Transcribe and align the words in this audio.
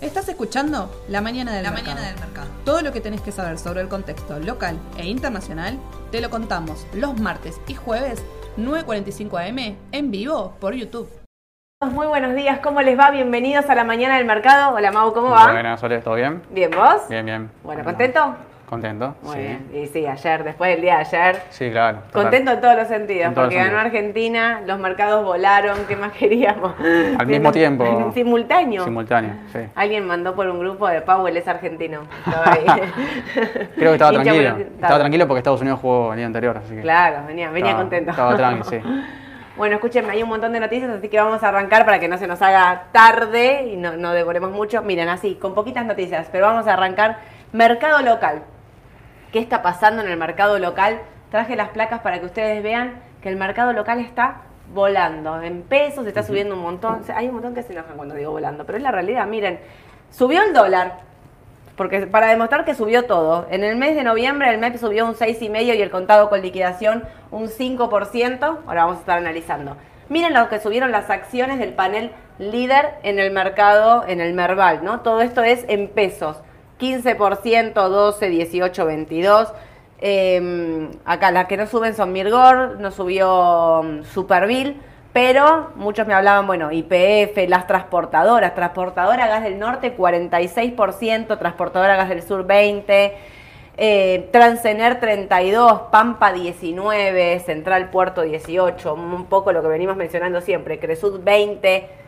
Estás 0.00 0.28
escuchando 0.28 0.90
La 1.08 1.20
Mañana 1.20 1.52
del, 1.52 1.62
La 1.62 1.70
mercado. 1.70 1.94
Mañana 1.94 2.12
del 2.12 2.20
Mercado. 2.20 2.48
Todo 2.64 2.82
lo 2.82 2.92
que 2.92 3.00
tenés 3.00 3.20
que 3.20 3.32
saber 3.32 3.58
sobre 3.58 3.80
el 3.80 3.88
contexto 3.88 4.38
local 4.38 4.78
e 4.98 5.06
internacional 5.06 5.78
te 6.10 6.20
lo 6.20 6.28
contamos 6.28 6.86
los 6.94 7.18
martes 7.20 7.60
y 7.66 7.74
jueves 7.74 8.24
9.45 8.58 9.48
am 9.48 9.76
en 9.92 10.10
vivo 10.10 10.56
por 10.60 10.74
YouTube. 10.74 11.08
Muy 11.80 12.06
buenos 12.06 12.34
días, 12.34 12.60
¿cómo 12.60 12.80
les 12.82 12.98
va? 12.98 13.10
Bienvenidos 13.10 13.68
a 13.68 13.74
la 13.74 13.84
mañana 13.84 14.16
del 14.16 14.26
mercado. 14.26 14.74
Hola 14.74 14.92
Mau, 14.92 15.12
¿cómo 15.12 15.30
va? 15.30 15.50
Buenas, 15.52 15.80
Sole, 15.80 15.98
¿todo 16.00 16.14
bien? 16.14 16.42
Bien, 16.50 16.70
¿vos? 16.70 17.08
Bien, 17.08 17.24
bien. 17.24 17.50
Bueno, 17.64 17.82
¿contento? 17.82 18.36
Contento, 18.72 19.14
Muy 19.20 19.34
sí. 19.34 19.38
bien. 19.38 19.70
Y 19.74 19.86
sí, 19.88 20.06
ayer, 20.06 20.44
después 20.44 20.70
del 20.70 20.80
día 20.80 20.94
de 20.94 21.00
ayer. 21.02 21.42
Sí, 21.50 21.70
claro. 21.70 21.98
total. 22.06 22.22
Contento 22.22 22.52
en 22.52 22.60
todos 22.62 22.76
los 22.76 22.88
sentidos, 22.88 23.26
En 23.26 23.34
porque 23.34 23.54
los 23.56 23.64
ganó 23.66 23.82
sentidos. 23.82 23.84
Argentina, 23.84 24.62
los 24.66 24.78
mercados 24.78 25.24
volaron, 25.26 25.76
¿qué 25.86 25.94
más 25.94 26.12
queríamos? 26.18 26.72
Al 27.18 27.26
mismo 27.26 27.52
tiempo. 27.52 27.84
En 27.84 28.14
simultáneo. 28.14 28.84
Simultáneo, 28.84 29.34
sí. 29.52 29.58
Alguien 29.74 30.06
mandó 30.06 30.34
por 30.34 30.48
un 30.48 30.58
grupo 30.58 30.88
de 30.88 31.02
Powell, 31.02 31.36
es 31.36 31.46
argentino. 31.46 32.00
Creo 33.76 33.90
que 33.90 33.92
estaba 33.92 34.12
tranquilo. 34.22 34.56
Estaba 34.56 34.98
tranquilo 35.00 35.26
porque 35.28 35.38
Estados 35.40 35.60
Unidos 35.60 35.78
jugó 35.80 36.12
el 36.12 36.16
día 36.16 36.26
anterior, 36.26 36.56
así 36.56 36.74
que. 36.74 36.80
Claro, 36.80 37.26
venía, 37.26 37.50
venía 37.50 37.72
estaba- 37.72 37.82
contento. 37.82 38.10
Estaba 38.12 38.36
tranquilo, 38.36 38.64
sí. 38.64 38.80
Bueno, 39.54 39.74
escúchenme, 39.74 40.12
hay 40.12 40.22
un 40.22 40.30
montón 40.30 40.50
de 40.54 40.60
noticias, 40.60 40.88
así 40.90 41.10
que 41.10 41.20
vamos 41.20 41.42
a 41.42 41.48
arrancar 41.48 41.84
para 41.84 41.98
que 42.00 42.08
no 42.08 42.16
se 42.16 42.26
nos 42.26 42.40
haga 42.40 42.84
tarde 42.90 43.66
y 43.70 43.76
no, 43.76 43.98
no 43.98 44.12
devoremos 44.14 44.50
mucho. 44.50 44.80
Miren, 44.82 45.10
así, 45.10 45.34
con 45.34 45.54
poquitas 45.54 45.84
noticias, 45.84 46.26
pero 46.32 46.46
vamos 46.46 46.66
a 46.66 46.72
arrancar. 46.72 47.18
Mercado 47.52 48.00
local. 48.00 48.44
¿Qué 49.32 49.38
está 49.38 49.62
pasando 49.62 50.02
en 50.02 50.08
el 50.10 50.18
mercado 50.18 50.58
local? 50.58 51.00
Traje 51.30 51.56
las 51.56 51.70
placas 51.70 52.00
para 52.00 52.20
que 52.20 52.26
ustedes 52.26 52.62
vean 52.62 53.00
que 53.22 53.30
el 53.30 53.36
mercado 53.36 53.72
local 53.72 53.98
está 53.98 54.42
volando. 54.74 55.40
En 55.40 55.62
pesos 55.62 56.06
está 56.06 56.22
subiendo 56.22 56.54
un 56.54 56.60
montón. 56.60 57.00
O 57.00 57.02
sea, 57.02 57.16
hay 57.16 57.28
un 57.28 57.34
montón 57.34 57.54
que 57.54 57.62
se 57.62 57.72
enojan 57.72 57.96
cuando 57.96 58.14
digo 58.14 58.30
volando, 58.30 58.66
pero 58.66 58.76
es 58.76 58.84
la 58.84 58.90
realidad. 58.90 59.26
Miren, 59.26 59.58
subió 60.10 60.42
el 60.42 60.52
dólar. 60.52 60.98
Porque 61.76 62.06
para 62.06 62.26
demostrar 62.26 62.66
que 62.66 62.74
subió 62.74 63.06
todo, 63.06 63.46
en 63.50 63.64
el 63.64 63.76
mes 63.76 63.96
de 63.96 64.04
noviembre 64.04 64.50
el 64.50 64.58
MEP 64.58 64.76
subió 64.76 65.06
un 65.06 65.14
6,5% 65.14 65.62
y 65.62 65.80
el 65.80 65.90
contado 65.90 66.28
con 66.28 66.42
liquidación 66.42 67.04
un 67.30 67.48
5%. 67.48 68.58
Ahora 68.66 68.84
vamos 68.84 68.98
a 68.98 69.00
estar 69.00 69.16
analizando. 69.16 69.78
Miren 70.10 70.34
lo 70.34 70.50
que 70.50 70.60
subieron 70.60 70.92
las 70.92 71.08
acciones 71.08 71.58
del 71.58 71.72
panel 71.72 72.12
líder 72.38 72.96
en 73.02 73.18
el 73.18 73.30
mercado, 73.30 74.04
en 74.06 74.20
el 74.20 74.34
Merval, 74.34 74.84
¿no? 74.84 75.00
Todo 75.00 75.22
esto 75.22 75.42
es 75.42 75.64
en 75.68 75.88
pesos. 75.88 76.42
15%, 76.82 77.72
12, 77.74 78.28
18, 78.28 78.84
22. 78.84 79.52
Eh, 80.00 80.90
acá 81.04 81.30
las 81.30 81.46
que 81.46 81.56
no 81.56 81.68
suben 81.68 81.94
son 81.94 82.12
Mirgor, 82.12 82.80
no 82.80 82.90
subió 82.90 83.82
mm, 83.84 84.02
Superville, 84.02 84.74
pero 85.12 85.70
muchos 85.76 86.08
me 86.08 86.14
hablaban, 86.14 86.48
bueno, 86.48 86.72
IPF, 86.72 87.48
las 87.48 87.68
transportadoras, 87.68 88.56
transportadora 88.56 89.28
Gas 89.28 89.44
del 89.44 89.60
Norte 89.60 89.96
46%, 89.96 91.38
transportadora 91.38 91.94
Gas 91.94 92.08
del 92.08 92.22
Sur 92.22 92.46
20%, 92.48 93.12
eh, 93.78 94.28
Transener 94.32 94.98
32, 94.98 95.82
Pampa 95.92 96.32
19, 96.32 97.38
Central 97.40 97.90
Puerto 97.90 98.22
18, 98.22 98.94
un 98.94 99.26
poco 99.26 99.52
lo 99.52 99.62
que 99.62 99.68
venimos 99.68 99.96
mencionando 99.96 100.40
siempre, 100.40 100.80
Cresud 100.80 101.20
20. 101.22 102.01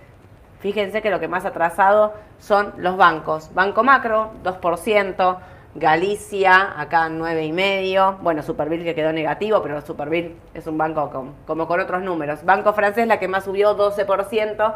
Fíjense 0.65 1.03
que 1.03 1.11
lo 1.11 1.21
que 1.21 1.29
más 1.29 1.45
atrasado 1.45 2.15
son 2.39 2.73
los 2.79 2.97
bancos. 2.97 3.53
Banco 3.53 3.85
Macro, 3.85 4.31
2%. 4.43 5.37
Galicia, 5.75 6.81
acá 6.81 7.11
9,5%. 7.11 8.17
Bueno, 8.23 8.43
Superville 8.43 8.83
que 8.83 8.95
quedó 8.95 9.13
negativo, 9.13 9.61
pero 9.61 9.83
Superville 9.83 10.37
es 10.55 10.67
un 10.67 10.79
banco 10.79 11.35
como 11.47 11.69
con 11.69 11.81
otros 11.81 12.01
números. 12.01 12.47
Banco 12.47 12.73
francés, 12.73 13.07
la 13.07 13.19
que 13.19 13.29
más 13.29 13.45
subió, 13.45 13.77
12%. 13.77 14.75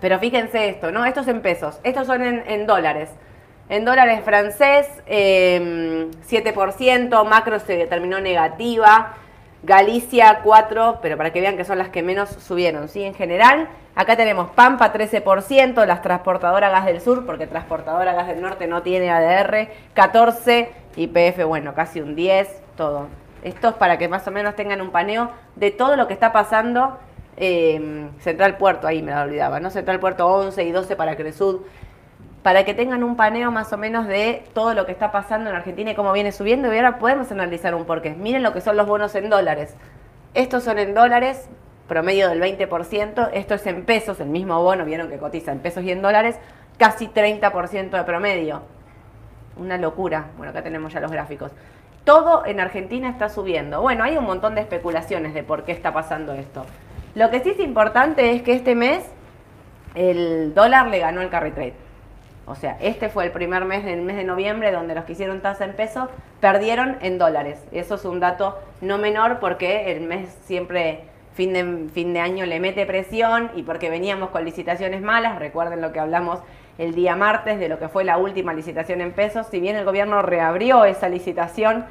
Pero 0.00 0.18
fíjense 0.18 0.70
esto, 0.70 0.90
¿no? 0.90 1.04
Estos 1.04 1.28
en 1.28 1.42
pesos. 1.42 1.78
Estos 1.82 2.06
son 2.06 2.22
en, 2.22 2.66
dólares. 2.66 3.10
En 3.68 3.84
dólares 3.84 4.22
francés, 4.24 4.88
eh, 5.04 6.08
7%. 6.26 7.22
Macro 7.26 7.58
se 7.58 7.86
terminó 7.86 8.18
negativa. 8.18 9.12
Galicia 9.62 10.40
4, 10.42 11.00
pero 11.02 11.18
para 11.18 11.34
que 11.34 11.42
vean 11.42 11.58
que 11.58 11.66
son 11.66 11.76
las 11.76 11.90
que 11.90 12.02
menos 12.02 12.30
subieron, 12.30 12.88
¿sí? 12.88 13.02
En 13.02 13.12
general, 13.12 13.68
acá 13.94 14.16
tenemos 14.16 14.50
Pampa 14.50 14.92
13%, 14.92 15.86
las 15.86 16.02
transportadoras 16.02 16.72
Gas 16.72 16.86
del 16.86 17.00
Sur, 17.00 17.26
porque 17.26 17.46
transportadora 17.46 18.14
Gas 18.14 18.28
del 18.28 18.40
Norte 18.42 18.66
no 18.66 18.82
tiene 18.82 19.10
ADR, 19.10 19.68
14, 19.94 20.70
YPF, 20.96 21.44
bueno, 21.44 21.74
casi 21.74 22.00
un 22.00 22.14
10, 22.14 22.62
todo. 22.76 23.08
Esto 23.42 23.68
es 23.68 23.74
para 23.74 23.98
que 23.98 24.08
más 24.08 24.26
o 24.26 24.30
menos 24.30 24.56
tengan 24.56 24.80
un 24.80 24.90
paneo 24.90 25.30
de 25.56 25.70
todo 25.70 25.96
lo 25.96 26.08
que 26.08 26.14
está 26.14 26.32
pasando. 26.32 26.98
eh, 27.36 28.08
Central 28.20 28.56
Puerto, 28.58 28.86
ahí 28.86 29.02
me 29.02 29.10
la 29.10 29.22
olvidaba, 29.22 29.58
¿no? 29.58 29.70
Central 29.70 29.98
Puerto 30.00 30.26
11 30.26 30.62
y 30.64 30.70
12 30.70 30.94
para 30.96 31.16
Cresud 31.16 31.62
para 32.44 32.64
que 32.66 32.74
tengan 32.74 33.02
un 33.02 33.16
paneo 33.16 33.50
más 33.50 33.72
o 33.72 33.78
menos 33.78 34.06
de 34.06 34.44
todo 34.52 34.74
lo 34.74 34.84
que 34.84 34.92
está 34.92 35.10
pasando 35.10 35.48
en 35.48 35.56
Argentina 35.56 35.92
y 35.92 35.94
cómo 35.94 36.12
viene 36.12 36.30
subiendo. 36.30 36.72
Y 36.72 36.76
ahora 36.76 36.98
podemos 36.98 37.32
analizar 37.32 37.74
un 37.74 37.86
porqué. 37.86 38.10
Miren 38.10 38.42
lo 38.42 38.52
que 38.52 38.60
son 38.60 38.76
los 38.76 38.86
bonos 38.86 39.14
en 39.14 39.30
dólares. 39.30 39.74
Estos 40.34 40.62
son 40.62 40.78
en 40.78 40.92
dólares, 40.92 41.48
promedio 41.88 42.28
del 42.28 42.40
20%. 42.40 43.30
Esto 43.32 43.54
es 43.54 43.66
en 43.66 43.84
pesos, 43.84 44.20
el 44.20 44.28
mismo 44.28 44.62
bono, 44.62 44.84
vieron 44.84 45.08
que 45.08 45.18
cotiza 45.18 45.52
en 45.52 45.60
pesos 45.60 45.84
y 45.84 45.90
en 45.90 46.02
dólares, 46.02 46.36
casi 46.78 47.08
30% 47.08 47.90
de 47.90 48.04
promedio. 48.04 48.62
Una 49.56 49.78
locura. 49.78 50.26
Bueno, 50.36 50.50
acá 50.50 50.62
tenemos 50.62 50.92
ya 50.92 51.00
los 51.00 51.12
gráficos. 51.12 51.52
Todo 52.04 52.44
en 52.44 52.60
Argentina 52.60 53.08
está 53.08 53.28
subiendo. 53.28 53.80
Bueno, 53.80 54.04
hay 54.04 54.16
un 54.16 54.24
montón 54.24 54.54
de 54.54 54.60
especulaciones 54.60 55.32
de 55.32 55.42
por 55.42 55.64
qué 55.64 55.72
está 55.72 55.92
pasando 55.92 56.32
esto. 56.32 56.66
Lo 57.14 57.30
que 57.30 57.40
sí 57.40 57.50
es 57.50 57.60
importante 57.60 58.32
es 58.32 58.42
que 58.42 58.54
este 58.54 58.74
mes 58.74 59.04
el 59.94 60.52
dólar 60.54 60.88
le 60.88 60.98
ganó 60.98 61.20
el 61.20 61.30
carry 61.30 61.52
trade. 61.52 61.74
O 62.46 62.54
sea, 62.54 62.76
este 62.80 63.08
fue 63.08 63.24
el 63.24 63.30
primer 63.30 63.64
mes 63.64 63.84
del 63.84 64.02
mes 64.02 64.16
de 64.16 64.24
noviembre 64.24 64.70
donde 64.70 64.94
los 64.94 65.04
que 65.04 65.12
hicieron 65.12 65.40
tasa 65.40 65.64
en 65.64 65.74
pesos 65.74 66.08
perdieron 66.40 66.98
en 67.00 67.16
dólares. 67.16 67.58
Eso 67.72 67.94
es 67.94 68.04
un 68.04 68.20
dato 68.20 68.58
no 68.82 68.98
menor 68.98 69.38
porque 69.38 69.92
el 69.92 70.02
mes 70.02 70.28
siempre 70.44 71.04
fin 71.34 71.52
de, 71.52 71.88
fin 71.92 72.12
de 72.14 72.20
año 72.20 72.46
le 72.46 72.60
mete 72.60 72.86
presión 72.86 73.50
y 73.56 73.62
porque 73.62 73.90
veníamos 73.90 74.30
con 74.30 74.44
licitaciones 74.44 75.02
malas. 75.02 75.38
Recuerden 75.38 75.80
lo 75.80 75.92
que 75.92 76.00
hablamos 76.00 76.40
el 76.78 76.94
día 76.94 77.14
martes 77.16 77.58
de 77.58 77.68
lo 77.68 77.78
que 77.78 77.88
fue 77.88 78.04
la 78.04 78.16
última 78.18 78.52
licitación 78.54 79.00
en 79.00 79.12
pesos. 79.12 79.46
Si 79.50 79.60
bien 79.60 79.76
el 79.76 79.84
gobierno 79.84 80.22
reabrió 80.22 80.84
esa 80.84 81.08
licitación, 81.08 81.84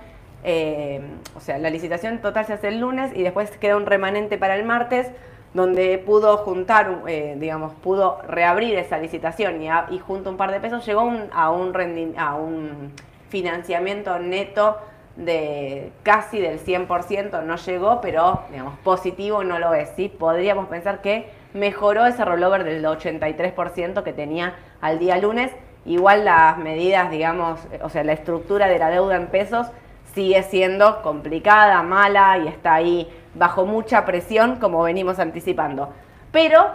eh, 0.44 1.02
o 1.36 1.40
sea, 1.40 1.58
la 1.58 1.70
licitación 1.70 2.20
total 2.20 2.46
se 2.46 2.54
hace 2.54 2.68
el 2.70 2.80
lunes 2.80 3.12
y 3.16 3.24
después 3.24 3.50
queda 3.58 3.78
un 3.78 3.86
remanente 3.86 4.38
para 4.38 4.56
el 4.56 4.66
martes 4.66 5.10
donde 5.54 6.00
pudo 6.00 6.38
juntar, 6.38 7.04
eh, 7.08 7.36
digamos, 7.38 7.74
pudo 7.76 8.20
reabrir 8.28 8.76
esa 8.78 8.98
licitación 8.98 9.62
y, 9.62 9.70
a- 9.70 9.88
junto 10.06 10.30
un 10.32 10.38
par 10.38 10.52
de 10.52 10.60
pesos 10.60 10.86
llegó 10.86 11.04
un- 11.04 11.30
a, 11.32 11.52
un 11.52 11.74
rendi- 11.74 12.16
a 12.18 12.36
un 12.36 12.92
financiamiento 13.30 14.18
neto 14.20 14.78
de 15.16 15.92
casi 16.02 16.40
del 16.40 16.60
100%, 16.60 17.44
no 17.44 17.56
llegó, 17.56 18.02
pero 18.02 18.42
digamos, 18.50 18.78
positivo 18.80 19.44
no 19.44 19.60
lo 19.60 19.74
es, 19.74 19.90
¿sí? 19.96 20.10
Podríamos 20.10 20.68
pensar 20.68 21.02
que 21.02 21.30
mejoró 21.54 22.06
ese 22.06 22.26
rollover 22.26 22.64
del 22.64 22.84
83% 22.84 24.04
que 24.04 24.14
tenía 24.14 24.56
al 24.82 25.00
día 25.00 25.18
lunes, 25.18 25.52
igual 25.86 26.26
las 26.26 26.58
medidas, 26.58 27.12
digamos, 27.12 27.60
o 27.82 27.90
sea, 27.90 28.04
la 28.04 28.14
estructura 28.14 28.68
de 28.68 28.80
la 28.80 28.90
deuda 28.90 29.16
en 29.16 29.28
pesos 29.28 29.68
sigue 30.14 30.42
siendo 30.44 31.02
complicada, 31.02 31.82
mala 31.84 32.38
y 32.40 32.48
está 32.48 32.76
ahí 32.76 33.08
bajo 33.36 33.66
mucha 33.66 34.06
presión 34.06 34.58
como 34.58 34.84
venimos 34.84 35.20
anticipando. 35.20 35.94
Pero 36.32 36.66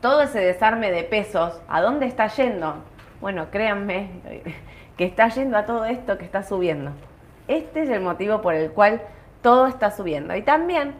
todo 0.00 0.22
ese 0.22 0.40
desarme 0.40 0.90
de 0.90 1.04
pesos, 1.04 1.60
¿a 1.68 1.80
dónde 1.80 2.06
está 2.06 2.26
yendo? 2.28 2.76
Bueno, 3.20 3.46
créanme 3.50 4.10
que 4.96 5.04
está 5.04 5.28
yendo 5.28 5.56
a 5.56 5.64
todo 5.64 5.84
esto 5.86 6.18
que 6.18 6.24
está 6.24 6.42
subiendo. 6.42 6.92
Este 7.48 7.82
es 7.82 7.90
el 7.90 8.00
motivo 8.00 8.40
por 8.40 8.54
el 8.54 8.70
cual 8.72 9.02
todo 9.42 9.66
está 9.66 9.90
subiendo. 9.90 10.34
Y 10.34 10.42
también 10.42 10.94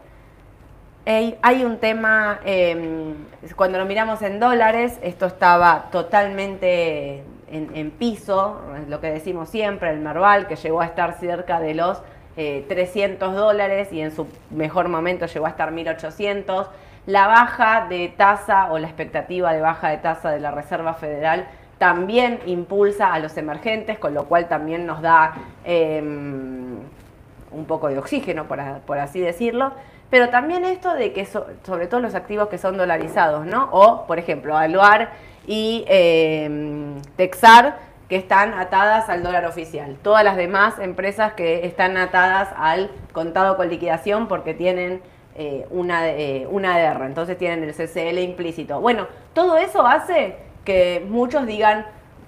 hay, 1.06 1.64
un 1.64 1.78
tema, 1.78 2.40
eh, 2.44 3.14
cuando 3.54 3.78
lo 3.78 3.84
miramos 3.84 4.22
en 4.22 4.40
dólares, 4.40 4.98
esto 5.02 5.26
estaba 5.26 5.88
totalmente 5.92 7.22
en, 7.50 7.70
en 7.74 7.90
piso, 7.92 8.60
es 8.82 8.88
lo 8.88 9.00
que 9.00 9.10
decimos 9.10 9.48
siempre, 9.48 9.90
el 9.90 10.00
Merval, 10.00 10.48
que 10.48 10.56
llegó 10.56 10.80
a 10.80 10.86
estar 10.86 11.18
cerca 11.20 11.60
de 11.60 11.74
los 11.74 12.02
eh, 12.36 12.66
300 12.68 13.34
dólares 13.34 13.92
y 13.92 14.02
en 14.02 14.14
su 14.14 14.26
mejor 14.50 14.88
momento 14.88 15.24
llegó 15.26 15.46
a 15.46 15.50
estar 15.50 15.70
1800. 15.70 16.68
La 17.06 17.28
baja 17.28 17.86
de 17.88 18.08
tasa 18.08 18.70
o 18.72 18.78
la 18.78 18.88
expectativa 18.88 19.52
de 19.52 19.60
baja 19.60 19.88
de 19.88 19.98
tasa 19.98 20.30
de 20.30 20.40
la 20.40 20.50
Reserva 20.50 20.94
Federal 20.94 21.46
también 21.78 22.40
impulsa 22.46 23.12
a 23.12 23.18
los 23.18 23.36
emergentes, 23.36 23.98
con 23.98 24.14
lo 24.14 24.24
cual 24.24 24.48
también 24.48 24.86
nos 24.86 25.02
da 25.02 25.34
eh, 25.64 26.00
un 26.02 27.64
poco 27.66 27.88
de 27.88 27.98
oxígeno, 27.98 28.44
por, 28.46 28.98
así 28.98 29.20
decirlo. 29.20 29.72
Pero 30.10 30.28
también 30.30 30.64
esto 30.64 30.94
de 30.94 31.12
que, 31.12 31.24
so- 31.26 31.46
sobre 31.64 31.86
todo 31.86 32.00
los 32.00 32.14
activos 32.14 32.48
que 32.48 32.58
son 32.58 32.76
dolarizados, 32.76 33.44
¿no? 33.46 33.68
O, 33.72 34.06
por 34.06 34.18
ejemplo, 34.18 34.56
Aluar 34.56 35.10
y 35.46 35.84
eh, 35.88 36.94
Texar, 37.16 37.78
que 38.08 38.16
están 38.16 38.54
atadas 38.54 39.08
al 39.08 39.22
dólar 39.24 39.46
oficial. 39.46 39.96
Todas 40.02 40.22
las 40.22 40.36
demás 40.36 40.78
empresas 40.78 41.32
que 41.32 41.66
están 41.66 41.96
atadas 41.96 42.48
al 42.56 42.90
contado 43.12 43.56
con 43.56 43.68
liquidación 43.68 44.28
porque 44.28 44.54
tienen 44.54 45.02
eh, 45.34 45.66
una, 45.70 46.08
eh, 46.08 46.46
una 46.48 46.76
ADR, 46.76 47.02
entonces 47.04 47.36
tienen 47.36 47.64
el 47.64 47.74
CCL 47.74 48.18
implícito. 48.20 48.80
Bueno, 48.80 49.08
todo 49.34 49.56
eso 49.58 49.84
hace 49.84 50.36
que 50.66 51.06
muchos 51.08 51.46
digan, 51.46 51.86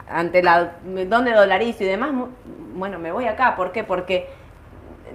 ante 0.09 0.43
la 0.43 0.73
dónde 1.07 1.33
dolarizo 1.33 1.85
y 1.85 1.87
demás, 1.87 2.13
bueno, 2.75 2.99
me 2.99 3.13
voy 3.13 3.27
acá, 3.27 3.55
¿por 3.57 3.73
qué? 3.73 3.85
Porque 3.85 4.31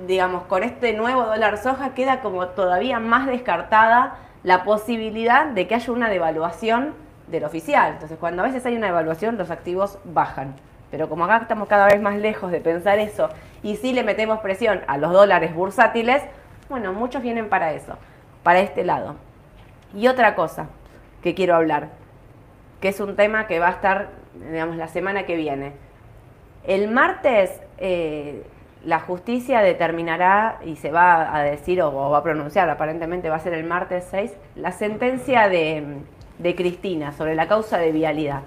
digamos, 0.08 0.44
con 0.44 0.64
este 0.64 0.94
nuevo 0.94 1.24
dólar 1.24 1.58
soja 1.58 1.94
queda 1.94 2.22
como 2.22 2.48
todavía 2.50 3.00
más 3.00 3.28
descartada 3.28 4.18
la 4.44 4.64
posibilidad 4.64 5.48
de 5.48 5.68
que 5.68 5.76
haya 5.76 5.94
una 5.94 6.10
devaluación 6.10 6.94
del 7.28 7.46
oficial. 7.46 7.94
Entonces, 7.94 8.18
cuando 8.20 8.44
a 8.44 8.46
veces 8.46 8.66
hay 8.66 8.76
una 8.76 8.88
devaluación, 8.88 9.38
los 9.38 9.50
activos 9.52 10.00
bajan. 10.04 10.56
Pero 10.92 11.10
como 11.10 11.26
acá 11.26 11.38
estamos 11.38 11.68
cada 11.68 11.88
vez 11.88 12.02
más 12.02 12.18
lejos 12.18 12.52
de 12.52 12.60
pensar 12.60 13.00
eso, 13.00 13.30
y 13.64 13.78
si 13.78 13.94
le 13.94 14.04
metemos 14.04 14.40
presión 14.40 14.82
a 14.88 14.98
los 14.98 15.12
dólares 15.14 15.56
bursátiles, 15.56 16.22
bueno, 16.70 16.94
muchos 16.94 17.22
vienen 17.22 17.50
para 17.50 17.74
eso, 17.74 17.98
para 18.44 18.60
este 18.60 18.84
lado. 18.84 19.16
Y 19.96 20.08
otra 20.08 20.36
cosa 20.36 20.68
que 21.22 21.34
quiero 21.34 21.56
hablar, 21.56 21.90
que 22.84 22.90
es 22.90 23.00
un 23.00 23.16
tema 23.16 23.48
que 23.48 23.60
va 23.60 23.70
a 23.70 23.72
estar, 23.72 24.10
digamos, 24.52 24.76
la 24.76 24.90
semana 24.90 25.24
que 25.26 25.38
viene. 25.38 25.72
El 26.66 26.92
martes 26.92 27.62
eh, 27.78 28.44
la 28.84 29.00
justicia 29.00 29.62
determinará 29.62 30.60
y 30.66 30.76
se 30.76 30.92
va 30.92 31.34
a 31.34 31.44
decir 31.44 31.82
o, 31.82 32.10
va 32.10 32.18
a 32.18 32.24
pronunciar, 32.24 32.70
aparentemente 32.70 33.30
va 33.30 33.38
a 33.38 33.40
ser 33.40 33.54
el 33.54 33.64
martes 33.64 34.06
6, 34.12 34.34
la 34.58 34.74
sentencia 34.74 35.48
de, 35.48 36.00
de 36.40 36.56
Cristina 36.56 37.14
sobre 37.14 37.36
la 37.36 37.48
causa 37.48 37.78
de 37.78 37.94
vialidad. 37.94 38.42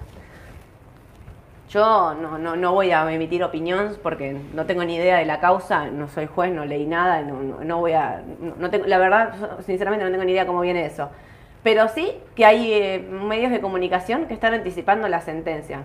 Yo 1.71 2.13
no, 2.13 2.37
no, 2.37 2.55
no 2.55 2.73
voy 2.73 2.91
a 2.91 3.11
emitir 3.11 3.43
opinión 3.43 3.97
porque 4.03 4.39
no 4.53 4.67
tengo 4.67 4.83
ni 4.83 4.97
idea 4.97 5.17
de 5.17 5.25
la 5.25 5.39
causa, 5.39 5.87
no 5.87 6.09
soy 6.09 6.27
juez, 6.27 6.53
no 6.53 6.63
leí 6.63 6.85
nada, 6.85 7.23
no, 7.23 7.41
no, 7.41 7.79
voy 7.79 7.93
a... 7.93 8.21
tengo, 8.69 8.85
la 8.85 8.99
verdad, 8.99 9.33
sinceramente 9.65 10.05
no 10.05 10.11
tengo 10.11 10.25
ni 10.25 10.33
idea 10.33 10.45
cómo 10.45 10.61
viene 10.61 10.85
eso. 10.85 11.09
Pero 11.63 11.87
sí 11.89 12.11
que 12.35 12.45
hay 12.45 12.71
eh, 12.73 12.99
medios 12.99 13.51
de 13.51 13.59
comunicación 13.59 14.25
que 14.25 14.33
están 14.33 14.53
anticipando 14.53 15.07
la 15.07 15.21
sentencia. 15.21 15.83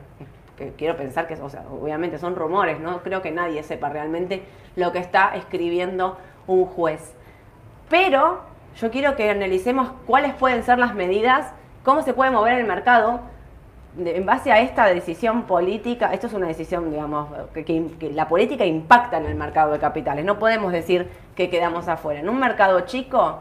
Que 0.57 0.73
quiero 0.77 0.97
pensar 0.97 1.27
que, 1.27 1.35
o 1.35 1.49
sea, 1.49 1.65
obviamente 1.71 2.19
son 2.19 2.37
rumores, 2.37 2.79
no 2.79 3.03
creo 3.03 3.23
que 3.23 3.31
nadie 3.33 3.63
sepa 3.63 3.89
realmente 3.89 4.43
lo 4.77 4.93
que 4.93 4.99
está 4.99 5.35
escribiendo 5.35 6.19
un 6.47 6.67
juez. 6.67 7.15
Pero 7.89 8.41
yo 8.81 8.91
quiero 8.91 9.17
que 9.17 9.31
analicemos 9.31 9.91
cuáles 10.07 10.35
pueden 10.35 10.63
ser 10.63 10.79
las 10.79 10.95
medidas, 10.95 11.53
cómo 11.85 12.03
se 12.03 12.15
puede 12.15 12.31
mover 12.31 12.59
el 12.59 12.67
mercado 12.67 13.21
en 13.99 14.25
base 14.25 14.51
a 14.53 14.61
esta 14.61 14.87
decisión 14.87 15.43
política. 15.43 16.13
Esto 16.15 16.27
es 16.27 16.33
una 16.33 16.47
decisión, 16.47 16.91
digamos, 16.91 17.29
que, 17.53 17.65
que- 17.65 18.11
la 18.13 18.29
política 18.29 18.65
impacta 18.65 19.19
en 19.19 19.27
el 19.27 19.35
mercado 19.35 19.73
de 19.73 19.79
capitales. 19.79 20.25
No 20.25 20.39
podemos 20.39 20.73
decir 20.73 21.09
que 21.37 21.51
quedamos 21.51 21.89
afuera. 21.89 22.21
En 22.21 22.29
un 22.29 22.39
mercado 22.39 22.81
chico, 22.83 23.39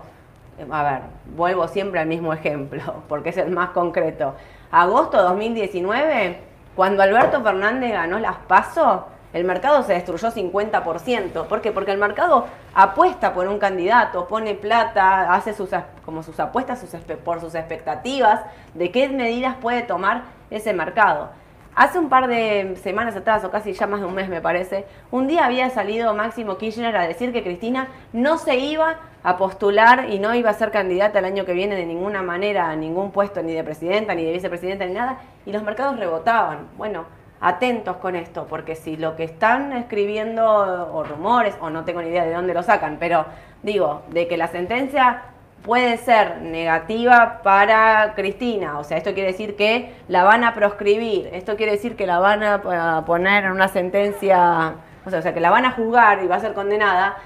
a 0.70 0.84
ver, 0.84 1.02
vuelvo 1.36 1.68
siempre 1.68 2.00
al 2.00 2.08
mismo 2.08 2.34
ejemplo, 2.34 3.04
porque 3.10 3.30
es 3.30 3.38
el 3.38 3.52
más 3.52 3.70
concreto. 3.72 4.36
Agosto 4.72 5.22
2019, 5.22 6.40
cuando 6.76 7.04
Alberto 7.04 7.42
Fernández 7.42 7.92
ganó 7.94 8.20
las 8.20 8.38
PASO, 8.48 9.08
el 9.34 9.46
mercado 9.46 9.82
se 9.84 9.94
destruyó 9.94 10.30
50%. 10.30 11.46
¿Por 11.46 11.62
qué? 11.62 11.72
Porque 11.72 11.92
el 11.92 11.98
mercado 11.98 12.48
apuesta 12.74 13.34
por 13.34 13.48
un 13.48 13.60
candidato, 13.60 14.28
pone 14.28 14.56
plata, 14.56 15.34
hace 15.34 15.54
sus, 15.54 15.70
como 16.06 16.22
sus 16.22 16.40
apuestas 16.40 16.80
sus 16.80 16.90
por 17.24 17.40
sus 17.40 17.56
expectativas 17.56 18.42
de 18.74 18.92
qué 18.92 19.08
medidas 19.08 19.56
puede 19.62 19.84
tomar 19.84 20.24
ese 20.50 20.74
mercado. 20.74 21.30
Hace 21.74 22.00
un 22.00 22.10
par 22.10 22.28
de 22.28 22.76
semanas 22.84 23.16
atrás, 23.16 23.46
o 23.46 23.50
casi 23.50 23.72
ya 23.72 23.88
más 23.88 24.02
de 24.02 24.06
un 24.06 24.14
mes 24.14 24.28
me 24.28 24.42
parece, 24.42 24.86
un 25.10 25.28
día 25.28 25.46
había 25.46 25.70
salido 25.70 26.14
Máximo 26.14 26.58
Kirchner 26.58 26.96
a 26.98 27.08
decir 27.08 27.32
que 27.32 27.44
Cristina 27.44 27.88
no 28.12 28.38
se 28.38 28.58
iba 28.58 29.00
a 29.24 29.38
postular 29.38 30.10
y 30.10 30.20
no 30.20 30.36
iba 30.36 30.50
a 30.50 30.54
ser 30.54 30.72
candidata 30.72 31.20
el 31.20 31.26
año 31.26 31.46
que 31.46 31.54
viene 31.54 31.76
de 31.76 31.86
ninguna 31.86 32.22
manera 32.24 32.70
a 32.70 32.76
ningún 32.76 33.12
puesto, 33.12 33.42
ni 33.42 33.54
de 33.54 33.64
presidenta, 33.64 34.14
ni 34.14 34.26
de 34.26 34.34
vicepresidenta, 34.34 34.86
ni 34.86 34.94
nada, 34.94 35.20
y 35.46 35.54
los 35.54 35.64
mercados 35.64 35.98
rebotaban. 35.98 36.68
Bueno, 36.78 37.06
atentos 37.40 37.96
con 37.98 38.18
esto, 38.18 38.48
porque 38.50 38.76
si 38.76 38.98
lo 38.98 39.16
que 39.16 39.24
están 39.24 39.72
escribiendo, 39.72 40.46
o 40.94 41.04
rumores, 41.06 41.56
o 41.62 41.70
no 41.70 41.86
tengo 41.86 42.02
ni 42.02 42.10
idea 42.10 42.26
de 42.26 42.34
dónde 42.34 42.54
lo 42.54 42.64
sacan, 42.64 42.98
pero 43.00 43.26
digo, 43.64 44.02
de 44.10 44.28
que 44.28 44.36
la 44.36 44.48
sentencia 44.48 45.22
puede 45.64 45.98
ser 45.98 46.42
negativa 46.42 47.42
para 47.44 48.14
Cristina, 48.16 48.80
o 48.80 48.84
sea, 48.84 48.98
esto 48.98 49.14
quiere 49.14 49.32
decir 49.32 49.56
que 49.56 49.94
la 50.08 50.24
van 50.24 50.44
a 50.44 50.56
proscribir, 50.56 51.30
esto 51.34 51.56
quiere 51.56 51.74
decir 51.74 51.96
que 51.96 52.08
la 52.08 52.20
van 52.20 52.44
a 52.44 53.04
poner 53.06 53.46
en 53.46 53.52
una 53.52 53.68
sentencia, 53.68 54.76
o 55.06 55.10
sea, 55.10 55.20
o 55.20 55.22
sea, 55.22 55.34
que 55.34 55.40
la 55.40 55.52
van 55.52 55.66
a 55.66 55.72
juzgar 55.72 56.24
y 56.24 56.28
va 56.28 56.38
a 56.38 56.40
ser 56.40 56.54
condenada, 56.54 57.18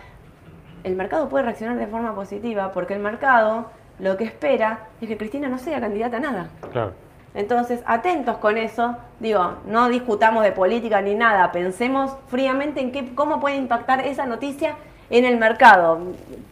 el 0.83 0.95
mercado 0.95 1.29
puede 1.29 1.45
reaccionar 1.45 1.77
de 1.77 1.87
forma 1.87 2.13
positiva, 2.13 2.71
porque 2.71 2.93
el 2.93 2.99
mercado 2.99 3.71
lo 3.99 4.17
que 4.17 4.25
espera 4.25 4.87
es 5.01 5.07
que 5.07 5.17
Cristina 5.17 5.47
no 5.47 5.57
sea 5.57 5.79
candidata 5.79 6.17
a 6.17 6.19
nada. 6.19 6.47
Claro. 6.71 6.93
Entonces, 7.33 7.81
atentos 7.85 8.37
con 8.37 8.57
eso. 8.57 8.95
Digo, 9.19 9.55
no 9.65 9.89
discutamos 9.89 10.43
de 10.43 10.51
política 10.51 11.01
ni 11.01 11.15
nada. 11.15 11.51
Pensemos 11.51 12.15
fríamente 12.27 12.79
en 12.79 12.91
qué, 12.91 13.13
cómo 13.13 13.39
puede 13.39 13.57
impactar 13.57 14.01
esa 14.01 14.25
noticia 14.25 14.75
en 15.09 15.25
el 15.25 15.37
mercado. 15.37 15.99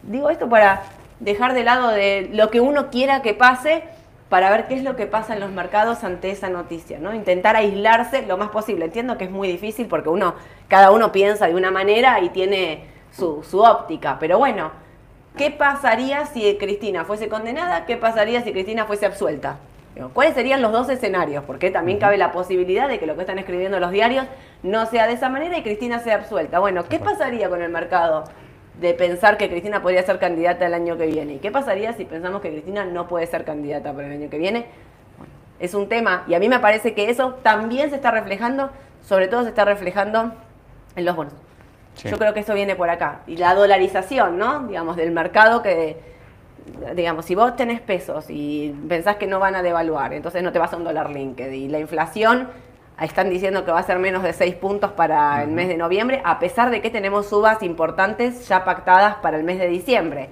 Digo 0.02 0.30
esto 0.30 0.48
para 0.48 0.82
dejar 1.20 1.54
de 1.54 1.64
lado 1.64 1.88
de 1.88 2.28
lo 2.32 2.50
que 2.50 2.60
uno 2.60 2.90
quiera 2.90 3.22
que 3.22 3.34
pase 3.34 3.84
para 4.28 4.50
ver 4.50 4.66
qué 4.66 4.74
es 4.74 4.82
lo 4.82 4.96
que 4.96 5.06
pasa 5.06 5.34
en 5.34 5.40
los 5.40 5.50
mercados 5.50 6.02
ante 6.02 6.30
esa 6.30 6.48
noticia, 6.48 6.98
¿no? 6.98 7.14
Intentar 7.14 7.56
aislarse 7.56 8.26
lo 8.26 8.36
más 8.36 8.50
posible. 8.50 8.86
Entiendo 8.86 9.16
que 9.16 9.24
es 9.24 9.30
muy 9.30 9.48
difícil 9.48 9.86
porque 9.86 10.08
uno, 10.08 10.34
cada 10.68 10.90
uno 10.90 11.12
piensa 11.12 11.46
de 11.46 11.54
una 11.54 11.70
manera 11.70 12.20
y 12.20 12.30
tiene 12.30 12.84
su, 13.12 13.44
su 13.44 13.60
óptica, 13.60 14.18
pero 14.18 14.38
bueno, 14.38 14.72
¿qué 15.36 15.50
pasaría 15.50 16.26
si 16.26 16.56
Cristina 16.58 17.04
fuese 17.04 17.28
condenada? 17.28 17.86
¿Qué 17.86 17.96
pasaría 17.96 18.42
si 18.42 18.52
Cristina 18.52 18.86
fuese 18.86 19.06
absuelta? 19.06 19.58
¿Cuáles 20.12 20.34
serían 20.34 20.60
los 20.60 20.72
dos 20.72 20.88
escenarios? 20.88 21.44
Porque 21.44 21.70
también 21.70 21.98
cabe 21.98 22.18
la 22.18 22.32
posibilidad 22.32 22.88
de 22.88 22.98
que 22.98 23.06
lo 23.06 23.14
que 23.14 23.20
están 23.20 23.38
escribiendo 23.38 23.78
los 23.78 23.92
diarios 23.92 24.26
no 24.64 24.86
sea 24.86 25.06
de 25.06 25.12
esa 25.12 25.28
manera 25.28 25.56
y 25.56 25.62
Cristina 25.62 26.00
sea 26.00 26.16
absuelta. 26.16 26.58
Bueno, 26.58 26.84
¿qué 26.88 26.98
pasaría 26.98 27.48
con 27.48 27.62
el 27.62 27.70
mercado 27.70 28.24
de 28.80 28.94
pensar 28.94 29.36
que 29.36 29.48
Cristina 29.48 29.82
podría 29.82 30.02
ser 30.02 30.18
candidata 30.18 30.66
el 30.66 30.74
año 30.74 30.96
que 30.96 31.06
viene? 31.06 31.34
¿Y 31.34 31.38
qué 31.38 31.50
pasaría 31.50 31.92
si 31.92 32.04
pensamos 32.04 32.40
que 32.40 32.50
Cristina 32.50 32.84
no 32.84 33.08
puede 33.08 33.26
ser 33.26 33.44
candidata 33.44 33.92
para 33.92 34.06
el 34.08 34.12
año 34.12 34.30
que 34.30 34.38
viene? 34.38 34.66
Bueno, 35.16 35.32
es 35.60 35.74
un 35.74 35.88
tema 35.88 36.24
y 36.26 36.34
a 36.34 36.38
mí 36.38 36.48
me 36.48 36.58
parece 36.58 36.94
que 36.94 37.10
eso 37.10 37.34
también 37.42 37.90
se 37.90 37.96
está 37.96 38.10
reflejando, 38.10 38.70
sobre 39.02 39.28
todo 39.28 39.42
se 39.42 39.50
está 39.50 39.64
reflejando 39.64 40.32
en 40.96 41.04
los 41.04 41.16
bonos. 41.16 41.34
Sí. 41.94 42.08
Yo 42.08 42.18
creo 42.18 42.34
que 42.34 42.40
eso 42.40 42.54
viene 42.54 42.74
por 42.74 42.90
acá. 42.90 43.20
Y 43.26 43.36
la 43.36 43.54
dolarización, 43.54 44.36
¿no? 44.38 44.66
Digamos, 44.66 44.96
del 44.96 45.12
mercado 45.12 45.62
que, 45.62 45.96
digamos, 46.94 47.24
si 47.24 47.34
vos 47.34 47.54
tenés 47.56 47.80
pesos 47.80 48.26
y 48.28 48.74
pensás 48.88 49.16
que 49.16 49.26
no 49.26 49.38
van 49.38 49.54
a 49.54 49.62
devaluar, 49.62 50.12
entonces 50.12 50.42
no 50.42 50.50
te 50.50 50.58
vas 50.58 50.72
a 50.72 50.76
un 50.76 50.84
dólar 50.84 51.10
linked. 51.10 51.52
Y 51.52 51.68
la 51.68 51.78
inflación, 51.78 52.48
están 53.00 53.30
diciendo 53.30 53.64
que 53.64 53.72
va 53.72 53.80
a 53.80 53.82
ser 53.82 53.98
menos 53.98 54.22
de 54.22 54.32
6 54.32 54.54
puntos 54.56 54.92
para 54.92 55.42
el 55.42 55.50
mes 55.50 55.68
de 55.68 55.76
noviembre, 55.76 56.22
a 56.24 56.38
pesar 56.38 56.70
de 56.70 56.80
que 56.80 56.90
tenemos 56.90 57.26
subas 57.26 57.62
importantes 57.62 58.46
ya 58.48 58.64
pactadas 58.64 59.16
para 59.16 59.36
el 59.36 59.44
mes 59.44 59.58
de 59.58 59.68
diciembre. 59.68 60.30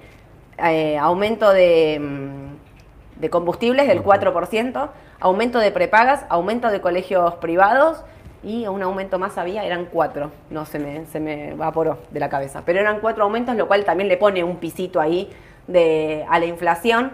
Eh, 0.57 0.97
aumento 0.97 1.51
de, 1.51 1.99
mm, 1.99 3.19
de 3.19 3.29
combustibles 3.29 3.87
del 3.87 4.01
4%, 4.01 4.89
aumento 5.19 5.59
de 5.59 5.71
prepagas, 5.71 6.25
aumento 6.29 6.69
de 6.69 6.79
colegios 6.79 7.35
privados 7.35 8.03
y 8.43 8.67
un 8.67 8.83
aumento 8.83 9.19
más 9.19 9.37
había, 9.37 9.63
eran 9.63 9.85
cuatro, 9.85 10.31
no 10.49 10.65
se 10.65 10.77
me, 10.77 11.05
se 11.05 11.19
me 11.19 11.51
evaporó 11.51 11.99
de 12.11 12.19
la 12.19 12.29
cabeza, 12.29 12.63
pero 12.65 12.79
eran 12.79 12.99
cuatro 12.99 13.23
aumentos, 13.23 13.55
lo 13.55 13.67
cual 13.67 13.85
también 13.85 14.09
le 14.09 14.17
pone 14.17 14.43
un 14.43 14.57
pisito 14.57 14.99
ahí 14.99 15.29
de, 15.67 16.25
a 16.29 16.39
la 16.39 16.45
inflación. 16.45 17.11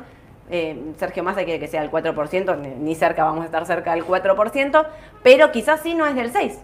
Eh, 0.52 0.94
Sergio 0.98 1.24
Massa 1.24 1.44
quiere 1.44 1.60
que 1.60 1.68
sea 1.68 1.84
el 1.84 1.92
4%, 1.92 2.58
ni, 2.58 2.70
ni 2.70 2.96
cerca 2.96 3.24
vamos 3.24 3.44
a 3.44 3.46
estar 3.46 3.66
cerca 3.66 3.94
del 3.94 4.04
4%, 4.06 4.86
pero 5.22 5.52
quizás 5.52 5.82
sí 5.82 5.94
no 5.94 6.06
es 6.08 6.16
del 6.16 6.34
6%, 6.34 6.58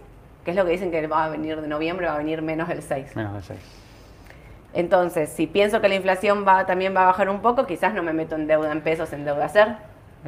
que 0.43 0.51
es 0.51 0.57
lo 0.57 0.65
que 0.65 0.71
dicen 0.71 0.91
que 0.91 1.05
va 1.07 1.25
a 1.25 1.29
venir 1.29 1.61
de 1.61 1.67
noviembre, 1.67 2.07
va 2.07 2.15
a 2.15 2.17
venir 2.17 2.41
menos 2.41 2.67
del 2.67 2.81
6%. 2.81 3.15
Menos 3.15 3.33
de 3.33 3.41
6. 3.41 3.59
Entonces, 4.73 5.29
si 5.29 5.47
pienso 5.47 5.79
que 5.79 5.87
la 5.87 5.95
inflación 5.95 6.45
va, 6.45 6.65
también 6.65 6.95
va 6.95 7.03
a 7.03 7.05
bajar 7.05 7.29
un 7.29 7.39
poco, 7.39 7.65
quizás 7.65 7.93
no 7.93 8.03
me 8.03 8.11
meto 8.11 8.35
en 8.35 8.45
deuda 8.47 8.71
en 8.71 8.81
pesos, 8.81 9.13
en 9.13 9.23
deuda 9.23 9.47
ser, 9.47 9.75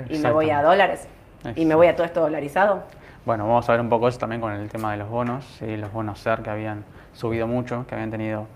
y 0.10 0.20
me 0.20 0.32
voy 0.32 0.50
a 0.52 0.62
dólares, 0.62 1.08
y 1.56 1.66
me 1.66 1.76
voy 1.76 1.88
a 1.88 1.96
todo 1.96 2.06
esto 2.06 2.22
dolarizado. 2.22 2.84
Bueno, 3.26 3.46
vamos 3.46 3.68
a 3.68 3.74
ver 3.74 3.82
un 3.82 3.90
poco 3.90 4.08
eso 4.08 4.20
también 4.20 4.40
con 4.40 4.54
el 4.54 4.70
tema 4.70 4.92
de 4.94 4.98
los 5.00 5.10
bonos, 5.10 5.44
¿sí? 5.60 5.76
los 5.76 5.92
bonos 5.92 6.20
SER 6.20 6.44
que 6.44 6.50
habían 6.50 6.86
subido 7.14 7.46
mucho, 7.46 7.86
que 7.88 7.96
habían 7.96 8.10
tenido, 8.10 8.48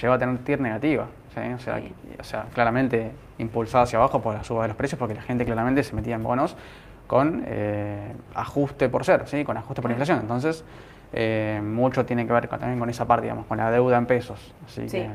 llegó 0.00 0.14
a 0.14 0.18
tener 0.18 0.38
TIR 0.38 0.60
negativa, 0.60 1.08
¿sí? 1.34 1.40
o, 1.52 1.58
sea, 1.58 1.78
Sí. 1.78 1.92
o 2.18 2.24
sea, 2.24 2.46
claramente 2.54 3.12
impulsada 3.38 3.84
hacia 3.84 3.98
abajo 3.98 4.20
por 4.22 4.34
la 4.34 4.44
suba 4.44 4.62
de 4.62 4.68
los 4.68 4.76
precios, 4.76 4.98
porque 4.98 5.14
la 5.14 5.22
gente 5.22 5.44
claramente 5.44 5.82
se 5.82 5.94
metía 5.94 6.14
en 6.14 6.22
bonos 6.22 6.56
con 7.06 7.44
eh, 7.46 8.14
ajuste 8.34 8.88
por 8.88 9.04
ser, 9.04 9.26
¿sí? 9.28 9.44
con 9.44 9.56
ajuste 9.56 9.82
por 9.82 9.90
inflación. 9.90 10.20
Entonces, 10.20 10.64
eh, 11.12 11.60
mucho 11.62 12.04
tiene 12.06 12.26
que 12.26 12.32
ver 12.32 12.48
con- 12.48 12.58
también 12.58 12.78
con 12.80 12.88
esa 12.90 13.06
parte, 13.06 13.24
digamos, 13.24 13.46
con 13.46 13.58
la 13.58 13.70
deuda 13.70 13.96
en 13.98 14.06
pesos. 14.06 14.52
Así 14.66 14.88
Sí. 14.88 14.98
que, 14.98 15.10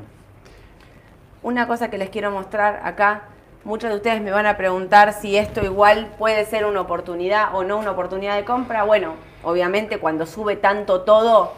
Una 1.41 1.67
cosa 1.67 1.89
que 1.89 1.97
les 1.97 2.09
quiero 2.09 2.31
mostrar 2.31 2.81
acá, 2.83 3.23
muchos 3.63 3.89
de 3.89 3.95
ustedes 3.95 4.21
me 4.21 4.31
van 4.31 4.45
a 4.45 4.57
preguntar 4.57 5.13
si 5.13 5.37
esto 5.37 5.63
igual 5.63 6.07
puede 6.17 6.43
ser 6.45 6.65
una 6.65 6.81
oportunidad 6.81 7.55
o 7.55 7.63
no 7.63 7.77
una 7.77 7.91
oportunidad 7.91 8.35
de 8.35 8.43
compra. 8.43 8.83
Bueno, 8.83 9.13
obviamente 9.43 9.99
cuando 9.99 10.25
sube 10.25 10.57
tanto 10.57 11.01
todo, 11.01 11.53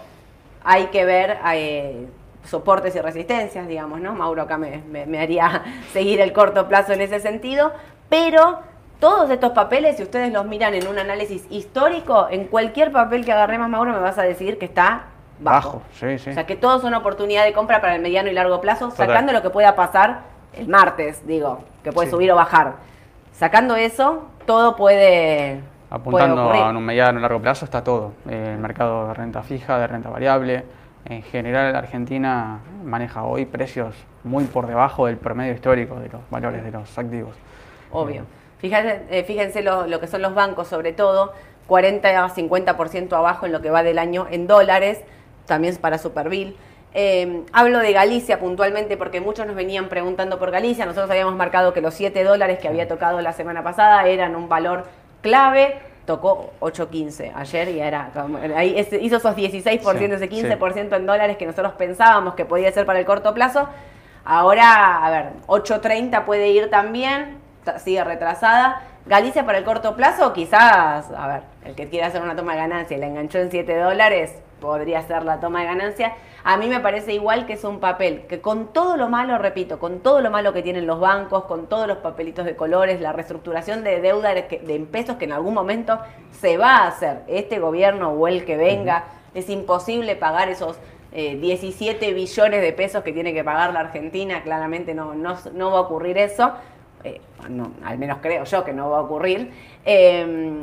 hay 0.63 0.85
que 0.87 1.03
ver 1.05 1.39
eh, 1.53 2.07
soportes 2.43 2.95
y 2.95 3.01
resistencias, 3.01 3.67
digamos, 3.67 3.99
¿no? 4.01 4.13
Mauro 4.13 4.41
acá 4.41 4.57
me, 4.57 4.81
me- 4.89 5.05
me 5.05 5.19
haría 5.19 5.63
seguir 5.93 6.21
el 6.21 6.33
corto 6.33 6.67
plazo 6.67 6.93
en 6.93 7.01
ese 7.01 7.19
sentido, 7.19 7.71
pero 8.09 8.59
todos 8.99 9.29
estos 9.29 9.51
papeles, 9.51 9.97
si 9.97 10.03
ustedes 10.03 10.31
los 10.31 10.45
miran 10.45 10.73
en 10.75 10.87
un 10.87 10.99
análisis 10.99 11.45
histórico, 11.49 12.27
en 12.29 12.45
cualquier 12.45 12.91
papel 12.91 13.25
que 13.25 13.31
agarremos, 13.31 13.67
Mauro, 13.69 13.91
me 13.93 13.99
vas 13.99 14.17
a 14.17 14.23
decir 14.23 14.57
que 14.59 14.65
está 14.65 15.03
bajo. 15.39 15.79
Bajo, 15.79 15.81
sí, 15.93 16.19
sí. 16.19 16.29
O 16.29 16.33
sea, 16.33 16.45
que 16.45 16.55
todos 16.55 16.81
son 16.81 16.93
oportunidad 16.93 17.43
de 17.45 17.53
compra 17.53 17.81
para 17.81 17.95
el 17.95 18.01
mediano 18.01 18.29
y 18.29 18.33
largo 18.33 18.61
plazo, 18.61 18.89
Total. 18.89 19.07
sacando 19.07 19.33
lo 19.33 19.41
que 19.41 19.49
pueda 19.49 19.75
pasar 19.75 20.19
el 20.53 20.67
martes, 20.67 21.25
digo, 21.25 21.59
que 21.83 21.91
puede 21.91 22.07
Sí. 22.07 22.11
subir 22.11 22.31
o 22.31 22.35
bajar. 22.35 22.73
Sacando 23.33 23.75
eso, 23.75 24.27
todo 24.45 24.75
puede, 24.75 25.61
Apuntando 25.89 26.47
puede 26.47 26.61
a 26.61 26.69
un 26.69 26.85
mediano 26.85 27.17
y 27.17 27.21
largo 27.23 27.39
plazo 27.41 27.65
está 27.65 27.83
todo. 27.83 28.11
Eh, 28.29 28.51
el 28.53 28.59
mercado 28.59 29.07
de 29.07 29.13
renta 29.15 29.41
fija, 29.41 29.79
de 29.79 29.87
renta 29.87 30.09
variable. 30.09 30.63
En 31.05 31.23
general, 31.23 31.75
Argentina 31.75 32.59
maneja 32.83 33.23
hoy 33.23 33.45
precios 33.45 33.95
muy 34.23 34.45
por 34.45 34.67
debajo 34.67 35.07
del 35.07 35.17
promedio 35.17 35.53
histórico 35.53 35.99
de 35.99 36.09
los 36.09 36.21
valores 36.29 36.63
de 36.63 36.71
los 36.71 36.97
activos. 36.97 37.35
Obvio. 37.91 38.25
Fíjense, 38.59 39.01
eh, 39.09 39.23
fíjense 39.23 39.63
lo, 39.63 39.87
lo 39.87 39.99
que 39.99 40.07
son 40.07 40.21
los 40.21 40.35
bancos, 40.35 40.67
sobre 40.67 40.93
todo, 40.93 41.33
40 41.67 42.23
a 42.23 42.29
50% 42.29 43.13
abajo 43.13 43.45
en 43.45 43.51
lo 43.51 43.61
que 43.61 43.71
va 43.71 43.81
del 43.81 43.97
año 43.97 44.27
en 44.29 44.45
dólares, 44.45 45.01
también 45.47 45.75
para 45.77 45.97
Superville. 45.97 46.55
Eh, 46.93 47.43
hablo 47.53 47.79
de 47.79 47.93
Galicia 47.93 48.39
puntualmente 48.39 48.97
porque 48.97 49.21
muchos 49.21 49.47
nos 49.47 49.55
venían 49.55 49.87
preguntando 49.87 50.37
por 50.37 50.51
Galicia. 50.51 50.85
Nosotros 50.85 51.09
habíamos 51.09 51.35
marcado 51.35 51.73
que 51.73 51.81
los 51.81 51.93
7 51.93 52.23
dólares 52.23 52.59
que 52.59 52.67
había 52.67 52.87
tocado 52.87 53.21
la 53.21 53.33
semana 53.33 53.63
pasada 53.63 54.05
eran 54.07 54.35
un 54.35 54.49
valor 54.49 54.85
clave. 55.21 55.79
Tocó 56.11 56.51
8.15 56.59 57.31
ayer 57.33 57.69
y 57.69 57.79
era 57.79 58.11
ahí 58.57 58.77
hizo 59.01 59.15
esos 59.15 59.33
16%, 59.33 59.79
Sí, 59.97 60.03
ese 60.03 60.29
15% 60.59 60.97
en 60.97 61.05
dólares 61.05 61.37
que 61.37 61.45
nosotros 61.45 61.71
pensábamos 61.77 62.33
que 62.35 62.43
podía 62.43 62.69
ser 62.73 62.85
para 62.85 62.99
el 62.99 63.05
corto 63.05 63.33
plazo. 63.33 63.69
Ahora, 64.25 65.05
a 65.05 65.09
ver, 65.09 65.29
8.30 65.47 66.25
puede 66.25 66.49
ir 66.49 66.69
también, 66.69 67.37
ta- 67.63 67.79
sigue 67.79 68.03
retrasada. 68.03 68.81
Galicia 69.05 69.45
para 69.45 69.57
el 69.59 69.63
corto 69.63 69.95
plazo, 69.95 70.33
quizás, 70.33 71.09
a 71.15 71.27
ver, 71.27 71.41
el 71.63 71.75
que 71.75 71.87
quiera 71.87 72.07
hacer 72.07 72.21
una 72.21 72.35
toma 72.35 72.51
de 72.55 72.57
ganancia 72.59 72.97
y 72.97 72.99
la 72.99 73.07
enganchó 73.07 73.37
en 73.39 73.49
7 73.49 73.73
dólares, 73.77 74.35
podría 74.61 75.01
ser 75.01 75.23
la 75.23 75.41
toma 75.41 75.59
de 75.59 75.65
ganancia. 75.65 76.13
A 76.45 76.55
mí 76.55 76.67
me 76.67 76.79
parece 76.79 77.13
igual 77.13 77.45
que 77.45 77.53
es 77.53 77.63
un 77.65 77.81
papel 77.81 78.21
que 78.29 78.39
con 78.39 78.71
todo 78.71 78.95
lo 78.95 79.09
malo, 79.09 79.37
repito, 79.37 79.79
con 79.79 79.99
todo 79.99 80.21
lo 80.21 80.31
malo 80.31 80.53
que 80.53 80.61
tienen 80.61 80.87
los 80.87 81.01
bancos, 81.01 81.43
con 81.43 81.67
todos 81.67 81.87
los 81.87 81.97
papelitos 81.97 82.45
de 82.45 82.55
colores, 82.55 83.01
la 83.01 83.11
reestructuración 83.11 83.83
de 83.83 83.99
deuda 83.99 84.33
de, 84.33 84.87
pesos 84.89 85.17
que 85.17 85.25
en 85.25 85.33
algún 85.33 85.53
momento 85.53 85.99
se 86.31 86.57
va 86.57 86.77
a 86.77 86.87
hacer, 86.87 87.23
este 87.27 87.59
gobierno 87.59 88.11
o 88.11 88.27
el 88.27 88.45
que 88.45 88.55
venga, 88.55 89.05
es 89.33 89.49
imposible 89.49 90.15
pagar 90.15 90.49
esos 90.49 90.77
eh, 91.11 91.35
17 91.35 92.13
billones 92.13 92.61
de 92.61 92.71
pesos 92.71 93.03
que 93.03 93.11
tiene 93.11 93.33
que 93.33 93.43
pagar 93.43 93.73
la 93.73 93.81
Argentina, 93.81 94.43
claramente 94.43 94.93
no, 94.93 95.13
no, 95.13 95.37
no 95.53 95.71
va 95.71 95.79
a 95.79 95.81
ocurrir 95.81 96.17
eso. 96.17 96.53
Eh, 97.03 97.19
no, 97.49 97.71
al 97.83 97.97
menos 97.97 98.19
creo 98.21 98.43
yo 98.43 98.63
que 98.63 98.73
no 98.73 98.89
va 98.91 98.99
a 98.99 99.01
ocurrir. 99.01 99.51
Eh, 99.85 100.53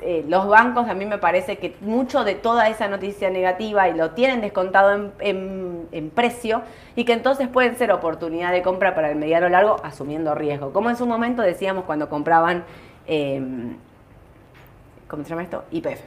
eh, 0.00 0.24
los 0.28 0.46
bancos 0.46 0.88
a 0.88 0.94
mí 0.94 1.04
me 1.04 1.18
parece 1.18 1.58
que 1.58 1.74
mucho 1.80 2.22
de 2.22 2.36
toda 2.36 2.68
esa 2.68 2.86
noticia 2.86 3.30
negativa 3.30 3.88
y 3.88 3.94
lo 3.94 4.12
tienen 4.12 4.40
descontado 4.40 4.92
en, 4.94 5.12
en- 5.18 5.88
en 5.90 6.10
precio 6.10 6.62
y 6.94 7.04
que 7.04 7.12
entonces 7.14 7.48
pueden 7.48 7.76
ser 7.76 7.90
oportunidad 7.90 8.52
de 8.52 8.62
compra 8.62 8.94
para 8.94 9.10
el 9.10 9.16
mediano 9.16 9.48
largo 9.48 9.76
asumiendo 9.82 10.34
riesgo. 10.36 10.72
Como 10.72 10.88
en 10.90 10.96
su 10.96 11.06
momento 11.06 11.42
decíamos 11.42 11.84
cuando 11.84 12.08
compraban, 12.08 12.62
eh, 13.08 13.42
¿cómo 15.08 15.24
se 15.24 15.30
llama 15.30 15.42
esto? 15.42 15.64
IPF, 15.72 16.00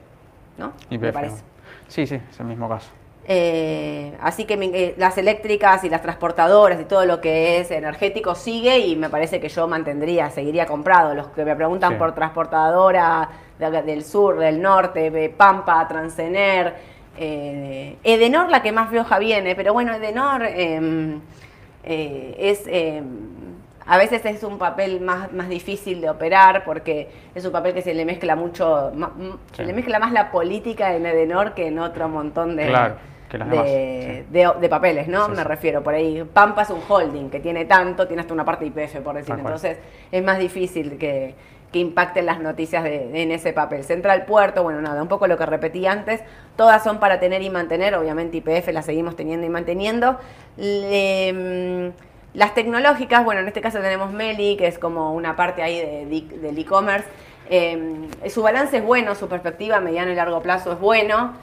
¿no? 0.58 0.72
Me 0.90 0.98
YPF, 0.98 1.14
parece. 1.14 1.36
¿no? 1.36 1.42
Sí, 1.90 2.08
sí, 2.08 2.16
es 2.16 2.40
el 2.40 2.46
mismo 2.46 2.70
caso. 2.70 2.90
Eh, 3.28 4.14
así 4.20 4.46
que 4.46 4.58
me- 4.58 4.66
eh, 4.74 4.96
las 4.98 5.18
eléctricas 5.18 5.84
y 5.84 5.90
las 5.90 6.02
transportadoras 6.02 6.82
y 6.82 6.86
todo 6.86 7.06
lo 7.06 7.22
que 7.22 7.60
es 7.60 7.70
energético 7.72 8.34
sigue 8.36 8.80
y 8.80 8.96
me 8.96 9.10
parece 9.10 9.40
que 9.40 9.48
yo 9.48 9.68
mantendría, 9.68 10.30
seguiría 10.32 10.66
comprado. 10.66 11.14
Los 11.14 11.28
que 11.28 11.46
me 11.46 11.56
preguntan 11.56 11.92
Sí. 11.94 11.98
por 11.98 12.16
transportadora 12.16 13.30
de- 13.60 13.82
del 13.84 14.04
sur, 14.04 14.40
del 14.40 14.60
norte, 14.62 15.12
de 15.12 15.30
Pampa, 15.30 15.88
Transener, 15.88 16.74
eh, 17.18 17.98
Edenor 18.04 18.50
la 18.50 18.62
que 18.64 18.72
más 18.72 18.90
floja 18.90 19.20
viene, 19.20 19.54
pero 19.56 19.72
bueno, 19.74 19.94
Edenor 19.94 20.42
eh, 20.46 21.20
es... 22.38 22.64
eh, 22.68 23.02
a 23.84 23.98
veces 23.98 24.24
es 24.26 24.44
un 24.44 24.58
papel 24.60 25.02
más, 25.02 25.34
más 25.34 25.50
difícil 25.50 26.02
de 26.02 26.10
operar 26.10 26.64
porque 26.64 27.10
es 27.34 27.44
un 27.44 27.52
papel 27.52 27.74
que 27.74 27.82
se 27.82 27.94
le 27.96 28.06
mezcla 28.06 28.36
mucho, 28.36 28.92
se 29.54 29.66
le 29.66 29.74
mezcla 29.74 29.98
más 30.00 30.12
la 30.12 30.32
política 30.32 30.96
en 30.96 31.06
Edenor 31.08 31.54
que 31.56 31.68
en 31.68 31.80
otro 31.80 32.08
montón 32.08 32.56
de, 32.56 32.68
Claro, 32.68 32.96
que 33.32 33.38
las 33.38 33.50
demás, 33.50 33.66
de, 33.66 34.26
sí. 34.28 34.34
de- 34.34 34.52
de 34.60 34.70
papeles, 34.70 35.08
¿no? 35.08 35.26
Sí, 35.26 35.32
Me 35.32 35.38
sí. 35.38 35.44
refiero 35.44 35.82
por 35.82 35.94
ahí. 35.94 36.24
Pampa 36.34 36.64
es 36.64 36.70
un 36.70 36.82
holding 36.88 37.30
que 37.30 37.40
tiene 37.40 37.64
tanto, 37.66 38.06
tiene 38.08 38.22
hasta 38.22 38.34
una 38.34 38.44
parte 38.46 38.66
IPF, 38.66 38.98
por 39.02 39.16
decir. 39.16 39.34
Entonces 39.38 39.78
es 40.12 40.24
más 40.24 40.38
difícil 40.38 40.98
que, 40.98 41.34
que 41.72 41.80
impacten 41.80 42.26
las 42.26 42.42
noticias 42.42 42.84
de- 42.84 43.22
en 43.24 43.32
ese 43.32 43.54
papel. 43.54 43.86
Central 43.86 44.26
Puerto, 44.26 44.64
bueno, 44.64 44.82
nada, 44.82 45.02
un 45.02 45.08
poco 45.08 45.28
lo 45.28 45.38
que 45.38 45.46
repetí 45.46 45.88
antes. 45.88 46.22
Todas 46.58 46.84
son 46.84 47.00
para 47.00 47.22
tener 47.22 47.42
y 47.42 47.50
mantener. 47.50 47.96
Obviamente 47.96 48.38
IPF 48.38 48.68
la 48.74 48.82
seguimos 48.82 49.16
teniendo 49.16 49.48
y 49.48 49.50
manteniendo. 49.50 50.18
Le- 50.58 51.32
mm, 51.34 51.92
las 52.34 52.54
tecnológicas, 52.54 53.24
bueno, 53.24 53.42
en 53.42 53.48
este 53.48 53.62
caso 53.62 53.80
tenemos 53.80 54.12
Meli, 54.12 54.58
que 54.58 54.68
es 54.68 54.78
como 54.78 55.14
una 55.14 55.36
parte 55.36 55.64
ahí 55.64 55.80
de- 55.80 56.06
de- 56.06 56.38
del 56.40 56.58
e-commerce. 56.60 57.08
Eh, 57.50 58.08
su 58.30 58.42
balance 58.42 58.78
es 58.78 58.84
bueno, 58.86 59.16
su 59.16 59.28
perspectiva 59.28 59.78
a 59.78 59.82
mediano 59.82 60.12
y 60.12 60.16
largo 60.16 60.42
plazo 60.42 60.74
es 60.74 60.80
bueno. 60.80 61.34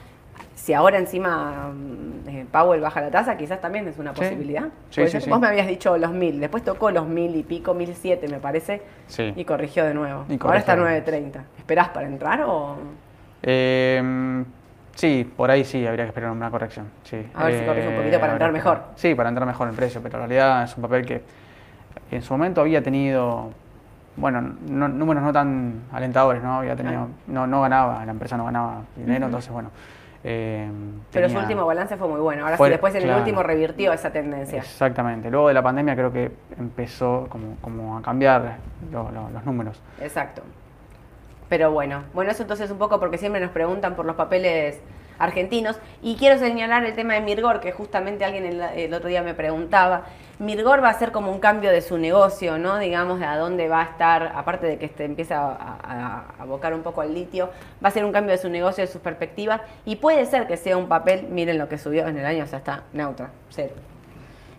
Si 0.69 0.75
ahora 0.75 0.99
encima 0.99 1.73
mm, 1.73 2.29
eh, 2.29 2.47
Powell 2.53 2.83
baja 2.83 3.01
la 3.01 3.11
tasa, 3.11 3.39
quizás 3.39 3.59
también 3.59 3.89
es 3.89 3.97
una 3.99 4.13
Sí. 4.13 4.21
posibilidad. 4.21 4.65
Sí, 4.91 5.09
sí. 5.09 5.31
Vos 5.31 5.41
me 5.41 5.47
habías 5.47 5.67
dicho 5.67 5.97
los 5.97 6.13
mil, 6.13 6.39
después 6.41 6.63
tocó 6.63 6.91
los 6.91 7.07
mil 7.07 7.35
y 7.37 7.43
pico, 7.43 7.73
mil 7.73 7.95
siete 7.95 8.29
me 8.29 8.37
parece, 8.39 8.83
y 9.35 9.47
corrigió 9.47 9.87
de 9.87 9.95
nuevo. 9.95 10.27
Y 10.29 10.37
ahora 10.39 10.59
está 10.59 10.77
corrigió. 10.77 11.03
9.30. 11.07 11.41
¿Esperás 11.57 11.89
para 11.89 12.07
entrar 12.07 12.43
o...? 12.43 12.77
Eh, 13.43 14.45
sí, 14.95 15.33
por 15.35 15.51
ahí 15.51 15.65
sí, 15.65 15.87
habría 15.87 16.05
que 16.05 16.09
esperar 16.09 16.33
una 16.33 16.51
corrección. 16.51 16.89
Sí. 17.05 17.17
A 17.33 17.45
ver 17.47 17.55
si 17.61 17.65
corrige 17.65 17.89
un 17.89 17.95
poquito 17.97 18.21
para 18.21 18.33
habría 18.33 18.33
entrar 18.35 18.53
mejor. 18.53 18.83
Sí, 18.97 19.15
para 19.15 19.31
entrar 19.31 19.47
mejor 19.49 19.69
en 19.69 19.75
precio, 19.75 20.03
pero 20.03 20.17
en 20.23 20.29
realidad 20.29 20.65
es 20.65 20.77
un 20.77 20.83
papel 20.83 21.07
que 21.07 21.23
en 22.11 22.21
su 22.21 22.35
momento 22.35 22.61
había 22.61 22.83
tenido, 22.83 23.53
bueno, 24.17 24.43
no- 24.69 24.89
números 24.89 25.23
no 25.23 25.33
tan 25.33 25.85
alentadores, 25.93 26.43
¿no? 26.43 26.59
Había 26.59 26.77
tenido, 26.77 27.09
no, 27.27 27.47
no 27.47 27.63
ganaba, 27.63 28.05
la 28.05 28.13
empresa 28.13 28.37
no 28.37 28.45
ganaba 28.45 28.83
dinero, 28.97 29.25
entonces 29.25 29.51
bueno. 29.51 29.71
Eh, 30.25 30.69
Pero 31.13 31.29
su 31.29 31.39
último 31.39 31.65
balance 31.67 31.97
fue 31.97 32.09
muy 32.09 32.21
bueno. 32.21 32.45
Ahora 32.45 32.57
Fue- 32.57 32.69
sí, 32.69 32.73
después 32.73 32.95
en 32.95 33.09
el 33.09 33.17
último 33.17 33.43
revirtió 33.43 33.93
esa 33.93 34.11
tendencia. 34.11 34.59
Exactamente. 34.59 35.31
Luego 35.31 35.49
de 35.49 35.55
la 35.55 35.63
pandemia 35.63 35.95
creo 35.95 36.13
que 36.13 36.31
empezó 36.59 37.27
como, 37.29 37.57
como 37.61 37.99
a 37.99 38.03
cambiar 38.03 38.57
lo- 38.93 39.11
lo- 39.11 39.31
los 39.31 39.45
números. 39.45 39.81
Exacto. 40.01 40.43
Pero 41.49 41.71
bueno, 41.73 42.03
bueno, 42.13 42.31
eso 42.31 42.43
entonces 42.43 42.71
un 42.71 42.79
poco 42.79 43.01
porque 43.01 43.17
siempre 43.17 43.41
nos 43.41 43.51
preguntan 43.51 43.95
por 43.95 44.05
los 44.05 44.17
papeles 44.17 44.81
argentinos. 45.19 45.79
Y 46.03 46.17
quiero 46.17 46.39
señalar 46.39 46.85
el 46.85 46.95
tema 46.95 47.15
de 47.15 47.21
Mirgor, 47.21 47.61
que 47.61 47.73
justamente 47.73 48.25
alguien 48.25 48.45
el, 48.45 48.61
el 48.61 48.95
otro 48.95 49.09
día 49.09 49.23
me 49.23 49.35
preguntaba. 49.35 50.05
Mirgor 50.39 50.83
va 50.83 50.91
a 50.91 50.95
ser 50.95 51.11
como 51.11 51.33
un 51.33 51.41
cambio 51.41 51.71
de 51.73 51.81
su 51.81 51.99
negocio, 51.99 52.59
¿no? 52.59 52.79
Digamos, 52.79 53.19
de 53.19 53.27
a 53.27 53.37
dónde 53.37 53.69
va 53.69 53.81
a 53.81 53.85
estar, 53.85 54.33
aparte 54.37 54.67
de 54.67 54.79
que 54.79 54.87
este 54.87 55.05
empieza 55.05 55.41
a, 55.41 56.27
abocar 56.39 56.73
un 56.75 56.83
poco 56.83 57.01
al 57.01 57.13
litio, 57.13 57.51
va 57.85 57.89
a 57.89 57.91
ser 57.91 58.05
un 58.05 58.13
cambio 58.13 58.33
de 58.33 58.39
su 58.39 58.49
negocio, 58.49 58.85
de 58.85 58.91
sus 58.91 59.01
perspectivas. 59.01 59.61
Y 59.85 59.97
puede 59.97 60.27
ser 60.27 60.47
que 60.47 60.57
sea 60.57 60.77
un 60.77 60.87
papel, 60.87 61.27
miren 61.29 61.59
lo 61.59 61.69
que 61.69 61.77
subió 61.77 62.07
en 62.07 62.19
el 62.19 62.25
año, 62.25 62.45
o 62.45 62.47
sea, 62.47 62.61
está 62.61 62.85
neutra, 62.93 63.31
cero. 63.51 63.75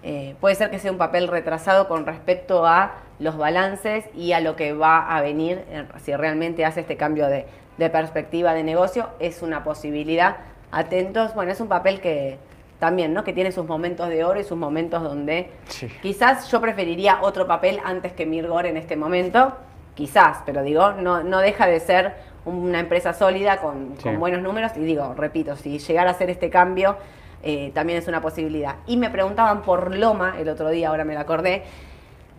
Eh, 0.03 0.35
puede 0.41 0.55
ser 0.55 0.69
que 0.69 0.79
sea 0.79 0.91
un 0.91 0.97
papel 0.97 1.29
retrasado 1.29 1.87
con 1.87 2.05
respecto 2.05 2.65
a 2.65 2.95
los 3.19 3.37
balances 3.37 4.05
y 4.13 4.33
a 4.33 4.41
lo 4.41 4.55
que 4.55 4.73
va 4.73 5.15
a 5.15 5.21
venir 5.21 5.65
si 6.03 6.15
realmente 6.15 6.63
hace 6.63 6.81
este 6.81 6.95
cambio 6.95 7.27
de, 7.27 7.45
de 7.79 7.89
perspectiva 7.89 8.53
de 8.53 8.63
negocio. 8.63 9.09
Es 9.19 9.41
una 9.41 9.63
posibilidad. 9.63 10.37
Atentos. 10.71 11.33
Bueno, 11.33 11.51
es 11.51 11.59
un 11.61 11.67
papel 11.67 11.99
que 12.01 12.37
también, 12.77 13.13
¿no? 13.13 13.23
Que 13.23 13.33
tiene 13.33 13.51
sus 13.51 13.65
momentos 13.65 14.07
de 14.09 14.23
oro 14.23 14.39
y 14.39 14.43
sus 14.43 14.57
momentos 14.57 15.01
donde 15.01 15.49
Sí. 15.67 15.87
quizás 16.01 16.49
yo 16.51 16.61
preferiría 16.61 17.19
otro 17.21 17.47
papel 17.47 17.79
antes 17.83 18.13
que 18.13 18.25
Mirgor 18.25 18.65
en 18.67 18.77
este 18.77 18.95
momento. 18.95 19.53
Quizás, 19.95 20.43
pero 20.45 20.61
digo, 20.61 20.91
no, 20.93 21.23
no 21.23 21.39
deja 21.39 21.67
de 21.67 21.79
ser 21.79 22.13
una 22.45 22.79
empresa 22.79 23.13
sólida 23.13 23.57
con, 23.57 23.95
Sí. 23.97 24.03
con 24.03 24.19
buenos 24.19 24.41
números. 24.41 24.71
Y 24.75 24.81
digo, 24.81 25.13
repito, 25.17 25.55
si 25.55 25.79
llegara 25.79 26.09
a 26.11 26.13
hacer 26.13 26.29
este 26.29 26.49
cambio, 26.49 26.95
eh, 27.43 27.71
también 27.73 27.99
es 27.99 28.07
una 28.07 28.21
posibilidad. 28.21 28.75
Y 28.87 28.97
me 28.97 29.09
preguntaban 29.09 29.61
por 29.61 29.95
Loma 29.95 30.35
el 30.39 30.47
otro 30.49 30.69
día, 30.69 30.89
ahora 30.89 31.03
me 31.05 31.13
la 31.15 31.21
acordé. 31.21 31.63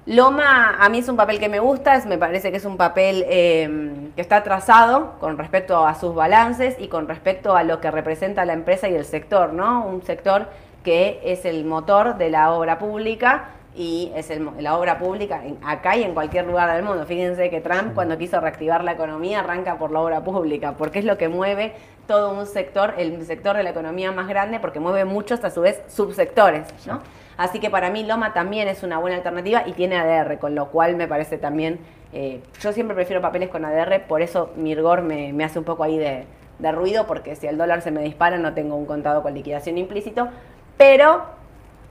Loma 0.06 0.76
a 0.80 0.88
mí 0.88 0.98
es 0.98 1.08
un 1.08 1.16
papel 1.16 1.38
que 1.38 1.48
me 1.48 1.60
gusta, 1.60 1.94
es- 1.94 2.06
me 2.06 2.18
parece 2.18 2.50
que 2.50 2.56
es 2.56 2.64
un 2.64 2.76
papel 2.76 3.24
eh, 3.28 4.10
que 4.16 4.20
está 4.22 4.42
trazado 4.42 5.12
con 5.20 5.36
respecto 5.38 5.86
a 5.86 5.94
sus 5.94 6.14
balances 6.14 6.74
y 6.78 6.88
con 6.88 7.06
respecto 7.06 7.54
a 7.54 7.62
lo 7.64 7.80
que 7.80 7.90
representa 7.90 8.44
la 8.44 8.54
empresa 8.54 8.88
y 8.88 8.94
el 8.94 9.04
sector, 9.04 9.52
¿no? 9.52 9.84
Un 9.84 10.02
sector 10.02 10.46
que 10.82 11.20
es 11.24 11.44
el 11.44 11.64
motor 11.66 12.16
de 12.16 12.30
la 12.30 12.50
obra 12.52 12.78
pública, 12.78 13.50
y 13.76 14.10
es 14.16 14.30
el 14.30 14.48
la 14.58 14.76
obra 14.76 14.98
pública 14.98 15.44
en- 15.44 15.58
acá 15.64 15.96
y 15.96 16.02
en 16.02 16.12
cualquier 16.14 16.46
lugar 16.46 16.72
del 16.74 16.82
mundo. 16.82 17.06
Fíjense 17.06 17.50
que 17.50 17.60
Trump 17.60 17.94
cuando 17.94 18.18
quiso 18.18 18.40
reactivar 18.40 18.82
la 18.84 18.92
economía 18.92 19.40
arranca 19.40 19.78
por 19.78 19.92
la 19.92 20.00
obra 20.00 20.22
pública, 20.24 20.72
porque 20.76 20.98
es 20.98 21.04
lo 21.04 21.16
que 21.16 21.28
mueve 21.28 21.74
todo 22.08 22.32
un 22.32 22.46
sector, 22.46 22.94
el 22.98 23.24
sector 23.24 23.56
de 23.56 23.62
la 23.62 23.70
economía 23.70 24.10
más 24.10 24.26
grande, 24.26 24.58
porque 24.58 24.80
mueve 24.80 25.04
muchos 25.04 25.44
a 25.44 25.50
su 25.50 25.60
vez 25.60 25.80
subsectores, 25.88 26.66
¿no? 26.86 27.00
Así 27.36 27.60
que 27.60 27.70
para 27.70 27.88
mí 27.90 28.04
Loma 28.04 28.34
también 28.34 28.66
es 28.68 28.82
una 28.82 28.98
buena 28.98 29.16
alternativa 29.16 29.62
y 29.66 29.72
tiene 29.72 29.96
ADR, 29.96 30.38
con 30.38 30.54
lo 30.54 30.66
cual 30.66 30.96
me 30.96 31.06
parece 31.06 31.38
también, 31.38 31.78
eh, 32.12 32.42
yo 32.60 32.72
siempre 32.72 32.94
prefiero 32.96 33.22
papeles 33.22 33.48
con 33.48 33.64
ADR, 33.64 34.00
por 34.08 34.20
eso 34.20 34.50
Mirgor 34.56 35.02
me, 35.02 35.32
me 35.32 35.44
hace 35.44 35.58
un 35.60 35.64
poco 35.64 35.84
ahí 35.84 35.96
de, 35.96 36.26
de 36.58 36.72
ruido, 36.72 37.06
porque 37.06 37.36
si 37.36 37.46
el 37.46 37.56
dólar 37.56 37.80
se 37.80 37.92
me 37.92 38.02
dispara 38.02 38.36
no 38.36 38.52
tengo 38.52 38.74
un 38.74 38.84
contado 38.84 39.22
con 39.22 39.32
liquidación 39.32 39.78
implícito, 39.78 40.28
pero 40.76 41.22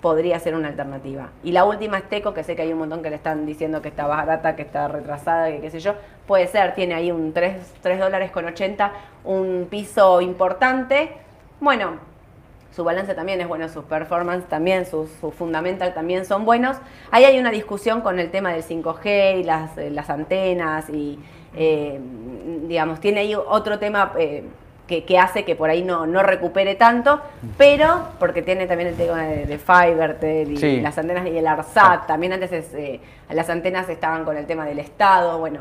podría 0.01 0.39
ser 0.39 0.55
una 0.55 0.69
alternativa. 0.69 1.29
Y 1.43 1.51
la 1.51 1.65
última 1.65 1.97
es 1.97 2.09
Teco, 2.09 2.33
que 2.33 2.43
sé 2.43 2.55
que 2.55 2.61
hay 2.61 2.71
un 2.71 2.79
montón 2.79 3.03
que 3.03 3.09
le 3.09 3.17
están 3.17 3.45
diciendo 3.45 3.81
que 3.81 3.89
está 3.89 4.07
barata, 4.07 4.55
que 4.55 4.61
está 4.61 4.87
retrasada, 4.87 5.49
que 5.49 5.59
qué 5.59 5.69
sé 5.69 5.79
yo. 5.79 5.95
Puede 6.27 6.47
ser, 6.47 6.75
tiene 6.75 6.95
ahí 6.95 7.11
un 7.11 7.33
3, 7.33 7.73
3 7.81 7.99
dólares 7.99 8.31
con 8.31 8.45
80, 8.45 8.91
un 9.25 9.67
piso 9.69 10.21
importante. 10.21 11.11
Bueno, 11.59 11.97
su 12.71 12.83
balance 12.83 13.13
también 13.13 13.41
es 13.41 13.47
bueno, 13.47 13.67
sus 13.67 13.83
performance 13.83 14.45
también, 14.47 14.85
sus 14.85 15.09
su 15.19 15.31
fundamental 15.31 15.93
también 15.93 16.25
son 16.25 16.45
buenos. 16.45 16.77
Ahí 17.11 17.25
hay 17.25 17.39
una 17.39 17.51
discusión 17.51 18.01
con 18.01 18.19
el 18.19 18.31
tema 18.31 18.53
del 18.53 18.63
5G 18.63 19.39
y 19.39 19.43
las, 19.43 19.77
eh, 19.77 19.89
las 19.89 20.09
antenas 20.09 20.89
y, 20.89 21.19
eh, 21.55 21.99
digamos, 22.67 22.99
tiene 23.01 23.21
ahí 23.21 23.35
otro 23.35 23.79
tema 23.79 24.13
eh, 24.17 24.43
que, 24.89 25.05
que 25.05 25.19
hace 25.19 25.45
que 25.45 25.55
por 25.55 25.69
ahí 25.69 25.83
no, 25.83 26.07
no 26.07 26.23
recupere 26.23 26.73
tanto, 26.73 27.21
pero 27.59 28.07
porque 28.19 28.41
tiene 28.41 28.65
también 28.65 28.89
el 28.89 28.95
tema 28.95 29.21
de, 29.23 29.45
de 29.45 29.57
Fivertel 29.59 30.51
y 30.51 30.57
Sí. 30.57 30.81
las 30.81 30.97
antenas 30.97 31.27
y 31.27 31.37
el 31.37 31.45
ARSAT, 31.47 32.07
también 32.07 32.33
antes 32.33 32.51
es, 32.51 32.73
eh, 32.73 32.99
las 33.29 33.49
antenas 33.51 33.87
estaban 33.87 34.25
con 34.25 34.35
el 34.35 34.47
tema 34.47 34.65
del 34.65 34.79
Estado, 34.79 35.37
bueno. 35.37 35.59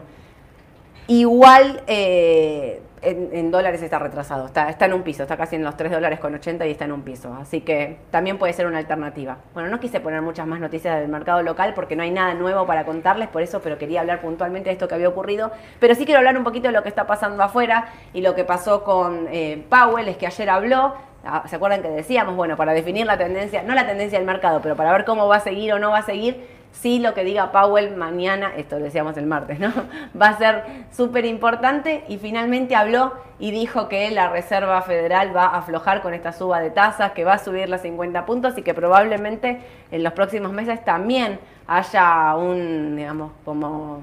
Igual 1.09 1.83
eh, 1.87 2.81
en, 3.02 3.50
dólares 3.50 3.83
está 3.83 3.99
retrasado, 3.99 4.47
está, 4.47 4.69
está 4.69 4.87
en 4.87 4.93
un 4.93 5.02
piso, 5.02 5.23
está 5.23 5.37
casi 5.37 5.57
en 5.57 5.64
los 5.64 5.76
3 5.76 5.93
dólares 5.93 6.21
con 6.21 6.35
80 6.35 6.67
y 6.67 6.71
está 6.71 6.85
en 6.85 6.93
un 6.93 7.02
piso, 7.02 7.35
así 7.40 7.61
que 7.61 7.99
también 8.11 8.38
puede 8.38 8.52
ser 8.52 8.67
una 8.67 8.78
alternativa. 8.78 9.38
Bueno, 9.55 9.69
no 9.69 9.81
quise 9.81 10.00
poner 10.00 10.23
muchas 10.23 10.47
más 10.47 10.61
noticias 10.61 11.00
del 11.00 11.09
mercado 11.09 11.43
local 11.43 11.75
porque 11.75 11.97
no 11.97 12.02
hay 12.02 12.11
nada 12.11 12.35
nuevo 12.35 12.67
para 12.67 12.85
contarles, 12.85 13.28
por 13.28 13.43
eso, 13.43 13.61
pero 13.61 13.78
quería 13.78 14.00
hablar 14.00 14.21
puntualmente 14.21 14.69
de 14.69 14.75
esto 14.75 14.88
que 14.88 14.95
había 14.95 15.09
ocurrido, 15.09 15.50
pero 15.81 15.95
sí 15.95 16.05
quiero 16.05 16.19
hablar 16.19 16.37
un 16.37 16.45
poquito 16.45 16.69
de 16.69 16.73
lo 16.73 16.83
que 16.83 16.88
está 16.88 17.07
pasando 17.07 17.43
afuera 17.43 17.88
y 18.12 18.21
lo 18.21 18.35
que 18.35 18.45
pasó 18.45 18.85
con 18.85 19.28
eh, 19.31 19.64
Powell, 19.69 20.09
es 20.09 20.17
que 20.17 20.26
ayer 20.26 20.50
habló, 20.50 20.95
ah, 21.25 21.45
¿se 21.47 21.57
acuerdan 21.57 21.83
que 21.83 21.88
decíamos, 21.88 22.37
bueno, 22.37 22.57
para 22.57 22.73
definir 22.73 23.07
la 23.07 23.19
tendencia, 23.19 23.62
no 23.62 23.75
la 23.75 23.87
tendencia 23.87 24.19
del 24.19 24.26
mercado, 24.26 24.61
pero 24.62 24.76
para 24.76 24.93
ver 24.93 25.05
cómo 25.05 25.28
va 25.28 25.37
a 25.37 25.40
seguir 25.40 25.73
o 25.73 25.78
no 25.78 25.90
va 25.90 25.99
a 25.99 26.02
seguir, 26.02 26.58
sí 26.73 26.99
lo 27.01 27.13
que 27.15 27.25
diga 27.25 27.51
Powell 27.51 27.97
mañana, 27.97 28.53
esto 28.57 28.79
lo 28.79 28.85
decíamos 28.85 29.17
el 29.17 29.27
martes, 29.27 29.59
¿no? 29.59 29.73
Va 30.21 30.29
a 30.29 30.39
ser 30.39 30.63
súper 30.93 31.25
importante 31.25 32.05
y 32.09 32.19
finalmente 32.19 32.77
habló 32.77 33.15
y 33.41 33.51
dijo 33.51 33.89
que 33.89 34.11
la 34.11 34.29
Reserva 34.29 34.81
Federal 34.83 35.35
va 35.37 35.47
a 35.47 35.59
aflojar 35.59 36.03
con 36.03 36.15
esta 36.15 36.33
suba 36.33 36.61
de 36.61 36.71
tasas, 36.71 37.13
que 37.13 37.25
va 37.25 37.35
a 37.35 37.39
subir 37.39 37.69
las 37.69 37.83
50 37.83 38.27
puntos 38.27 38.57
y 38.59 38.63
que 38.63 38.75
probablemente 38.75 39.61
en 39.91 40.03
los 40.03 40.13
próximos 40.13 40.53
meses 40.53 40.85
también 40.85 41.39
haya 41.67 42.35
un, 42.37 42.97
digamos, 42.97 43.33
como 43.45 44.01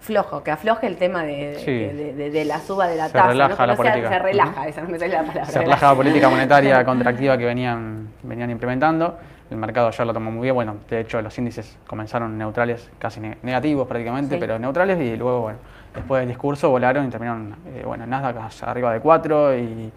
flojo, 0.00 0.42
que 0.44 0.50
afloje 0.52 0.86
el 0.86 0.96
tema 0.96 1.24
de, 1.24 1.58
Sí. 1.64 1.72
de- 1.72 2.12
de- 2.14 2.30
de 2.30 2.44
la 2.44 2.60
suba 2.60 2.86
de 2.86 2.96
la 2.96 3.06
Se 3.08 3.12
tasa. 3.14 3.28
relaja 3.28 3.66
la 3.66 3.76
sea- 3.76 4.08
se 4.08 4.18
relaja, 4.20 4.68
esa 4.68 4.80
no 4.82 4.88
me 4.88 4.98
sale 4.98 5.12
la 5.14 5.20
palabra. 5.22 5.44
se 5.46 5.58
relaja 5.58 5.88
la 5.90 5.94
política 5.96 6.28
monetaria 6.28 6.84
contractiva 6.84 7.36
que 7.36 7.44
venían, 7.44 8.08
venían 8.22 8.50
implementando. 8.50 9.18
El 9.50 9.56
mercado 9.58 9.90
ya 9.90 10.04
lo 10.04 10.12
tomó 10.12 10.30
muy 10.30 10.42
bien. 10.42 10.54
Bueno, 10.54 10.76
de 10.90 11.00
hecho, 11.00 11.22
los 11.22 11.36
índices 11.38 11.78
comenzaron 11.86 12.36
neutrales, 12.36 12.90
casi 12.98 13.20
ne- 13.20 13.38
negativos 13.42 13.86
prácticamente, 13.86 14.34
Sí. 14.34 14.40
pero 14.40 14.58
neutrales. 14.58 14.98
Y 15.00 15.16
luego, 15.16 15.42
bueno, 15.42 15.58
después 15.94 16.20
del 16.20 16.28
discurso 16.28 16.68
volaron 16.70 17.06
y 17.06 17.10
terminaron, 17.10 17.54
eh, 17.66 17.82
bueno, 17.86 18.06
Nasdaq 18.06 18.36
arriba 18.62 18.92
de 18.92 19.00
4 19.00 19.56
y, 19.56 19.92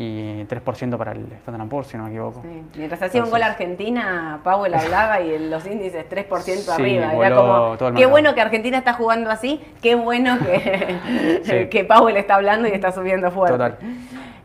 y 0.00 0.44
3% 0.46 0.96
para 0.98 1.12
el 1.12 1.26
Standard 1.32 1.68
Poor's, 1.68 1.88
si 1.88 1.96
no 1.96 2.04
me 2.04 2.10
equivoco. 2.10 2.42
Sí. 2.42 2.62
Mientras 2.76 3.00
hacía 3.02 3.22
un 3.22 3.30
gol 3.30 3.42
Argentina, 3.42 4.40
Powell 4.42 4.74
hablaba 4.74 5.20
y 5.20 5.38
los 5.48 5.64
índices 5.66 6.04
3% 6.08 6.54
Sí, 6.56 6.70
arriba. 6.98 7.14
Era 7.26 7.36
como, 7.36 7.76
qué 7.78 7.84
mercado. 7.84 8.10
bueno 8.10 8.34
que 8.34 8.40
Argentina 8.40 8.78
está 8.78 8.94
jugando 8.94 9.30
así, 9.30 9.60
qué 9.80 9.94
bueno 9.94 10.38
que, 10.40 11.40
Sí. 11.44 11.68
que 11.68 11.84
Powell 11.84 12.16
está 12.16 12.34
hablando 12.34 12.66
y 12.68 12.72
está 12.72 12.90
subiendo 12.92 13.30
fuerte. 13.30 13.52
Total. 13.58 13.78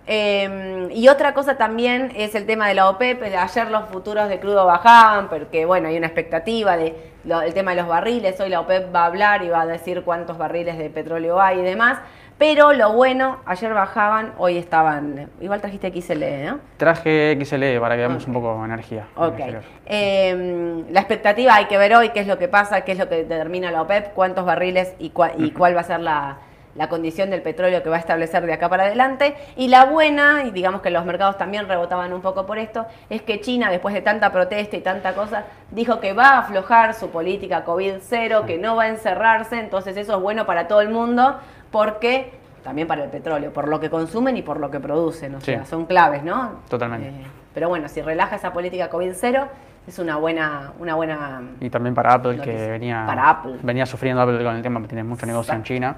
Eh, 0.05 0.89
y 0.93 1.07
otra 1.07 1.33
cosa 1.33 1.55
también 1.57 2.11
es 2.15 2.35
el 2.35 2.45
tema 2.45 2.67
de 2.67 2.73
la 2.73 2.89
OPEP. 2.89 3.23
Ayer 3.23 3.71
los 3.71 3.85
futuros 3.85 4.27
de 4.29 4.39
crudo 4.39 4.65
bajaban, 4.65 5.29
porque 5.29 5.65
bueno, 5.65 5.87
hay 5.87 5.97
una 5.97 6.07
expectativa 6.07 6.75
de 6.77 6.95
lo- 7.23 7.41
el 7.41 7.53
tema 7.53 7.71
de 7.71 7.77
los 7.77 7.87
barriles. 7.87 8.39
Hoy 8.39 8.49
la 8.49 8.59
OPEP 8.59 8.93
va 8.93 9.03
a 9.03 9.05
hablar 9.05 9.43
y 9.43 9.49
va 9.49 9.61
a 9.61 9.65
decir 9.65 10.03
cuántos 10.03 10.37
barriles 10.37 10.77
de 10.77 10.89
petróleo 10.89 11.39
hay 11.41 11.59
y 11.59 11.63
demás. 11.63 11.99
Pero 12.37 12.73
lo 12.73 12.91
bueno, 12.93 13.37
ayer 13.45 13.73
bajaban, 13.73 14.33
hoy 14.37 14.57
estaban. 14.57 15.29
Igual 15.39 15.61
trajiste 15.61 15.91
XL, 15.91 16.43
¿no? 16.45 16.59
Traje 16.77 17.37
XLE 17.39 17.79
para 17.79 17.95
que 17.95 18.01
veamos 18.01 18.25
un 18.27 18.33
poco 18.33 18.57
de 18.59 18.65
energía. 18.65 19.05
Ok. 19.15 19.39
Eh, 19.85 20.83
la 20.89 20.99
expectativa 20.99 21.55
hay 21.55 21.65
que 21.65 21.77
ver 21.77 21.95
hoy 21.95 22.09
qué 22.09 22.19
es 22.21 22.27
lo 22.27 22.37
que 22.39 22.47
pasa, 22.47 22.81
qué 22.81 22.93
es 22.93 22.97
lo 22.97 23.07
que 23.07 23.17
determina 23.23 23.71
la 23.71 23.83
OPEP, 23.83 24.13
cuántos 24.13 24.45
barriles 24.45 24.93
y, 24.99 25.11
cua- 25.11 25.33
y 25.37 25.51
cuál 25.51 25.75
va 25.77 25.81
a 25.81 25.83
ser 25.83 25.99
la, 25.99 26.37
la 26.75 26.89
condición 26.89 27.29
del 27.29 27.41
petróleo 27.41 27.83
que 27.83 27.89
va 27.89 27.97
a 27.97 27.99
establecer 27.99 28.45
de 28.45 28.53
acá 28.53 28.67
para 28.69 28.83
adelante. 28.85 29.35
Y 29.55 29.67
la 29.67 29.85
buena, 29.85 30.43
y 30.45 30.51
digamos 30.51 30.81
que 30.81 30.89
los 30.89 31.05
mercados 31.05 31.37
también 31.37 31.67
rebotaban 31.67 32.11
un 32.13 32.21
poco 32.21 32.45
por 32.45 32.57
esto, 32.57 32.85
es 33.09 33.21
que 33.21 33.39
China, 33.41 33.69
después 33.69 33.93
de 33.93 34.01
tanta 34.01 34.31
protesta 34.31 34.75
y 34.75 34.81
tanta 34.81 35.13
cosa, 35.13 35.45
dijo 35.71 35.99
que 35.99 36.13
va 36.13 36.29
a 36.29 36.37
aflojar 36.39 36.93
su 36.95 37.09
política 37.11 37.63
COVID-0, 37.65 38.45
que 38.45 38.57
no 38.57 38.75
va 38.75 38.83
a 38.83 38.87
encerrarse, 38.89 39.59
entonces 39.59 39.95
eso 39.97 40.15
es 40.15 40.21
bueno 40.21 40.45
para 40.45 40.67
todo 40.67 40.81
el 40.81 40.89
mundo, 40.89 41.37
porque 41.71 42.33
también 42.63 42.87
para 42.87 43.03
el 43.03 43.09
petróleo, 43.09 43.51
por 43.51 43.67
lo 43.67 43.79
que 43.79 43.89
consumen 43.89 44.37
y 44.37 44.41
por 44.41 44.59
lo 44.59 44.71
que 44.71 44.79
producen, 44.79 45.35
o 45.35 45.39
Sí. 45.41 45.47
sea, 45.47 45.65
son 45.65 45.85
claves, 45.85 46.23
¿no? 46.23 46.61
Totalmente. 46.69 47.09
Eh, 47.09 47.27
pero 47.53 47.67
bueno, 47.69 47.87
si 47.89 48.01
relaja 48.01 48.35
esa 48.37 48.53
política 48.53 48.89
COVID-0, 48.89 49.47
es 49.85 49.99
una 49.99 50.15
buena, 50.15 50.71
una 50.79 50.95
buena 50.95 51.41
Y 51.59 51.69
también 51.69 51.93
para 51.93 52.13
Apple, 52.13 52.31
que 52.39 52.51
Noticia. 52.53 52.67
venía, 52.71 53.03
Para 53.05 53.29
Apple. 53.29 53.57
venía 53.61 53.85
sufriendo 53.85 54.21
Apple 54.21 54.41
con 54.43 54.55
el 54.55 54.61
tema, 54.61 54.79
porque 54.79 54.87
tiene 54.95 55.03
mucho 55.03 55.25
negocio 55.25 55.53
en. 55.53 55.63
China, 55.63 55.97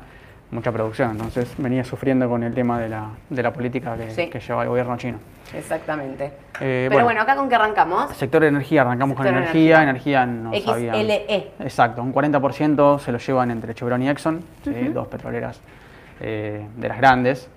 mucha 0.51 0.71
producción, 0.71 1.11
entonces 1.11 1.53
venía 1.57 1.83
sufriendo 1.83 2.29
con 2.29 2.43
el 2.43 2.53
tema 2.53 2.79
de 2.79 2.89
la, 2.89 3.09
de 3.29 3.43
la 3.43 3.51
política 3.51 3.95
que, 3.97 4.11
Sí. 4.11 4.27
que 4.29 4.39
lleva 4.39 4.63
el 4.63 4.69
gobierno 4.69 4.95
chino. 4.97 5.17
Exactamente. 5.53 6.31
Eh, 6.61 6.87
Pero 6.89 7.03
bueno, 7.03 7.21
acá 7.21 7.35
con 7.35 7.49
qué 7.49 7.55
arrancamos. 7.55 8.11
Sector 8.15 8.41
de 8.41 8.47
energía, 8.49 8.81
arrancamos 8.81 9.15
Sector 9.17 9.33
con 9.33 9.41
energía, 9.43 9.83
energía. 9.83 10.23
energía 10.23 10.25
no. 10.25 10.51
XLE. 10.53 11.51
Exacto, 11.59 12.01
un 12.03 12.13
40% 12.13 12.99
se 12.99 13.11
lo 13.11 13.17
llevan 13.17 13.51
entre 13.51 13.73
Chevron 13.73 14.01
y 14.03 14.09
Exxon, 14.09 14.41
¿sí? 14.63 14.71
dos 14.93 15.07
petroleras 15.07 15.59
eh, 16.21 16.65
de 16.77 16.87
las 16.87 16.97
grandes, 16.97 17.49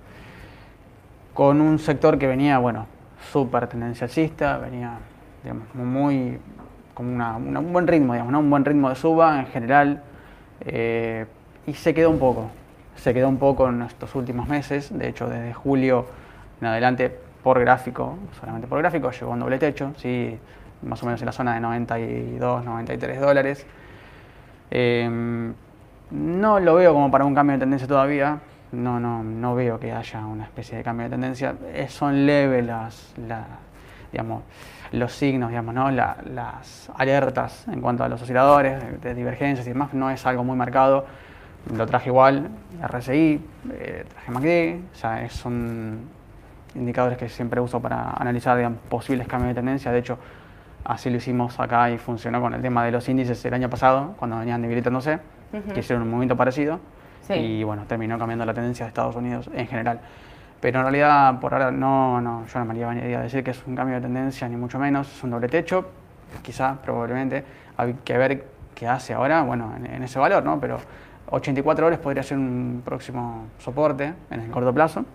con 1.33 1.61
un 1.61 1.79
sector 1.79 2.17
que 2.17 2.27
venía, 2.27 2.57
bueno, 2.57 2.85
súper 3.31 3.67
tendencialista, 3.67 4.57
venía, 4.57 4.93
digamos, 5.43 5.73
muy, 5.75 6.37
como 6.93 7.13
una- 7.13 7.37
una- 7.37 7.59
un 7.59 7.71
buen 7.71 7.87
ritmo, 7.87 8.13
digamos, 8.13 8.31
¿no? 8.33 8.39
un 8.39 8.49
buen 8.49 8.65
ritmo 8.65 8.89
de 8.89 8.95
suba 8.95 9.39
en 9.39 9.45
general, 9.47 10.01
eh, 10.61 11.25
y 11.65 11.73
se 11.73 11.93
quedó 11.93 12.09
un 12.09 12.19
poco, 12.19 12.49
se 12.95 13.13
quedó 13.13 13.29
un 13.29 13.37
poco 13.37 13.69
en 13.69 13.81
estos 13.81 14.13
últimos 14.15 14.47
meses, 14.47 14.97
de 14.97 15.07
hecho 15.09 15.27
desde 15.29 15.53
julio 15.53 16.05
en 16.61 16.67
adelante 16.67 17.15
por 17.43 17.59
gráfico, 17.59 18.17
solamente 18.39 18.67
por 18.67 18.79
gráfico, 18.79 19.11
llegó 19.11 19.31
a 19.31 19.33
un 19.33 19.39
doble 19.39 19.57
techo, 19.57 19.93
¿sí? 19.97 20.37
más 20.81 21.01
o 21.03 21.05
menos 21.05 21.21
en 21.21 21.25
la 21.25 21.31
zona 21.31 21.53
de 21.53 21.59
92, 21.61 22.65
93 22.65 23.19
dólares. 23.21 23.65
Eh, 24.71 25.51
no 26.11 26.59
lo 26.59 26.75
veo 26.75 26.93
como 26.93 27.11
para 27.11 27.25
un 27.25 27.35
cambio 27.35 27.53
de 27.53 27.59
tendencia 27.59 27.87
todavía. 27.87 28.39
No, 28.71 28.99
no, 28.99 29.23
no 29.23 29.55
veo 29.55 29.79
que 29.79 29.91
haya 29.91 30.25
una 30.25 30.43
especie 30.43 30.77
de 30.77 30.83
cambio 30.83 31.05
de 31.05 31.11
tendencia. 31.11 31.55
Eh, 31.73 31.87
son 31.89 32.25
leves 32.25 32.65
las, 32.65 33.13
la- 33.27 33.45
digamos, 34.11 34.43
los 34.91 35.11
signos, 35.13 35.49
digamos, 35.49 35.73
¿no? 35.73 35.89
La- 35.91 36.17
las 36.33 36.89
alertas 36.95 37.67
en 37.67 37.81
cuanto 37.81 38.03
a 38.03 38.09
los 38.09 38.21
osciladores, 38.21 38.81
divergencias 39.15 39.65
y 39.67 39.69
demás. 39.71 39.93
No 39.93 40.09
es 40.09 40.25
algo 40.25 40.43
muy 40.43 40.55
marcado. 40.55 41.05
Lo 41.75 41.85
traje 41.85 42.09
igual, 42.09 42.49
RSI, 42.81 43.41
eh, 43.71 44.05
traje 44.09 44.31
MACD. 44.31 44.79
O 44.91 44.95
sea, 44.95 45.29
son 45.29 45.99
indicadores 46.75 47.17
que 47.17 47.29
siempre 47.29 47.59
uso 47.61 47.79
para 47.81 48.11
analizar 48.11 48.57
digamos, 48.57 48.79
posibles 48.89 49.27
cambios 49.27 49.49
de 49.49 49.55
tendencia. 49.55 49.91
De 49.91 49.99
hecho, 49.99 50.17
así 50.83 51.09
lo 51.09 51.17
hicimos 51.17 51.59
acá 51.59 51.89
y 51.91 51.97
funcionó 51.97 52.41
con 52.41 52.53
el 52.53 52.61
tema 52.61 52.83
de 52.85 52.91
los 52.91 53.07
índices 53.09 53.43
el 53.45 53.53
año 53.53 53.69
pasado, 53.69 54.15
cuando 54.17 54.39
venían 54.39 54.61
debilitándose, 54.61 55.19
Ujú. 55.53 55.73
que 55.73 55.79
hicieron 55.79 56.03
un 56.03 56.09
movimiento 56.09 56.35
parecido. 56.35 56.79
Sí. 57.27 57.33
Y 57.33 57.63
bueno, 57.63 57.83
terminó 57.87 58.17
cambiando 58.17 58.45
la 58.45 58.53
tendencia 58.53 58.85
de 58.85 58.89
Estados 58.89 59.15
Unidos 59.15 59.49
en 59.53 59.67
general. 59.67 59.99
Pero 60.59 60.79
en 60.79 60.85
realidad, 60.85 61.39
por 61.39 61.53
ahora, 61.53 61.71
no, 61.71 62.19
no, 62.19 62.45
yo 62.47 62.59
no 62.59 62.65
me 62.65 62.71
haría 62.83 63.19
a 63.19 63.21
decir 63.23 63.43
que 63.43 63.51
es 63.51 63.63
un 63.65 63.75
cambio 63.75 63.95
de 63.95 64.01
tendencia, 64.01 64.47
ni 64.49 64.57
mucho 64.57 64.77
menos. 64.79 65.07
Es 65.11 65.23
un 65.23 65.29
doble 65.29 65.47
techo, 65.47 65.85
quizá, 66.41 66.75
probablemente. 66.81 67.43
Hay 67.77 67.93
que 68.03 68.17
ver 68.17 68.45
qué 68.75 68.87
hace 68.87 69.13
ahora, 69.13 69.43
bueno, 69.43 69.73
en, 69.77 69.85
en 69.85 70.03
ese 70.03 70.19
valor, 70.19 70.43
¿no? 70.43 70.59
Pero 70.59 70.79
84 71.31 71.85
horas 71.87 71.99
podría 71.99 72.23
ser 72.23 72.37
un 72.37 72.81
próximo 72.83 73.47
soporte 73.59 74.13
en 74.29 74.39
el 74.39 74.51
corto 74.51 74.73
plazo. 74.73 75.05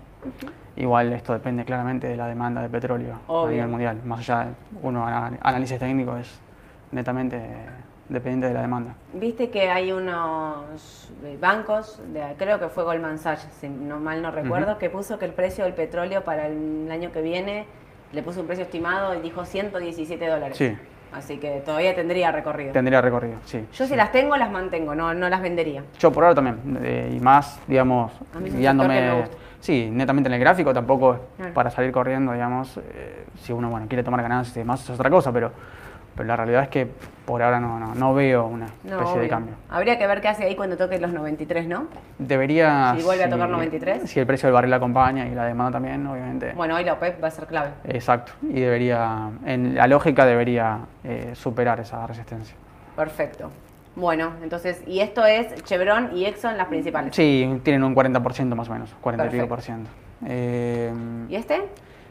Igual 0.76 1.12
esto 1.12 1.32
depende 1.32 1.64
claramente 1.64 2.08
de 2.08 2.16
la 2.16 2.26
demanda 2.26 2.62
de 2.62 2.68
petróleo 2.68 3.18
a 3.28 3.48
nivel 3.48 3.68
mundial. 3.68 4.00
Más 4.04 4.20
allá 4.20 4.46
de 4.46 4.52
uno 4.82 5.06
análisis 5.06 5.78
técnico 5.78 6.16
es 6.16 6.40
netamente 6.92 7.40
dependiente 8.08 8.48
de 8.48 8.54
la 8.54 8.62
demanda. 8.62 8.94
Viste 9.14 9.50
que 9.50 9.70
hay 9.70 9.92
unos 9.92 11.10
eh, 11.24 11.38
bancos, 11.40 12.00
de, 12.12 12.34
creo 12.36 12.58
que 12.58 12.68
fue 12.68 12.84
Goldman 12.84 13.18
Sachs, 13.18 13.48
si 13.60 13.68
no 13.68 13.98
mal 13.98 14.20
no 14.20 14.30
recuerdo, 14.30 14.78
que 14.78 14.90
puso 14.90 15.18
que 15.18 15.24
el 15.24 15.32
precio 15.32 15.64
del 15.64 15.74
petróleo 15.74 16.22
para 16.22 16.46
el 16.48 16.88
año 16.90 17.12
que 17.12 17.22
viene 17.22 17.66
le 18.12 18.22
puso 18.22 18.40
un 18.40 18.46
precio 18.46 18.64
estimado 18.64 19.14
y 19.14 19.20
dijo 19.20 19.44
117 19.44 20.26
dólares. 20.26 20.56
Sí. 20.56 20.76
Así 21.14 21.38
que 21.38 21.62
todavía 21.64 21.94
tendría 21.94 22.32
recorrido. 22.32 22.72
Tendría 22.72 23.00
recorrido, 23.00 23.36
sí. 23.44 23.64
Yo 23.72 23.86
si 23.86 23.94
las 23.94 24.10
tengo, 24.10 24.36
las 24.36 24.50
mantengo, 24.50 24.94
no, 24.96 25.14
no 25.14 25.28
las 25.28 25.40
vendería. 25.40 25.84
Yo 26.00 26.10
por 26.10 26.24
ahora 26.24 26.34
también, 26.34 26.80
eh, 26.82 27.14
y 27.16 27.20
más, 27.20 27.60
digamos, 27.68 28.12
guiándome, 28.34 29.24
sí, 29.60 29.88
netamente 29.92 30.28
en 30.28 30.34
el 30.34 30.40
gráfico, 30.40 30.74
tampoco 30.74 31.20
Claro. 31.36 31.54
para 31.54 31.70
salir 31.70 31.92
corriendo, 31.92 32.32
digamos, 32.32 32.78
eh, 32.78 33.24
si 33.40 33.52
uno, 33.52 33.70
bueno, 33.70 33.86
quiere 33.88 34.02
tomar 34.02 34.22
ganancias 34.22 34.56
y 34.56 34.60
demás, 34.60 34.82
es 34.82 34.90
otra 34.90 35.08
cosa, 35.08 35.30
pero, 35.32 35.52
pero 36.16 36.26
la 36.26 36.36
realidad 36.36 36.62
es 36.64 36.68
que 36.68 36.86
por 37.24 37.42
ahora 37.42 37.58
no, 37.58 37.78
no, 37.80 37.94
no 37.94 38.14
veo 38.14 38.46
una 38.46 38.66
No, 38.84 38.98
especie 38.98 39.20
de 39.22 39.28
cambio. 39.28 39.54
Habría 39.70 39.98
que 39.98 40.06
ver 40.06 40.20
qué 40.20 40.28
hace 40.28 40.44
ahí 40.44 40.54
cuando 40.56 40.76
toque 40.76 40.98
los 40.98 41.12
93, 41.12 41.66
¿no? 41.66 41.86
Debería... 42.18 42.94
Si 42.98 43.02
vuelve 43.04 43.24
a 43.24 43.30
tocar 43.30 43.48
93. 43.48 44.02
Si 44.10 44.20
el 44.20 44.26
precio 44.26 44.46
del 44.46 44.54
barril 44.54 44.72
acompaña 44.74 45.26
y 45.26 45.34
la 45.34 45.44
demanda 45.46 45.72
también, 45.72 46.06
obviamente. 46.06 46.52
Bueno, 46.54 46.76
hoy 46.76 46.84
la 46.84 46.92
OPEP 46.94 47.22
va 47.22 47.28
a 47.28 47.30
ser 47.30 47.46
clave. 47.46 47.70
Exacto, 47.84 48.32
y 48.42 48.60
debería, 48.60 49.30
en 49.46 49.74
la 49.74 49.86
lógica 49.86 50.26
debería 50.26 50.80
eh, 51.02 51.30
superar 51.34 51.80
esa 51.80 52.06
resistencia. 52.06 52.54
Perfecto. 52.94 53.50
Bueno, 53.96 54.32
entonces, 54.42 54.82
y 54.86 55.00
esto 55.00 55.24
es 55.24 55.62
Chevron 55.64 56.16
y 56.16 56.26
Exxon 56.26 56.56
las 56.58 56.66
principales. 56.66 57.14
Sí, 57.14 57.60
tienen 57.62 57.84
un 57.84 57.94
40% 57.94 58.54
más 58.54 58.68
o 58.68 58.72
menos, 58.72 58.94
40 59.00 59.26
y 59.26 59.28
pico 59.30 59.48
Perfecto. 59.48 59.48
por 59.48 59.62
ciento. 59.62 59.90
Eh, 60.26 60.92
¿Y 61.28 61.36
este? 61.36 61.62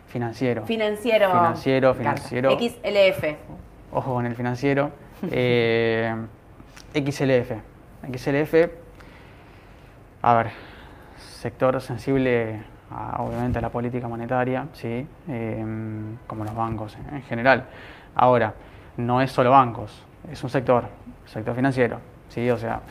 financiero. 0.07 0.63
Financiero. 0.65 1.27
Financiero, 1.31 1.93
Claro. 1.95 2.17
financiero. 2.17 2.51
XLF. 2.51 3.35
Ojo 3.93 4.13
con 4.13 4.25
el 4.25 4.35
financiero. 4.35 4.91
Eh, 5.31 6.13
XLF. 6.93 7.51
XLF, 8.11 8.53
a 10.21 10.33
ver, 10.33 10.51
sector 11.17 11.79
sensible 11.79 12.61
a, 12.91 13.23
obviamente 13.23 13.59
a 13.59 13.61
la 13.61 13.69
política 13.69 14.09
monetaria, 14.09 14.67
¿sí? 14.73 15.07
Eh, 15.29 15.65
como 16.27 16.43
los 16.43 16.53
bancos 16.53 16.97
en, 16.97 17.15
en 17.15 17.21
general. 17.23 17.65
Ahora, 18.15 18.53
no 18.97 19.21
es 19.21 19.31
solo 19.31 19.51
bancos, 19.51 20.03
es 20.29 20.43
un 20.43 20.49
sector, 20.49 20.85
sector 21.25 21.55
financiero, 21.55 21.99
¿sí? 22.27 22.49
O 22.49 22.57
sea, 22.57 22.81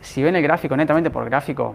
si 0.00 0.22
ven 0.22 0.36
el 0.36 0.42
gráfico, 0.42 0.76
netamente 0.76 1.10
por 1.10 1.24
gráfico, 1.24 1.74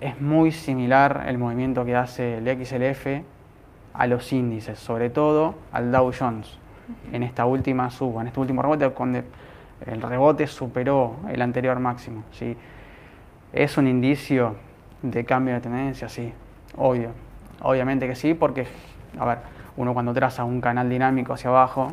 es 0.00 0.20
muy 0.20 0.52
similar 0.52 1.24
el 1.26 1.38
movimiento 1.38 1.84
que 1.84 1.96
hace 1.96 2.38
el 2.38 2.64
XLF 2.64 3.22
a 3.94 4.06
los 4.06 4.32
índices, 4.32 4.78
sobre 4.78 5.10
todo 5.10 5.56
al 5.72 5.90
Dow 5.90 6.12
Jones, 6.16 6.58
en 7.12 7.22
esta 7.22 7.46
última 7.46 7.90
suba, 7.90 8.22
en 8.22 8.28
este 8.28 8.40
último 8.40 8.62
rebote, 8.62 8.88
cuando 8.90 9.22
el 9.84 10.02
rebote 10.02 10.46
superó 10.46 11.16
el 11.28 11.42
anterior 11.42 11.78
máximo. 11.78 12.24
¿sí? 12.32 12.56
¿Es 13.52 13.76
un 13.76 13.86
indicio 13.86 14.56
de 15.02 15.24
cambio 15.24 15.54
de 15.54 15.60
tendencia? 15.60 16.08
Sí, 16.08 16.32
obvio. 16.76 17.10
Obviamente 17.62 18.06
que 18.06 18.14
sí, 18.14 18.34
porque, 18.34 18.66
a 19.18 19.24
ver, 19.24 19.38
uno 19.76 19.94
cuando 19.94 20.12
traza 20.12 20.44
un 20.44 20.60
canal 20.60 20.88
dinámico 20.88 21.32
hacia 21.32 21.50
abajo, 21.50 21.88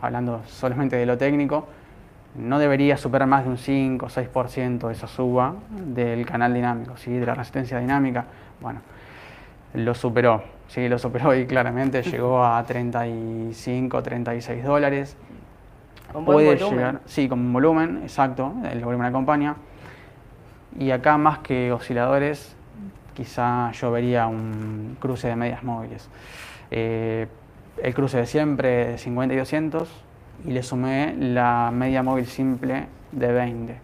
hablando 0.00 0.42
solamente 0.46 0.96
de 0.96 1.06
lo 1.06 1.18
técnico, 1.18 1.68
no 2.34 2.58
debería 2.58 2.96
superar 2.96 3.28
más 3.28 3.44
de 3.44 3.50
un 3.50 3.58
5 3.58 4.06
o 4.06 4.08
6% 4.08 4.90
esa 4.90 5.06
suba 5.06 5.54
del 5.70 6.24
canal 6.24 6.54
dinámico, 6.54 6.96
¿sí? 6.96 7.12
de 7.12 7.26
la 7.26 7.34
resistencia 7.34 7.78
dinámica. 7.78 8.24
Bueno, 8.60 8.80
lo 9.74 9.94
superó, 9.94 10.42
sí, 10.72 10.88
lo 10.88 10.98
superó 10.98 11.34
y 11.34 11.46
claramente 11.46 12.02
llegó 12.02 12.42
a 12.44 12.62
35, 12.64 14.02
36 14.02 14.64
dólares. 14.64 15.16
Con 16.12 16.24
buen 16.24 16.36
Puede 16.36 16.54
volumen. 16.54 16.78
llegar, 16.78 17.00
sí, 17.06 17.28
con 17.28 17.52
volumen, 17.52 18.00
exacto, 18.02 18.54
el 18.70 18.82
volumen 18.84 19.06
acompaña. 19.06 19.56
Y 20.78 20.90
acá 20.90 21.18
más 21.18 21.38
que 21.40 21.72
osciladores, 21.72 22.56
quizá 23.14 23.70
yo 23.72 23.90
vería 23.90 24.26
un 24.26 24.96
cruce 24.98 25.28
de 25.28 25.36
medias 25.36 25.62
móviles. 25.62 26.08
Eh, 26.70 27.28
el 27.82 27.94
cruce 27.94 28.18
de 28.18 28.26
siempre 28.26 28.86
de 28.88 28.98
50 28.98 29.34
y 29.34 29.38
200 29.38 29.88
y 30.46 30.50
le 30.52 30.62
sumé 30.62 31.14
la 31.18 31.70
media 31.72 32.02
móvil 32.02 32.26
simple 32.26 32.86
de 33.12 33.32
20. 33.32 33.76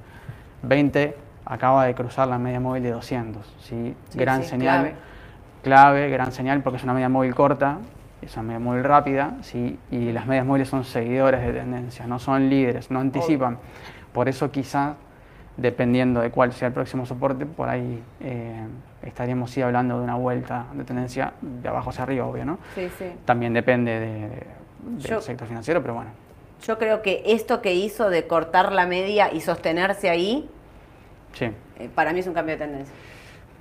20 0.62 1.16
acaba 1.44 1.84
de 1.86 1.94
cruzar 1.94 2.28
la 2.28 2.38
media 2.38 2.60
móvil 2.60 2.82
de 2.82 2.90
200, 2.90 3.46
¿sí? 3.60 3.94
Sí, 4.08 4.18
gran 4.18 4.42
sí, 4.42 4.50
señal. 4.50 4.80
clave. 4.80 4.96
Clave, 5.62 6.08
gran 6.10 6.32
señal 6.32 6.62
porque 6.62 6.76
es 6.78 6.84
una 6.84 6.94
media 6.94 7.08
móvil 7.08 7.34
corta, 7.34 7.78
es 8.22 8.34
una 8.34 8.42
media 8.44 8.58
móvil 8.60 8.84
rápida, 8.84 9.34
¿sí? 9.42 9.78
y 9.90 10.12
las 10.12 10.26
medias 10.26 10.46
móviles 10.46 10.68
son 10.68 10.84
seguidores 10.84 11.40
de 11.44 11.52
tendencia, 11.52 12.06
no 12.06 12.18
son 12.18 12.48
líderes, 12.48 12.90
no 12.90 13.00
anticipan. 13.00 13.58
Por 14.12 14.28
eso 14.28 14.50
quizás, 14.50 14.94
dependiendo 15.56 16.20
de 16.20 16.30
cuál 16.30 16.52
sea 16.52 16.68
el 16.68 16.74
próximo 16.74 17.06
soporte, 17.06 17.44
por 17.46 17.68
ahí 17.68 18.02
eh, 18.20 18.60
estaríamos 19.02 19.50
sí 19.50 19.60
hablando 19.62 19.98
de 19.98 20.04
una 20.04 20.14
vuelta 20.16 20.66
de 20.72 20.84
tendencia 20.84 21.32
de 21.40 21.68
abajo 21.68 21.90
hacia 21.90 22.04
arriba, 22.04 22.26
obvio, 22.26 22.44
¿no? 22.44 22.58
Sí, 22.74 22.88
sí. 22.98 23.06
También 23.24 23.52
depende 23.52 23.98
de- 23.98 24.28
de- 24.28 24.46
del 24.82 24.98
Yo- 24.98 25.20
sector 25.20 25.46
financiero, 25.48 25.82
pero 25.82 25.94
bueno, 25.94 26.10
Yo 26.64 26.76
creo 26.78 27.02
que 27.02 27.22
esto 27.26 27.62
que 27.62 27.74
hizo 27.74 28.10
de 28.10 28.26
cortar 28.26 28.72
la 28.72 28.84
media 28.86 29.32
y 29.32 29.40
sostenerse 29.40 30.10
ahí, 30.10 30.48
sí. 31.32 31.44
eh, 31.78 31.88
para 31.94 32.12
mí 32.12 32.18
es 32.20 32.26
un 32.26 32.34
cambio 32.34 32.56
de 32.56 32.64
tendencia. 32.64 32.94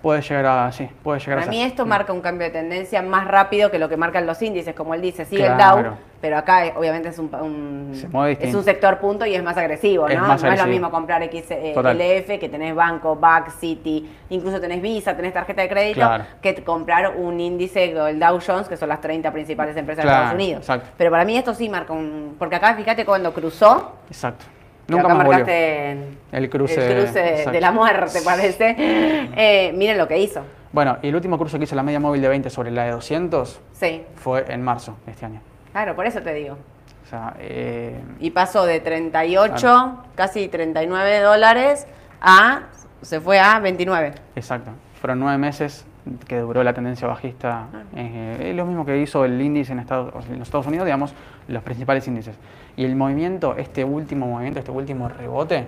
Puede 0.02 0.22
llegar 0.22 0.46
a, 0.46 0.72
sí, 0.72 0.88
puede 1.04 1.20
llegar 1.20 1.40
Para 1.40 1.48
a 1.48 1.50
mí 1.50 1.58
ser. 1.58 1.68
esto 1.68 1.86
Mm. 1.86 1.90
marca 1.90 2.14
un 2.14 2.22
cambio 2.22 2.46
de 2.46 2.52
tendencia 2.54 3.02
más 3.02 3.28
rápido 3.28 3.72
que 3.72 3.80
lo 3.80 3.90
que 3.90 3.98
marcan 3.98 4.26
los 4.28 4.40
índices, 4.42 4.76
como 4.76 4.94
él 4.94 5.02
dice, 5.02 5.26
sigue 5.26 5.48
el. 5.48 5.58
Dow, 5.58 5.96
pero 6.22 6.38
acá 6.38 6.66
eh, 6.68 6.74
obviamente 6.78 7.10
es 7.10 7.18
un, 7.20 7.34
un- 7.34 7.96
Se 7.96 8.08
mueve 8.08 8.38
es 8.40 8.54
un 8.54 8.64
sector 8.64 9.00
punto 9.00 9.26
y 9.26 9.34
es 9.36 9.44
más 9.44 9.58
agresivo, 9.58 10.08
Es 10.08 10.16
¿no? 10.20 10.28
más 10.28 10.42
no 10.44 10.52
es 10.52 10.60
lo 10.60 10.68
mismo 10.68 10.92
comprar. 10.92 11.24
XLF, 11.24 12.40
que 12.40 12.48
tenés 12.50 12.76
banco, 12.76 13.16
BAC, 13.16 13.50
City, 13.60 14.08
incluso 14.30 14.60
tenés 14.62 14.82
Visa, 14.82 15.16
tenés 15.16 15.34
tarjeta 15.34 15.62
de 15.64 15.70
crédito, 15.70 16.00
Claro. 16.02 16.26
que 16.42 16.64
comprar 16.64 17.16
un 17.18 17.40
índice, 17.40 17.86
el 17.92 18.20
Dow 18.20 18.40
Jones, 18.46 18.68
que 18.68 18.78
son 18.78 18.90
las 18.90 19.02
30 19.02 19.32
principales 19.32 19.76
empresas 19.78 20.04
de 20.04 20.10
Claro, 20.10 20.24
Estados 20.26 20.36
Unidos. 20.44 20.62
exacto. 20.62 20.90
Pero 20.98 21.12
para 21.12 21.26
mí 21.26 21.38
esto 21.38 21.54
sí 21.56 21.70
marca 21.70 21.94
un... 21.94 22.36
Porque 22.38 22.56
acá, 22.56 22.76
fíjate, 22.76 23.04
cuando 23.04 23.34
cruzó, 23.34 23.94
Exacto. 24.10 24.46
Nunca 24.88 25.08
más 25.08 25.17
volvió. 25.17 25.32
marcaste 25.32 25.91
El 26.32 26.50
cruce, 26.50 26.91
el 26.91 27.04
cruce 27.04 27.50
de, 27.52 27.62
la 27.62 27.71
muerte, 27.71 28.19
parece. 28.23 28.76
Eh, 29.39 29.71
miren 29.76 29.97
lo 29.97 30.08
que 30.08 30.17
hizo. 30.17 30.41
Bueno, 30.71 30.97
y 31.02 31.10
el 31.10 31.15
último 31.15 31.38
cruce 31.38 31.58
que 31.58 31.65
hizo 31.65 31.76
la 31.76 31.84
media 31.84 32.00
móvil 32.00 32.21
de 32.21 32.28
20 32.28 32.50
sobre 32.50 32.71
la 32.71 32.86
de 32.86 32.91
200 32.91 33.60
Sí, 33.73 34.04
fue 34.15 34.45
en 34.50 34.62
marzo 34.63 34.97
de 35.06 35.12
este 35.12 35.26
año. 35.26 35.41
claro, 35.71 35.95
por 35.95 36.06
eso 36.06 36.21
te 36.21 36.34
digo. 36.34 36.58
O 37.06 37.10
sea, 37.10 37.36
eh, 37.39 38.02
Y 38.19 38.32
pasó 38.32 38.65
de 38.65 38.80
38, 38.80 40.04
casi 40.15 40.47
39 40.47 41.19
dólares, 41.19 41.88
a. 42.21 42.63
se 43.02 43.21
fue 43.21 43.39
a 43.39 43.60
29. 43.60 44.13
exacto. 44.36 44.71
Fueron 45.00 45.19
nueve 45.19 45.38
meses 45.38 45.86
que 46.28 46.39
duró 46.39 46.63
la 46.63 46.74
tendencia 46.74 47.08
bajista. 47.08 47.67
Ah. 47.74 47.84
eh, 47.96 48.50
es 48.50 48.56
lo 48.56 48.65
mismo 48.65 48.86
que 48.86 49.00
hizo 49.02 49.26
el 49.26 49.41
índice 49.41 49.74
en, 49.74 49.80
Estados, 49.80 50.13
en 50.28 50.39
los 50.39 50.48
Estados 50.48 50.67
Unidos, 50.67 50.86
digamos, 50.86 51.13
los 51.48 51.63
principales 51.63 52.08
índices. 52.08 52.36
Y 52.76 52.86
el 52.86 52.96
movimiento, 52.96 53.56
este 53.58 53.84
último 53.84 54.28
movimiento, 54.28 54.60
este 54.60 54.72
último 54.72 55.10
rebote, 55.10 55.67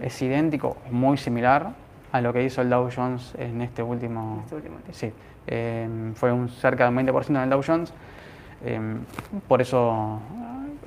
es 0.00 0.22
idéntico, 0.22 0.78
muy 0.90 1.18
similar 1.18 1.72
a 2.10 2.20
lo 2.22 2.32
que 2.32 2.42
hizo 2.42 2.62
el 2.62 2.70
Dow 2.70 2.88
Jones 2.94 3.34
en 3.38 3.60
este 3.60 3.82
último. 3.82 4.40
Este 4.44 4.54
último. 4.54 4.76
Sí, 4.92 5.12
eh, 5.46 6.12
fue 6.14 6.32
un 6.32 6.48
cerca 6.48 6.84
de 6.84 6.90
un 6.90 7.06
20% 7.06 7.28
en 7.30 7.36
el 7.36 7.50
Dow 7.50 7.62
Jones. 7.66 7.92
Eh, 8.64 8.80
por 9.46 9.60
eso, 9.60 10.20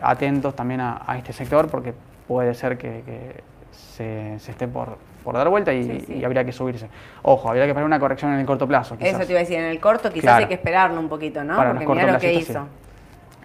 atentos 0.02 0.56
también 0.56 0.82
a, 0.82 1.04
a 1.06 1.18
este 1.18 1.32
sector, 1.32 1.68
porque 1.68 1.94
puede 2.28 2.54
ser 2.54 2.78
que, 2.78 3.04
que 3.06 3.44
se, 3.72 4.40
se 4.40 4.52
esté 4.52 4.68
por, 4.68 4.98
por 5.24 5.36
dar 5.36 5.48
vuelta 5.50 5.72
y, 5.74 5.84
Sí, 5.84 6.00
sí. 6.08 6.14
y 6.16 6.24
habría 6.24 6.44
que 6.44 6.52
subirse. 6.52 6.88
Ojo, 7.22 7.50
habría 7.50 7.66
que 7.66 7.74
poner 7.74 7.86
una 7.86 8.00
corrección 8.00 8.34
en 8.34 8.40
el 8.40 8.46
corto 8.46 8.68
plazo. 8.68 8.96
Eso 9.00 9.20
te 9.20 9.26
iba 9.32 9.38
a 9.40 9.44
decir, 9.44 9.58
en 9.58 9.66
el 9.66 9.80
corto 9.80 10.10
quizás 10.10 10.22
Claro. 10.24 10.40
hay 10.44 10.48
que 10.48 10.54
esperarlo 10.56 11.00
un 11.00 11.10
poquito, 11.10 11.44
¿no? 11.44 11.56
Para 11.56 11.74
Porque 11.74 11.88
mira 11.88 12.12
lo 12.14 12.20
que 12.20 12.34
hizo. 12.34 12.54
sí. 12.54 12.60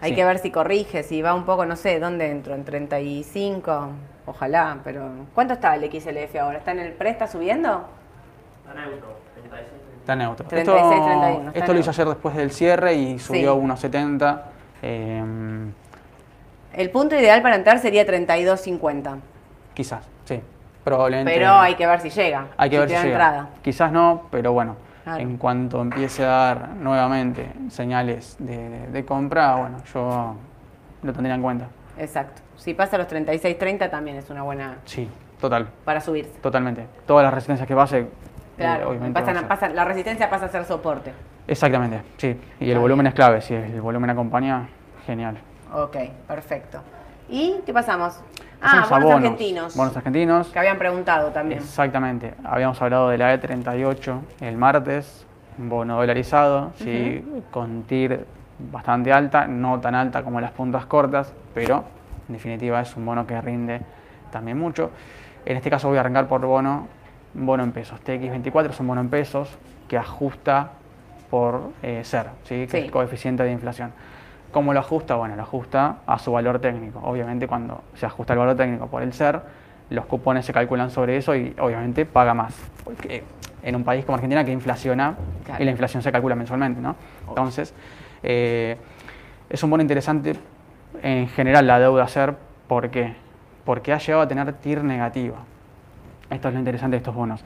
Hay 0.02 0.10
Sí. 0.10 0.16
que 0.16 0.24
ver 0.26 0.38
si 0.38 0.50
corrige, 0.50 1.02
si 1.02 1.22
va 1.22 1.34
un 1.34 1.44
poco, 1.44 1.64
no 1.64 1.74
sé, 1.74 1.98
¿dónde 1.98 2.30
entro? 2.30 2.54
En 2.54 2.64
35, 2.64 3.88
ojalá, 4.26 4.78
pero 4.84 5.08
¿cuánto 5.34 5.54
está 5.54 5.74
el 5.74 5.84
XLF 5.90 6.36
ahora? 6.38 6.58
¿Está 6.58 6.72
en 6.72 6.80
el 6.80 6.92
pre? 6.92 7.10
¿Está 7.10 7.26
subiendo? 7.26 7.88
Está 10.00 10.14
neutro. 10.14 10.44
36, 10.44 10.76
esto 10.76 10.76
31, 10.76 11.48
está 11.48 11.58
esto 11.58 11.72
lo 11.72 11.78
hizo 11.80 11.90
neutro. 11.90 11.90
ayer 11.90 12.08
después 12.08 12.36
del 12.36 12.50
cierre 12.52 12.94
y 12.94 13.18
subió 13.18 13.54
Sí. 13.54 13.58
1,70. 13.60 14.42
eh, 14.82 15.22
El 16.74 16.90
punto 16.90 17.16
ideal 17.16 17.40
para 17.40 17.56
entrar 17.56 17.78
sería 17.78 18.04
32.50, 18.06 19.16
quizás, 19.72 20.04
sí. 20.26 20.40
Probablemente. 20.90 21.32
pero 21.34 21.52
hay 21.52 21.74
que 21.74 21.84
ver 21.84 22.00
si 22.00 22.10
llega. 22.10 22.46
Hay 22.56 22.70
que 22.70 22.78
ver 22.78 22.88
si 22.88 22.94
llega. 22.94 23.06
entrada. 23.08 23.48
Quizás 23.60 23.90
no, 23.90 24.22
pero 24.30 24.52
bueno, 24.52 24.76
Claro. 25.02 25.20
en 25.20 25.36
cuanto 25.36 25.80
empiece 25.82 26.24
a 26.24 26.28
dar 26.28 26.68
nuevamente 26.76 27.52
señales 27.70 28.36
de, 28.38 28.56
de- 28.68 28.86
de 28.86 29.04
compra, 29.04 29.56
bueno, 29.56 29.78
yo 29.92 30.36
lo 31.02 31.12
tendría 31.12 31.34
en 31.34 31.42
cuenta. 31.42 31.66
Exacto. 31.98 32.40
Si 32.56 32.72
pasa 32.72 32.94
a 32.94 33.00
los 33.00 33.08
36.30 33.08 33.90
también 33.90 34.16
es 34.16 34.30
una 34.30 34.42
buena 34.44 34.76
Sí, 34.84 35.08
total, 35.40 35.66
para 35.84 36.00
subirse. 36.00 36.30
totalmente. 36.40 36.86
Todas 37.04 37.24
las 37.24 37.34
resistencias 37.34 37.66
que 37.66 37.74
pase, 37.74 37.98
eh, 37.98 38.08
Claro, 38.56 38.96
pasan 39.12 39.36
a- 39.38 39.48
pasan- 39.48 39.74
la 39.74 39.84
resistencia 39.84 40.30
pasa 40.30 40.44
a 40.46 40.48
ser 40.50 40.64
soporte. 40.64 41.12
Exactamente, 41.48 42.00
sí. 42.16 42.40
Y 42.60 42.70
el 42.70 42.78
volumen 42.78 43.08
es 43.08 43.14
clave, 43.14 43.40
si 43.40 43.54
el 43.54 43.80
volumen 43.80 44.10
acompaña, 44.10 44.68
genial. 45.04 45.36
Ok, 45.74 45.96
perfecto. 46.28 46.78
¿Y 47.28 47.56
qué 47.66 47.72
pasamos? 47.72 48.20
Ah, 48.60 48.86
bonos, 48.90 49.12
argentinos. 49.12 49.76
Bonos 49.76 49.96
argentinos. 49.96 50.48
Que 50.48 50.58
habían 50.58 50.78
preguntado 50.78 51.30
también. 51.30 51.60
Exactamente. 51.60 52.34
Habíamos 52.44 52.80
hablado 52.80 53.08
de 53.10 53.18
la 53.18 53.34
E38 53.40 54.18
el 54.40 54.56
martes, 54.56 55.26
un 55.58 55.68
bono 55.68 55.96
dolarizado, 55.96 56.72
¿sí? 56.76 57.24
con 57.50 57.82
TIR 57.84 58.26
bastante 58.58 59.12
alta, 59.12 59.46
no 59.46 59.80
tan 59.80 59.94
alta 59.94 60.22
como 60.22 60.40
las 60.40 60.52
puntas 60.52 60.86
cortas, 60.86 61.32
pero 61.54 61.84
en 62.28 62.34
definitiva 62.34 62.80
es 62.80 62.96
un 62.96 63.04
bono 63.04 63.26
que 63.26 63.40
rinde 63.40 63.80
también 64.30 64.58
mucho. 64.58 64.90
En 65.44 65.56
este 65.56 65.70
caso 65.70 65.88
voy 65.88 65.98
a 65.98 66.00
arrancar 66.00 66.26
por 66.26 66.40
bono, 66.40 66.88
bono 67.34 67.62
en 67.62 67.72
pesos. 67.72 68.00
TX24 68.04 68.70
es 68.70 68.80
un 68.80 68.86
bono 68.88 69.00
en 69.02 69.10
pesos 69.10 69.50
que 69.88 69.96
ajusta 69.98 70.70
por 71.30 71.70
eh, 71.82 72.02
ser, 72.04 72.26
¿sí? 72.44 72.66
que 72.66 72.68
Sí. 72.68 72.76
es 72.78 72.84
el 72.84 72.90
coeficiente 72.90 73.42
de 73.42 73.52
inflación. 73.52 73.92
¿Cómo 74.52 74.72
lo 74.72 74.80
ajusta? 74.80 75.16
Bueno, 75.16 75.36
lo 75.36 75.42
ajusta 75.42 75.98
a 76.06 76.18
su 76.18 76.32
valor 76.32 76.58
técnico. 76.60 77.00
Obviamente 77.04 77.46
cuando 77.46 77.82
se 77.94 78.06
ajusta 78.06 78.32
el 78.32 78.38
valor 78.38 78.56
técnico 78.56 78.86
por 78.86 79.02
el 79.02 79.12
ser, 79.12 79.40
los 79.90 80.06
cupones 80.06 80.44
se 80.46 80.52
calculan 80.52 80.90
sobre 80.90 81.16
eso 81.16 81.34
y 81.34 81.54
obviamente 81.58 82.06
paga 82.06 82.34
más. 82.34 82.54
Porque 82.84 83.22
en 83.62 83.76
un 83.76 83.84
país 83.84 84.04
como 84.04 84.14
Argentina 84.16 84.44
que 84.44 84.52
inflaciona 84.52 85.16
Claro. 85.44 85.62
y 85.62 85.64
la 85.64 85.70
inflación 85.72 86.02
se 86.02 86.10
calcula 86.10 86.34
mensualmente, 86.34 86.80
¿no? 86.80 86.96
Entonces, 87.28 87.74
eh, 88.22 88.76
es 89.50 89.62
un 89.62 89.70
bono 89.70 89.82
interesante 89.82 90.36
en 91.02 91.28
general 91.28 91.66
la 91.66 91.78
deuda 91.78 92.08
ser, 92.08 92.34
¿por 92.68 92.90
qué? 92.90 93.14
Porque 93.64 93.92
ha 93.92 93.98
llegado 93.98 94.22
a 94.22 94.28
tener 94.28 94.52
TIR 94.54 94.82
negativa. 94.84 95.36
Esto 96.30 96.48
es 96.48 96.54
lo 96.54 96.60
interesante 96.60 96.94
de 96.94 96.98
estos 96.98 97.14
bonos. 97.14 97.44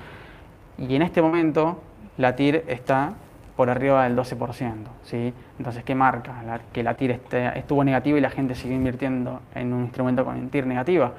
Y 0.78 0.94
en 0.94 1.02
este 1.02 1.20
momento 1.20 1.82
la 2.16 2.36
TIR 2.36 2.64
está 2.68 3.12
por 3.60 3.68
arriba 3.68 4.04
del 4.04 4.16
12%, 4.16 4.88
¿sí? 5.02 5.34
Entonces, 5.58 5.84
¿qué 5.84 5.94
marca? 5.94 6.42
La- 6.46 6.60
que 6.72 6.82
la 6.82 6.94
TIR 6.94 7.10
esté- 7.10 7.58
estuvo 7.58 7.84
negativa 7.84 8.16
y 8.16 8.20
la 8.22 8.30
gente 8.30 8.54
sigue 8.54 8.74
invirtiendo 8.74 9.42
en 9.54 9.74
un 9.74 9.82
instrumento 9.82 10.24
con 10.24 10.48
TIR 10.48 10.66
negativa, 10.66 11.12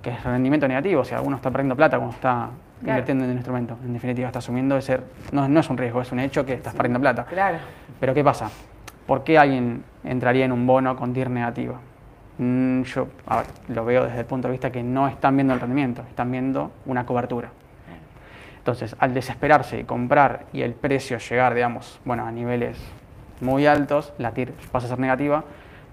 que 0.00 0.10
es 0.10 0.22
rendimiento 0.22 0.68
negativo, 0.68 1.00
o 1.00 1.04
sea, 1.04 1.20
uno 1.20 1.34
está 1.34 1.50
perdiendo 1.50 1.74
plata 1.74 1.96
cuando 1.96 2.14
está 2.14 2.30
Claro. 2.30 2.90
invirtiendo 2.98 3.24
en 3.24 3.30
un 3.30 3.36
instrumento. 3.38 3.76
En 3.84 3.92
definitiva, 3.92 4.28
está 4.28 4.38
asumiendo 4.38 4.76
ese... 4.76 5.00
No, 5.32 5.48
no 5.48 5.58
es 5.58 5.68
un 5.68 5.78
riesgo, 5.78 6.00
es 6.00 6.12
un 6.12 6.20
hecho 6.20 6.46
que 6.46 6.52
estás 6.52 6.74
perdiendo 6.74 7.00
plata. 7.00 7.24
Claro. 7.24 7.58
Pero 7.98 8.14
¿qué 8.14 8.22
pasa? 8.22 8.48
¿Por 9.04 9.24
qué 9.24 9.36
alguien 9.36 9.82
entraría 10.04 10.44
en 10.44 10.52
un 10.52 10.64
bono 10.68 10.94
con 10.94 11.12
TIR 11.12 11.28
negativa? 11.28 11.74
Mm, 12.38 12.82
yo 12.82 13.08
a 13.26 13.38
ver, 13.38 13.46
lo 13.66 13.84
veo 13.84 14.04
desde 14.04 14.20
el 14.20 14.26
punto 14.26 14.46
de 14.46 14.52
vista 14.52 14.70
que 14.70 14.84
no 14.84 15.08
están 15.08 15.34
viendo 15.36 15.54
el 15.54 15.58
rendimiento, 15.58 16.02
están 16.08 16.30
viendo 16.30 16.70
una 16.86 17.04
cobertura. 17.04 17.48
Entonces, 18.70 18.96
al 19.00 19.12
desesperarse 19.14 19.80
y 19.80 19.84
comprar 19.84 20.44
y 20.52 20.62
el 20.62 20.74
precio 20.74 21.18
llegar, 21.18 21.54
digamos, 21.54 21.98
bueno, 22.04 22.24
a 22.24 22.30
niveles 22.30 22.78
muy 23.40 23.66
altos, 23.66 24.12
la 24.16 24.30
TIR 24.30 24.52
pasa 24.70 24.86
a 24.86 24.90
ser 24.90 25.00
negativa, 25.00 25.42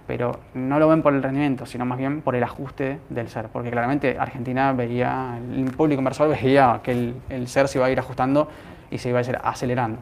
pero 0.05 0.41
no 0.53 0.77
lo 0.77 0.87
ven 0.87 1.01
por 1.01 1.15
el 1.15 1.23
rendimiento, 1.23 1.65
sino 1.65 1.85
más 1.85 1.97
bien 1.97 2.21
por 2.21 2.35
el 2.35 2.43
ajuste 2.43 2.99
del 3.09 3.29
SER, 3.29 3.47
porque 3.47 3.71
claramente 3.71 4.17
Argentina 4.19 4.73
veía, 4.73 5.39
el 5.51 5.71
público 5.71 5.99
inversor 5.99 6.29
veía 6.29 6.81
que 6.83 6.91
el, 6.91 7.15
el 7.29 7.47
SER 7.47 7.67
se 7.67 7.79
iba 7.79 7.87
a 7.87 7.89
ir 7.89 7.97
ajustando 7.97 8.47
y 8.91 8.99
se 8.99 9.09
iba 9.09 9.17
a 9.17 9.23
ir 9.23 9.39
acelerando. 9.43 9.97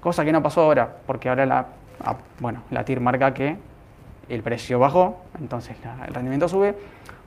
Cosa 0.00 0.24
que 0.24 0.32
no 0.32 0.42
pasó 0.42 0.62
ahora, 0.62 0.96
porque 1.06 1.28
ahora 1.28 1.46
la, 1.46 1.66
ah, 2.04 2.16
bueno, 2.40 2.64
la 2.72 2.84
TIR 2.84 2.98
marca 2.98 3.32
que 3.34 3.56
el 4.28 4.42
precio 4.42 4.80
bajó, 4.80 5.22
entonces 5.38 5.76
el 6.08 6.12
rendimiento 6.12 6.48
sube, 6.48 6.74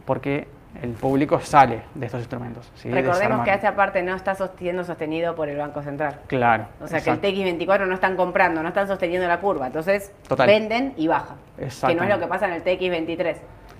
porque 0.03 0.49
el 0.81 0.91
público 0.91 1.39
sale 1.39 1.81
de 1.95 2.05
estos 2.05 2.21
instrumentos. 2.21 2.71
¿sí? 2.75 2.89
Recordemos 2.91 3.43
que 3.43 3.53
esta 3.53 3.75
parte 3.75 4.01
no 4.03 4.15
está 4.15 4.35
siendo 4.57 4.83
sostenido 4.83 5.35
por 5.35 5.49
el 5.49 5.57
Banco 5.57 5.81
Central. 5.81 6.19
Claro. 6.27 6.67
O 6.81 6.87
sea 6.87 6.99
exacto. 6.99 7.21
que 7.21 7.29
el 7.29 7.59
TX24 7.59 7.87
no 7.87 7.95
están 7.95 8.15
comprando, 8.15 8.61
no 8.61 8.69
están 8.69 8.87
sosteniendo 8.87 9.27
la 9.27 9.39
curva. 9.39 9.67
Entonces 9.67 10.11
Total. 10.27 10.47
venden 10.47 10.93
y 10.95 11.07
bajan. 11.07 11.37
Que 11.57 11.95
no 11.95 12.03
es 12.03 12.09
lo 12.09 12.19
que 12.19 12.27
pasa 12.27 12.47
en 12.47 12.53
el 12.53 12.63
TX23. 12.63 13.37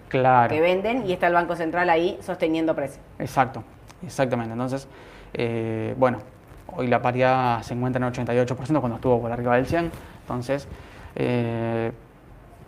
Claro. 0.10 0.54
Que 0.54 0.60
venden 0.60 1.06
y 1.06 1.14
está 1.14 1.28
el 1.28 1.34
Banco 1.34 1.56
Central 1.56 1.90
ahí 1.90 2.18
sosteniendo 2.22 2.76
precio. 2.76 3.02
Exacto, 3.20 3.64
exactamente. 4.04 4.54
Entonces, 4.54 4.88
eh, 5.34 5.94
bueno, 5.98 6.20
hoy 6.68 6.88
la 6.88 7.02
paridad 7.02 7.62
se 7.62 7.76
encuentra 7.76 8.06
en 8.06 8.12
88% 8.12 8.80
cuando 8.80 8.96
estuvo 8.96 9.22
por 9.22 9.32
arriba 9.32 9.56
del 9.56 9.68
100%. 9.68 9.92
Entonces, 10.22 10.68
eh, 11.16 11.92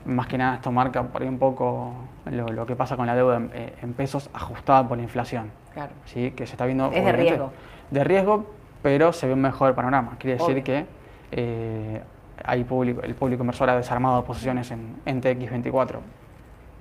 más 0.06 0.28
que 0.28 0.38
nada 0.38 0.56
esto 0.56 0.72
marca 0.72 1.04
por 1.04 1.22
ahí 1.22 1.28
un 1.28 1.40
poco 1.40 1.94
lo, 2.26 2.48
lo 2.48 2.66
que 2.66 2.76
pasa 2.76 2.98
con 2.98 3.08
la 3.08 3.16
deuda 3.16 3.38
en, 3.38 3.52
eh, 3.54 3.74
en 3.82 3.94
pesos 3.94 4.30
ajustada 4.34 4.88
por 4.88 4.98
la 4.98 5.04
inflación. 5.04 5.52
Claro. 5.74 5.92
¿sí? 6.06 6.32
Que 6.32 6.46
se 6.46 6.54
está 6.54 6.66
viendo... 6.66 6.92
Es 6.92 7.06
de 7.06 7.12
riesgo. 7.12 7.52
De 7.90 8.04
riesgo, 8.04 8.46
pero 8.82 9.14
se 9.14 9.28
ve 9.28 9.34
un 9.34 9.42
mejor 9.42 9.74
panorama. 9.76 10.16
Quiere 10.20 10.38
decir 10.38 10.54
Obvio. 10.54 10.64
que 10.64 10.86
eh, 11.32 12.02
hay 12.44 12.64
público, 12.64 13.02
el 13.02 13.16
público 13.16 13.44
inversor 13.44 13.70
ha 13.70 13.76
desarmado 13.76 14.24
posiciones 14.24 14.72
en, 14.72 14.98
en 15.06 15.22
TX24. 15.22 15.98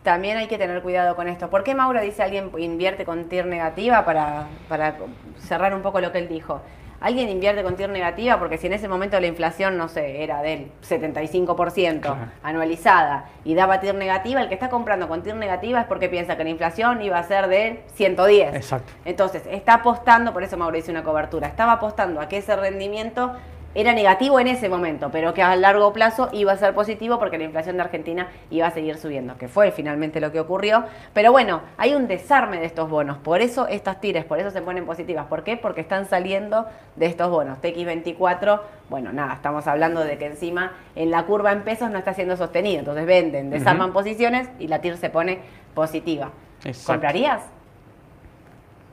También 0.02 0.38
hay 0.38 0.48
que 0.48 0.56
tener 0.56 0.80
cuidado 0.82 1.14
con 1.14 1.28
esto. 1.28 1.50
¿Por 1.50 1.62
qué 1.62 1.74
Mauro 1.74 2.00
dice 2.00 2.22
alguien 2.22 2.50
invierte 2.58 3.04
con 3.04 3.24
TIR 3.24 3.46
negativa 3.46 4.04
para, 4.04 4.46
para 4.68 4.94
cerrar 5.38 5.74
un 5.74 5.82
poco 5.82 6.00
lo 6.00 6.10
que 6.10 6.18
él 6.18 6.28
dijo? 6.28 6.60
Alguien 7.00 7.30
invierte 7.30 7.62
con 7.62 7.76
TIR 7.76 7.88
negativa 7.88 8.38
porque 8.38 8.58
si 8.58 8.66
en 8.66 8.74
ese 8.74 8.86
momento 8.86 9.18
la 9.18 9.26
inflación, 9.26 9.78
no 9.78 9.88
sé, 9.88 10.22
era 10.22 10.42
del 10.42 10.70
75% 10.86 12.00
Claro. 12.00 12.18
anualizada 12.42 13.24
y 13.44 13.54
daba 13.54 13.80
TIR 13.80 13.94
negativa, 13.94 14.40
el 14.42 14.48
que 14.48 14.54
está 14.54 14.68
comprando 14.68 15.08
con 15.08 15.22
TIR 15.22 15.34
negativa 15.36 15.80
es 15.80 15.86
porque 15.86 16.08
piensa 16.08 16.36
que 16.36 16.44
la 16.44 16.50
inflación 16.50 17.00
iba 17.02 17.18
a 17.18 17.22
ser 17.22 17.48
de 17.48 17.82
110. 17.94 18.54
Exacto. 18.54 18.92
Entonces, 19.04 19.42
está 19.50 19.74
apostando, 19.74 20.32
por 20.34 20.42
eso 20.42 20.56
Mauro 20.58 20.76
dice 20.76 20.90
una 20.90 21.02
cobertura, 21.02 21.48
estaba 21.48 21.72
apostando 21.72 22.20
a 22.20 22.28
que 22.28 22.36
ese 22.38 22.54
rendimiento 22.54 23.32
era 23.74 23.92
negativo 23.92 24.40
en 24.40 24.48
ese 24.48 24.68
momento, 24.68 25.10
pero 25.12 25.32
que 25.32 25.42
a 25.42 25.54
largo 25.54 25.92
plazo 25.92 26.28
iba 26.32 26.52
a 26.52 26.56
ser 26.56 26.74
positivo 26.74 27.18
porque 27.18 27.38
la 27.38 27.44
inflación 27.44 27.76
de 27.76 27.82
Argentina 27.82 28.28
iba 28.50 28.66
a 28.66 28.70
seguir 28.72 28.96
subiendo, 28.96 29.36
que 29.38 29.46
fue 29.46 29.70
finalmente 29.70 30.20
lo 30.20 30.32
que 30.32 30.40
ocurrió. 30.40 30.84
Pero 31.14 31.30
bueno, 31.30 31.62
hay 31.78 31.94
un 31.94 32.08
desarme 32.08 32.58
de 32.58 32.66
estos 32.66 32.90
bonos, 32.90 33.18
por 33.18 33.40
eso 33.40 33.68
estas 33.68 34.00
tires, 34.00 34.24
por 34.24 34.40
eso 34.40 34.50
se 34.50 34.60
ponen 34.60 34.86
positivas. 34.86 35.26
¿Por 35.26 35.44
qué? 35.44 35.56
Porque 35.56 35.80
están 35.80 36.06
saliendo 36.06 36.66
de 36.96 37.06
estos 37.06 37.30
bonos. 37.30 37.58
TX24, 37.58 38.60
bueno, 38.88 39.12
nada, 39.12 39.34
estamos 39.34 39.66
hablando 39.68 40.00
de 40.00 40.18
que 40.18 40.26
encima 40.26 40.72
en 40.96 41.12
la 41.12 41.24
curva 41.24 41.52
en 41.52 41.62
pesos 41.62 41.90
no 41.90 41.98
está 41.98 42.12
siendo 42.12 42.36
sostenido, 42.36 42.80
entonces 42.80 43.06
venden, 43.06 43.50
desarman 43.50 43.92
posiciones 43.92 44.48
y 44.58 44.66
la 44.66 44.80
TIR 44.80 44.96
se 44.96 45.10
pone 45.10 45.38
positiva. 45.74 46.30
Exacto. 46.64 46.92
¿Comprarías? 46.92 47.42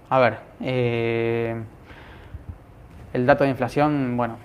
A 0.09 0.19
ver, 0.19 0.37
eh, 0.61 1.61
el 3.13 3.25
dato 3.25 3.43
de 3.43 3.49
inflación, 3.49 4.15
bueno, 4.15 4.37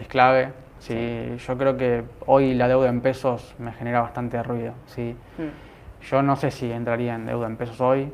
es 0.00 0.08
clave. 0.08 0.52
Sí, 0.78 1.36
Yo 1.46 1.56
creo 1.56 1.76
que 1.76 2.02
hoy 2.26 2.54
la 2.54 2.66
deuda 2.66 2.88
en 2.88 3.00
pesos 3.00 3.54
me 3.58 3.72
genera 3.72 4.00
bastante 4.00 4.42
ruido. 4.42 4.72
¿sí? 4.86 5.14
Mm, 5.38 6.04
Yo 6.04 6.22
no 6.22 6.34
sé 6.34 6.50
si 6.50 6.72
entraría 6.72 7.14
en 7.14 7.26
deuda 7.26 7.46
en 7.46 7.56
pesos 7.56 7.80
hoy. 7.80 8.12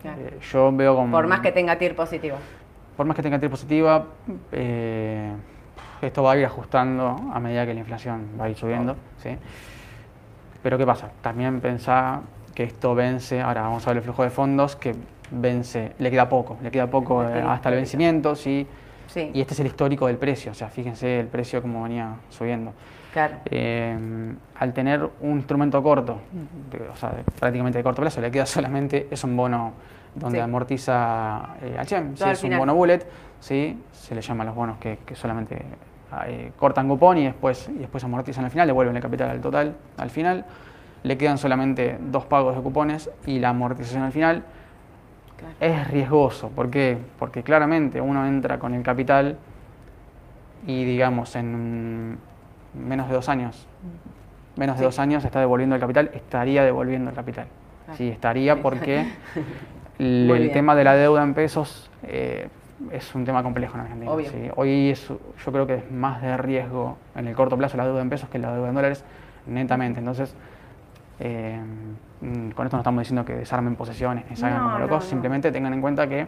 claro. 0.00 0.20
Eh, 0.20 0.38
yo 0.52 0.70
veo 0.72 0.94
como... 0.94 1.10
Por 1.10 1.26
más 1.26 1.40
que 1.40 1.50
tenga 1.50 1.76
TIR 1.76 1.96
positivo. 1.96 2.36
Por 2.96 3.06
más 3.06 3.16
que 3.16 3.22
tenga 3.22 3.40
TIR 3.40 3.50
positiva, 3.50 4.04
eh, 4.52 5.32
esto 6.02 6.22
va 6.22 6.32
a 6.32 6.36
ir 6.36 6.44
ajustando 6.44 7.16
a 7.32 7.40
medida 7.40 7.66
que 7.66 7.74
la 7.74 7.80
inflación 7.80 8.28
va 8.40 8.44
a 8.44 8.50
ir 8.50 8.56
subiendo. 8.56 8.94
¿sí? 9.18 9.36
Pero 10.62 10.78
¿qué 10.78 10.86
pasa? 10.86 11.10
También 11.20 11.60
pensá 11.60 12.20
que 12.54 12.62
esto 12.62 12.94
vence, 12.94 13.40
ahora 13.40 13.62
vamos 13.62 13.84
a 13.86 13.90
ver 13.90 13.96
el 13.96 14.02
flujo 14.04 14.22
de 14.22 14.30
fondos, 14.30 14.76
que 14.76 14.94
vence, 15.32 15.92
le 15.98 16.10
queda 16.12 16.28
poco, 16.28 16.58
le 16.62 16.70
queda 16.70 16.86
poco 16.86 17.24
eh, 17.24 17.42
hasta 17.44 17.70
el 17.70 17.74
vencimiento, 17.74 18.36
¿sí? 18.36 18.66
Sí, 19.08 19.30
Y 19.34 19.40
este 19.40 19.54
es 19.54 19.60
el 19.60 19.66
histórico 19.66 20.06
del 20.06 20.16
precio, 20.16 20.52
o 20.52 20.54
sea, 20.54 20.68
fíjense 20.68 21.20
el 21.20 21.26
precio 21.28 21.60
como 21.62 21.82
venía 21.82 22.16
subiendo. 22.30 22.72
claro. 23.12 23.36
Eh, 23.50 23.96
al 24.58 24.72
tener 24.72 25.08
un 25.20 25.36
instrumento 25.36 25.80
corto, 25.82 26.18
de- 26.70 26.88
o 26.88 26.96
sea, 26.96 27.10
de- 27.10 27.22
prácticamente 27.22 27.78
de 27.78 27.84
corto 27.84 28.02
plazo, 28.02 28.20
le 28.20 28.30
queda 28.30 28.44
solamente, 28.46 29.06
es 29.10 29.22
un 29.24 29.36
bono 29.36 29.72
donde 30.16 30.38
Sí. 30.38 30.42
amortiza 30.42 31.54
eh, 31.62 31.76
HM, 31.78 32.14
es 32.30 32.42
un 32.44 32.56
bono 32.58 32.74
bullet, 32.74 33.06
¿sí? 33.40 33.80
se 33.92 34.14
le 34.14 34.20
llaman 34.20 34.46
los 34.48 34.56
bonos 34.56 34.78
que, 34.78 34.98
que 35.06 35.14
solamente 35.14 35.62
eh, 36.26 36.52
cortan 36.56 36.88
cupón 36.88 37.18
y 37.18 37.24
después, 37.24 37.68
y 37.68 37.78
después 37.78 38.02
amortizan 38.04 38.44
al 38.44 38.50
final, 38.50 38.66
devuelven 38.68 38.94
el 38.96 39.02
capital 39.02 39.30
al 39.30 39.40
total 39.40 39.74
al 39.96 40.10
final. 40.10 40.44
Le 41.02 41.18
quedan 41.18 41.36
solamente 41.38 41.98
dos 42.00 42.24
pagos 42.26 42.54
de 42.56 42.62
cupones 42.62 43.10
y 43.26 43.38
la 43.38 43.50
amortización 43.50 44.02
al 44.04 44.12
final. 44.12 44.42
Claro. 45.58 45.74
Es 45.74 45.88
riesgoso, 45.88 46.48
¿por 46.50 46.70
qué? 46.70 46.98
Porque 47.18 47.42
claramente 47.42 48.00
uno 48.00 48.26
entra 48.26 48.58
con 48.58 48.74
el 48.74 48.82
capital 48.82 49.36
y 50.66 50.84
digamos 50.84 51.36
en 51.36 52.18
menos 52.74 53.08
de 53.08 53.14
dos 53.14 53.28
años, 53.28 53.66
menos 54.56 54.78
de 54.78 54.84
dos 54.84 54.98
años 54.98 55.24
está 55.24 55.40
devolviendo 55.40 55.74
el 55.76 55.80
capital, 55.80 56.10
estaría 56.14 56.64
devolviendo 56.64 57.10
el 57.10 57.16
capital. 57.16 57.46
Claro. 57.84 57.96
Sí, 57.98 58.08
estaría 58.08 58.62
porque 58.62 59.06
el, 59.98 60.30
el 60.30 60.52
tema 60.52 60.74
de 60.74 60.84
la 60.84 60.94
deuda 60.94 61.22
en 61.22 61.34
pesos 61.34 61.90
eh, 62.02 62.48
es 62.90 63.14
un 63.14 63.24
tema 63.24 63.42
complejo 63.42 63.74
en 63.74 63.80
Argentina. 63.82 64.10
Sí. 64.26 64.50
Hoy 64.56 64.90
es- 64.90 65.06
yo 65.08 65.52
creo 65.52 65.66
que 65.66 65.74
es 65.76 65.90
más 65.90 66.22
de 66.22 66.36
riesgo 66.36 66.96
en 67.14 67.28
el 67.28 67.34
corto 67.34 67.56
plazo 67.56 67.76
la 67.76 67.84
deuda 67.84 68.00
en 68.02 68.10
pesos 68.10 68.28
que 68.30 68.38
la 68.38 68.52
deuda 68.54 68.68
en 68.70 68.74
dólares, 68.74 69.04
netamente. 69.46 69.98
Entonces, 70.00 70.34
eh, 71.20 71.60
mm, 72.20 72.50
con 72.50 72.66
esto 72.66 72.76
no 72.76 72.80
estamos 72.80 73.00
diciendo 73.02 73.24
que 73.24 73.34
desarmen 73.34 73.76
posesiones, 73.76 74.24
ni 74.30 74.36
salgan 74.36 74.58
No, 74.58 74.64
como 74.64 74.78
locos, 74.78 75.04
no. 75.04 75.10
simplemente 75.10 75.52
tengan 75.52 75.72
en 75.74 75.80
cuenta 75.80 76.06
que... 76.08 76.26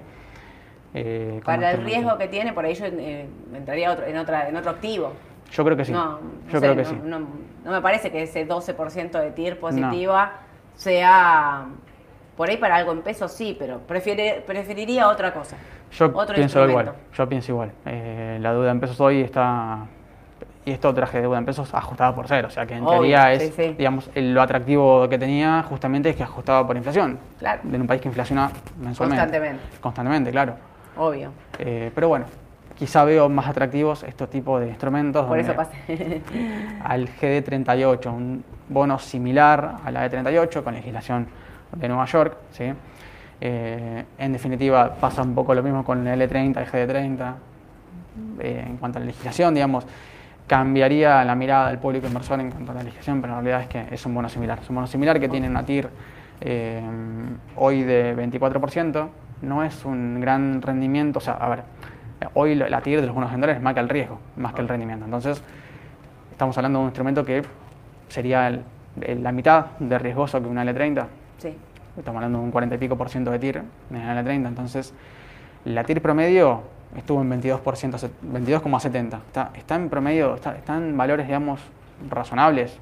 eh, 0.95 1.41
Para 1.45 1.73
el 1.73 1.83
riesgo 1.85 2.17
que 2.19 2.29
tiene, 2.29 2.53
por 2.53 2.65
ahí 2.65 2.75
yo 2.75 2.87
eh, 2.87 3.29
entraría 3.55 3.93
otro- 3.93 4.07
en, 4.07 4.17
otra, 4.17 4.49
en 4.49 4.57
otro 4.57 4.71
activo. 4.71 5.13
Yo 5.53 5.65
creo 5.65 5.77
que 5.77 5.85
sí. 5.85 5.93
No, 5.93 6.13
no 6.13 6.21
yo 6.49 6.59
sé, 6.61 6.67
creo 6.67 6.77
que 6.77 6.83
no, 6.83 6.89
sí. 6.89 7.01
no- 7.05 7.19
no 7.65 7.71
me 7.73 7.81
parece 7.81 8.11
que 8.11 8.23
ese 8.23 8.47
12% 8.47 9.11
de 9.21 9.31
TIR 9.33 9.59
positiva 9.59 10.33
sea 10.75 11.67
Por 12.37 12.51
ahí 12.51 12.59
para 12.59 12.77
algo 12.77 12.93
en 12.93 13.01
pesos 13.03 13.33
sí, 13.33 13.57
pero 13.59 13.81
prefiere- 13.89 14.43
preferiría 14.47 15.09
otra 15.09 15.33
cosa. 15.33 15.57
Yo 15.93 16.11
Otro 16.15 16.35
pienso 16.35 16.69
igual, 16.69 16.93
yo 17.15 17.29
pienso 17.29 17.53
igual. 17.53 17.73
Eh, 17.87 18.39
la 18.41 18.53
deuda 18.53 18.71
en 18.73 18.81
pesos 18.81 19.01
hoy 19.01 19.23
está, 19.23 19.87
y 20.67 20.73
esto 20.73 20.93
traje 20.93 21.17
de 21.19 21.23
deuda 21.23 21.39
en 21.39 21.47
pesos 21.47 21.73
ajustada 21.73 22.15
por 22.15 22.27
cero, 22.29 22.49
o 22.49 22.51
sea 22.51 22.67
que 22.67 22.75
en 22.75 22.83
Obvio, 22.83 22.93
teoría 22.99 23.33
es, 23.33 23.43
sí, 23.45 23.53
sí. 23.57 23.75
digamos, 23.79 24.11
el- 24.15 24.35
lo 24.35 24.43
atractivo 24.43 25.09
que 25.09 25.17
tenía 25.17 25.63
justamente 25.63 26.11
es 26.11 26.17
que 26.17 26.25
ajustaba 26.25 26.67
por 26.67 26.77
inflación. 26.77 27.19
Claro. 27.39 27.63
En 27.73 27.81
un 27.81 27.87
país 27.87 28.03
que 28.03 28.09
inflaciona 28.09 28.51
mensualmente. 28.81 29.23
Constantemente. 29.23 29.63
Constantemente, 29.81 30.31
claro. 30.33 30.55
Obvio. 30.99 31.31
Eh, 31.59 31.91
pero 31.95 32.09
bueno, 32.09 32.27
quizá 32.77 33.05
veo 33.05 33.29
más 33.29 33.47
atractivos 33.47 34.03
estos 34.03 34.29
tipos 34.29 34.61
de 34.61 34.69
instrumentos. 34.69 35.25
Por 35.27 35.39
eso 35.39 35.55
pasé. 35.55 36.21
Al 36.85 37.09
GD38, 37.09 38.07
un 38.13 38.45
bono 38.69 38.99
similar 38.99 39.77
a 39.85 39.91
la 39.93 40.03
de 40.03 40.11
38 40.11 40.65
con 40.65 40.75
legislación 40.75 41.29
de 41.77 41.89
Nueva 41.89 42.07
York, 42.07 42.37
¿sí? 42.51 42.73
Eh, 43.41 44.05
en 44.19 44.33
definitiva, 44.33 44.95
pasa 44.95 45.23
un 45.23 45.35
poco 45.35 45.55
lo 45.55 45.63
mismo 45.63 45.85
con 45.85 46.05
el 46.07 46.21
L30 46.29 46.63
y 46.63 46.67
GD30. 46.67 47.35
Eh, 48.41 48.65
en 48.67 48.77
cuanto 48.79 48.99
a 48.99 49.01
la 49.01 49.07
legislación, 49.07 49.53
digamos, 49.55 49.87
cambiaría 50.47 51.25
la 51.25 51.35
mirada 51.35 51.69
del 51.69 51.79
público 51.79 52.07
inversor 52.07 52.41
en 52.41 52.51
cuanto 52.51 52.73
a 52.73 52.75
la 52.77 52.83
legislación, 52.83 53.21
pero 53.21 53.35
en 53.39 53.45
realidad 53.45 53.63
es 53.63 53.69
que 53.69 53.95
es 53.95 54.07
un 54.07 54.15
bono 54.15 54.29
similar. 54.29 54.59
Es 54.63 54.69
un 54.69 54.77
bono 54.77 54.87
similar 54.87 55.19
que 55.19 55.29
tiene 55.29 55.49
una 55.49 55.65
TIR 55.65 55.89
eh, 56.41 56.83
hoy 57.57 57.83
de 57.83 58.15
24%, 58.17 59.09
no 59.43 59.65
es 59.65 59.85
un 59.85 60.21
gran 60.21 60.63
rendimiento, 60.63 61.19
o 61.19 61.23
sea, 61.23 61.35
a 61.35 61.49
ver, 61.49 61.63
hoy 62.35 62.55
la 62.55 62.81
TIR 62.81 63.01
de 63.01 63.07
los 63.07 63.15
bonos 63.15 63.33
en 63.33 63.41
dólares 63.41 63.63
marca 63.63 63.81
el 63.81 63.89
riesgo 63.89 64.19
más 64.37 64.53
que 64.55 64.61
el 64.61 64.69
rendimiento. 64.69 65.05
Entonces, 65.05 65.43
estamos 66.31 66.57
hablando 66.59 66.79
de 66.79 66.83
un 66.85 66.89
instrumento 66.89 67.25
que 67.25 67.43
sería 68.09 68.47
el- 68.49 68.63
el- 69.01 69.23
la 69.23 69.33
mitad 69.33 69.67
de 69.79 69.99
riesgoso 69.99 70.41
que 70.41 70.47
una 70.49 70.65
L30. 70.65 71.07
Sí. 71.39 71.55
Estamos 71.99 72.19
hablando 72.19 72.39
de 72.39 72.45
un 72.45 72.51
40 72.51 72.75
y 72.75 72.79
pico 72.79 72.97
por 72.97 73.09
ciento 73.09 73.31
de 73.31 73.39
TIR 73.39 73.63
en 73.91 74.07
la 74.07 74.23
L30. 74.23 74.49
Entonces, 74.49 74.95
la 75.65 75.83
TIR 75.85 76.01
promedio 76.03 76.63
estuvo 76.97 77.21
en 77.23 77.31
22%, 77.31 77.99
se- 77.99 78.11
22,70. 78.23 79.19
Está, 79.27 79.51
está 79.55 79.75
en 79.75 79.89
promedio, 79.89 80.35
está, 80.35 80.57
está 80.57 80.77
en 80.77 80.97
valores, 80.97 81.27
digamos, 81.27 81.61
razonables, 82.11 82.77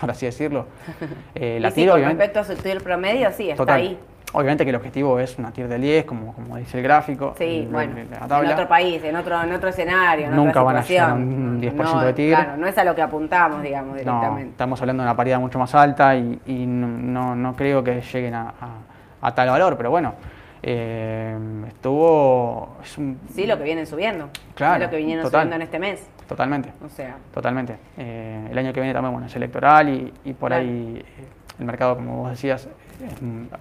por 0.00 0.10
así 0.10 0.26
decirlo. 0.26 0.66
Eh, 1.34 1.58
la 1.60 1.70
sí, 1.70 1.76
TIR, 1.76 1.88
con 1.90 1.98
obviamente, 1.98 2.24
respecto 2.24 2.40
a 2.52 2.56
su 2.56 2.62
TIR 2.62 2.82
promedio, 2.82 3.30
sí, 3.32 3.50
está 3.50 3.62
total. 3.62 3.80
ahí. 3.80 3.98
Obviamente 4.32 4.62
que 4.62 4.70
el 4.70 4.76
objetivo 4.76 5.18
es 5.18 5.36
una 5.40 5.50
TIR 5.50 5.66
de 5.66 5.78
10, 5.78 6.04
como, 6.04 6.32
como 6.34 6.56
dice 6.56 6.76
el 6.78 6.84
gráfico. 6.84 7.34
Sí, 7.36 7.60
el- 7.62 7.68
bueno, 7.68 7.94
la 7.94 8.00
en 8.18 8.28
tabla. 8.28 8.52
otro 8.52 8.68
país, 8.68 9.02
en 9.02 9.16
otro, 9.16 9.42
en 9.42 9.52
otro 9.52 9.70
escenario, 9.70 10.26
en 10.26 10.36
Nunca 10.36 10.50
otra 10.50 10.62
van 10.62 10.76
a 10.76 10.82
llegar 10.82 11.10
a 11.10 11.14
un 11.14 11.60
10% 11.60 11.74
no, 11.94 12.00
de 12.04 12.12
TIR. 12.12 12.34
Claro, 12.36 12.56
no 12.56 12.66
es 12.68 12.78
a 12.78 12.84
lo 12.84 12.94
que 12.94 13.02
apuntamos, 13.02 13.60
digamos, 13.62 13.90
No, 13.92 13.98
directamente. 13.98 14.50
estamos 14.50 14.80
hablando 14.80 15.02
de 15.02 15.08
una 15.08 15.16
paridad 15.16 15.40
mucho 15.40 15.58
más 15.58 15.74
alta 15.74 16.14
y, 16.14 16.40
y 16.46 16.64
no, 16.66 16.86
no- 16.86 17.34
no 17.34 17.56
creo 17.56 17.82
que 17.82 18.00
lleguen 18.02 18.34
a, 18.34 18.50
a- 18.50 19.26
a 19.26 19.34
tal 19.34 19.48
valor, 19.50 19.76
pero 19.76 19.90
bueno, 19.90 20.14
eh, 20.62 21.36
estuvo... 21.68 22.76
es 22.82 22.98
un- 22.98 23.18
Sí, 23.34 23.46
lo 23.46 23.56
que 23.58 23.64
vienen 23.64 23.86
subiendo. 23.86 24.28
Claro, 24.54 24.76
Es 24.76 24.80
lo 24.82 24.90
que 24.90 24.96
vinieron 24.96 25.24
total. 25.24 25.40
subiendo 25.42 25.56
en 25.56 25.62
este 25.62 25.78
mes. 25.78 26.08
Totalmente, 26.28 26.72
O 26.84 26.88
sea, 26.88 27.16
totalmente. 27.34 27.76
Eh, 27.98 28.48
el 28.50 28.58
año 28.58 28.72
que 28.72 28.80
viene 28.80 28.92
también 28.94 29.12
bueno, 29.12 29.26
es 29.26 29.34
electoral 29.34 29.88
y, 29.88 30.12
y 30.24 30.32
por 30.32 30.50
Claro. 30.50 30.62
ahí 30.64 31.04
eh, 31.04 31.24
el 31.58 31.64
mercado, 31.66 31.96
como 31.96 32.18
vos 32.18 32.30
decías, 32.30 32.68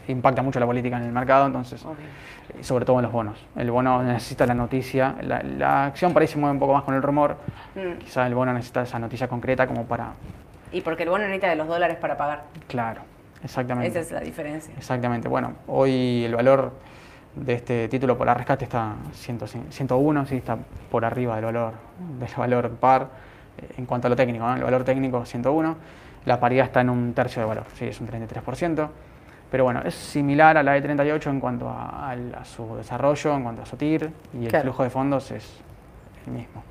impacta 0.07 0.41
mucho 0.41 0.59
la 0.59 0.65
política 0.65 0.97
en 0.97 1.03
el 1.03 1.11
mercado, 1.11 1.45
entonces, 1.47 1.83
obvio. 1.83 1.95
eh, 2.57 2.63
sobre 2.63 2.85
todo 2.85 2.97
en 2.97 3.03
los 3.03 3.11
bonos. 3.11 3.43
El 3.55 3.71
bono 3.71 4.03
necesita 4.03 4.45
la 4.45 4.53
noticia, 4.53 5.15
la, 5.21 5.41
la 5.41 5.85
acción 5.85 6.13
por 6.13 6.21
ahí 6.21 6.27
se 6.27 6.37
mueve 6.37 6.53
un 6.53 6.59
poco 6.59 6.73
más 6.73 6.83
con 6.83 6.93
el 6.95 7.01
rumor, 7.01 7.37
Mm. 7.75 7.97
quizá 7.99 8.25
el 8.27 8.33
bono 8.35 8.53
necesita 8.53 8.81
esa 8.83 8.99
noticia 8.99 9.27
concreta 9.27 9.65
como 9.67 9.85
para... 9.85 10.13
Y 10.71 10.81
porque 10.81 11.03
el 11.03 11.09
bono 11.09 11.23
necesita 11.23 11.47
de 11.49 11.55
los 11.55 11.67
dólares 11.67 11.97
para 11.97 12.17
pagar. 12.17 12.43
Claro, 12.67 13.01
exactamente. 13.43 13.89
Esa 13.89 13.99
es 13.99 14.11
la 14.11 14.19
diferencia. 14.21 14.73
Exactamente. 14.77 15.27
Bueno, 15.27 15.53
hoy 15.67 16.23
el 16.25 16.35
valor 16.35 16.73
de 17.35 17.53
este 17.53 17.87
título 17.87 18.17
por 18.17 18.25
la 18.27 18.33
rescate 18.33 18.65
está 18.65 18.95
100 19.13 19.39
101, 19.69 20.25
sí, 20.25 20.35
está 20.37 20.57
por 20.89 21.05
arriba 21.05 21.35
del 21.35 21.45
valor, 21.45 21.73
del 22.19 22.29
valor 22.35 22.69
par 22.71 23.07
eh, 23.57 23.73
en 23.77 23.85
cuanto 23.85 24.07
a 24.07 24.09
lo 24.09 24.15
técnico. 24.15 24.45
¿no? 24.45 24.55
El 24.55 24.63
valor 24.63 24.83
técnico 24.83 25.25
101, 25.25 25.75
la 26.25 26.39
paridad 26.39 26.65
está 26.65 26.81
en 26.81 26.89
un 26.89 27.13
tercio 27.13 27.41
de 27.41 27.47
valor, 27.47 27.65
sí, 27.75 27.85
es 27.85 27.99
un 28.01 28.07
33%. 28.07 28.87
Pero 29.51 29.63
bueno, 29.63 29.81
es 29.83 29.95
similar 29.95 30.57
a 30.57 30.63
la 30.63 30.73
de 30.73 30.81
38 30.81 31.29
en 31.31 31.39
cuanto 31.39 31.67
a, 31.69 32.09
al- 32.11 32.35
a 32.35 32.45
su 32.45 32.75
desarrollo, 32.75 33.35
en 33.35 33.41
cuanto 33.43 33.63
a 33.63 33.65
su 33.65 33.77
TIR, 33.77 34.11
y 34.35 34.43
el 34.43 34.47
Claro. 34.49 34.63
flujo 34.65 34.83
de 34.83 34.89
fondos 34.91 35.31
es 35.31 35.59
el 36.27 36.33
mismo. 36.33 36.61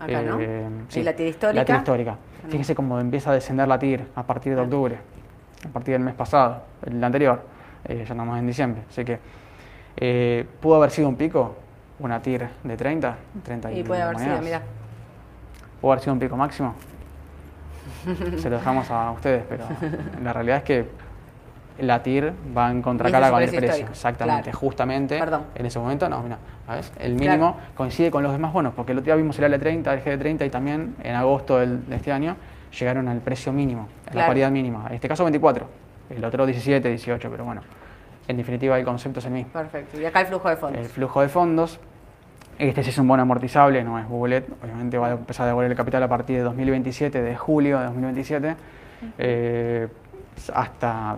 Acá, 0.00 0.20
¿no? 0.22 0.40
Eh, 0.40 0.68
¿Y 0.94 1.02
la 1.04 1.12
TIR 1.14 1.28
histórica? 1.28 1.60
La 1.60 1.64
TIR 1.64 1.76
histórica. 1.76 2.16
Fíjese 2.48 2.74
cómo 2.74 2.98
empieza 2.98 3.30
a 3.30 3.34
descender 3.34 3.68
la 3.68 3.78
TIR 3.78 4.08
a 4.16 4.24
partir 4.24 4.54
de 4.56 4.60
octubre, 4.62 4.98
a 5.64 5.68
partir 5.68 5.92
del 5.94 6.02
mes 6.02 6.14
pasado, 6.14 6.62
el 6.84 7.02
anterior, 7.04 7.40
eh, 7.84 7.98
ya 7.98 8.02
estamos 8.02 8.36
en 8.36 8.46
diciembre. 8.48 8.82
Así 8.90 9.04
que 9.04 9.18
eh, 9.96 10.46
pudo 10.60 10.76
haber 10.76 10.90
sido 10.90 11.08
un 11.08 11.16
pico, 11.16 11.56
una 11.98 12.20
TIR 12.20 12.48
de 12.64 12.76
30, 12.76 13.16
30 13.42 13.72
Y 13.72 13.82
puede 13.84 14.02
haber 14.02 14.18
sido, 14.18 14.40
mira. 14.42 14.62
Pudo 15.80 15.92
haber 15.92 16.02
sido 16.02 16.12
un 16.14 16.18
pico 16.18 16.36
máximo. 16.36 16.74
Se 18.38 18.50
lo 18.50 18.56
dejamos 18.56 18.90
a 18.90 19.10
ustedes, 19.12 19.44
pero 19.48 19.64
la 20.22 20.32
realidad 20.32 20.58
es 20.58 20.62
que 20.64 20.88
la 21.80 22.02
TIR 22.02 22.32
va 22.56 22.70
en 22.70 22.82
contracara 22.82 23.30
con 23.30 23.42
el 23.42 23.48
precio 23.48 23.66
histórico, 23.66 23.90
Exactamente, 23.90 24.42
claro. 24.44 24.58
justamente 24.58 25.18
Perdón. 25.18 25.42
en 25.54 25.66
ese 25.66 25.78
momento, 25.78 26.08
no, 26.08 26.22
mira, 26.22 26.38
el 27.00 27.14
mínimo 27.14 27.56
coincide 27.76 28.10
con 28.10 28.22
los 28.22 28.30
demás 28.32 28.52
bonos, 28.52 28.72
porque 28.74 28.92
el 28.92 28.98
otro 28.98 29.06
día 29.06 29.16
vimos 29.16 29.38
el 29.40 29.52
L30, 29.52 29.92
el 29.92 30.04
GD30 30.04 30.46
y 30.46 30.50
también 30.50 30.94
en 31.02 31.14
agosto 31.16 31.58
del- 31.58 31.84
de 31.88 31.96
este 31.96 32.12
año 32.12 32.36
llegaron 32.78 33.08
al 33.08 33.18
precio 33.18 33.52
mínimo, 33.52 33.88
a 34.10 34.14
la 34.14 34.26
paridad 34.26 34.50
mínima. 34.50 34.86
En 34.88 34.94
este 34.94 35.08
caso 35.08 35.24
24, 35.24 35.66
el 36.10 36.24
otro 36.24 36.46
17, 36.46 36.88
18, 36.88 37.28
pero 37.30 37.44
bueno, 37.44 37.62
en 38.28 38.36
definitiva 38.36 38.78
el 38.78 38.84
concepto 38.84 39.18
es 39.20 39.26
el 39.26 39.32
mismo. 39.32 39.52
Perfecto. 39.52 40.00
Y 40.00 40.04
acá 40.04 40.20
el 40.20 40.26
flujo 40.26 40.48
de 40.48 40.56
fondos. 40.56 40.80
El 40.80 40.86
flujo 40.88 41.20
de 41.20 41.28
fondos, 41.28 41.78
este 42.58 42.82
sí 42.82 42.90
es 42.90 42.98
un 42.98 43.08
bono 43.08 43.22
amortizable, 43.22 43.82
no 43.84 43.98
es 43.98 44.08
bullet, 44.08 44.44
obviamente 44.62 44.96
va 44.98 45.08
a 45.08 45.12
empezar 45.12 45.44
a 45.44 45.48
devolver 45.48 45.70
el 45.70 45.76
capital 45.76 46.02
a 46.02 46.08
partir 46.08 46.36
de 46.38 46.42
2027, 46.42 47.20
de 47.22 47.36
julio 47.36 47.78
de 47.78 47.84
2027, 47.86 48.56
eh, 49.18 49.88
hasta, 50.54 51.16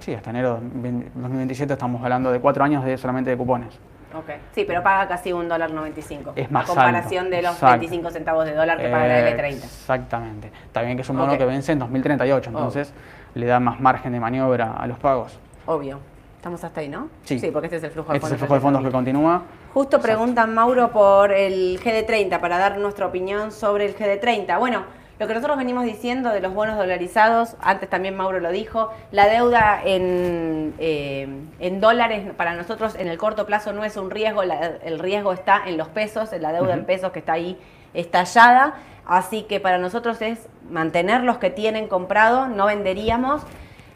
sí, 0.00 0.14
hasta 0.14 0.30
enero 0.30 0.60
de 0.60 0.90
2027 1.14 1.72
estamos 1.74 2.02
hablando 2.02 2.32
de 2.32 2.40
cuatro 2.40 2.64
años 2.64 2.84
de 2.84 2.96
solamente 2.98 3.30
de 3.30 3.36
cupones. 3.36 3.78
Ok. 4.14 4.30
Sí, 4.54 4.64
pero 4.66 4.82
paga 4.82 5.08
casi 5.08 5.32
un 5.32 5.48
dólar 5.48 5.70
95. 5.70 6.32
Es 6.36 6.50
más 6.50 6.64
A 6.64 6.66
comparación 6.66 7.24
alto, 7.26 7.36
de 7.36 7.42
los 7.42 7.52
exacto. 7.54 7.78
25 7.78 8.10
centavos 8.10 8.44
de 8.44 8.54
dólar 8.54 8.76
que 8.78 8.88
paga 8.90 9.06
la 9.06 9.28
Eh, 9.30 9.36
L30. 9.38 9.64
Exactamente. 9.64 10.52
También 10.70 10.96
que 10.98 11.02
es 11.02 11.08
un 11.08 11.16
bono 11.16 11.38
que 11.38 11.46
vence 11.46 11.72
en 11.72 11.78
2038, 11.78 12.50
entonces 12.50 12.92
le 13.34 13.46
da 13.46 13.58
más 13.58 13.80
margen 13.80 14.12
de 14.12 14.20
maniobra 14.20 14.74
a 14.74 14.86
los 14.86 14.98
pagos. 14.98 15.38
Obvio. 15.64 15.98
Estamos 16.42 16.64
hasta 16.64 16.80
ahí, 16.80 16.88
¿no? 16.88 17.08
Sí. 17.22 17.38
porque 17.52 17.66
este 17.66 17.76
es 17.76 17.84
el 17.84 17.92
flujo 17.92 18.10
de 18.10 18.16
Este 18.18 18.26
es 18.26 18.30
fondos. 18.30 18.32
el 18.32 18.38
flujo 18.40 18.54
de 18.54 18.60
fondos 18.60 18.82
que 18.82 18.90
continúa. 18.90 19.42
Justo 19.72 20.00
preguntan 20.00 20.52
Mauro 20.52 20.90
por 20.90 21.30
el 21.30 21.78
GD30 21.80 22.40
para 22.40 22.58
dar 22.58 22.78
nuestra 22.78 23.06
opinión 23.06 23.52
sobre 23.52 23.86
el 23.86 23.94
GD30. 23.96 24.58
Bueno, 24.58 24.82
lo 25.20 25.28
que 25.28 25.34
nosotros 25.34 25.56
venimos 25.56 25.84
diciendo 25.84 26.30
de 26.30 26.40
los 26.40 26.52
bonos 26.52 26.76
dolarizados, 26.76 27.54
antes 27.60 27.88
también 27.88 28.16
Mauro 28.16 28.40
lo 28.40 28.50
dijo, 28.50 28.90
la 29.12 29.28
deuda 29.28 29.82
en, 29.84 30.74
eh, 30.80 31.28
en 31.60 31.80
dólares 31.80 32.28
para 32.36 32.54
nosotros 32.56 32.96
en 32.96 33.06
el 33.06 33.18
corto 33.18 33.46
plazo 33.46 33.72
no 33.72 33.84
es 33.84 33.96
un 33.96 34.10
riesgo, 34.10 34.42
la- 34.42 34.66
el 34.82 34.98
riesgo 34.98 35.32
está 35.32 35.62
en 35.64 35.76
los 35.76 35.86
pesos, 35.86 36.32
en 36.32 36.42
la 36.42 36.50
deuda 36.50 36.74
en 36.74 36.86
pesos 36.86 37.12
que 37.12 37.20
está 37.20 37.34
ahí 37.34 37.56
estallada, 37.94 38.74
así 39.06 39.44
que 39.44 39.60
para 39.60 39.78
nosotros 39.78 40.20
es 40.20 40.48
mantener 40.68 41.22
los 41.22 41.38
que 41.38 41.50
tienen 41.50 41.86
comprado, 41.86 42.48
no 42.48 42.66
venderíamos. 42.66 43.42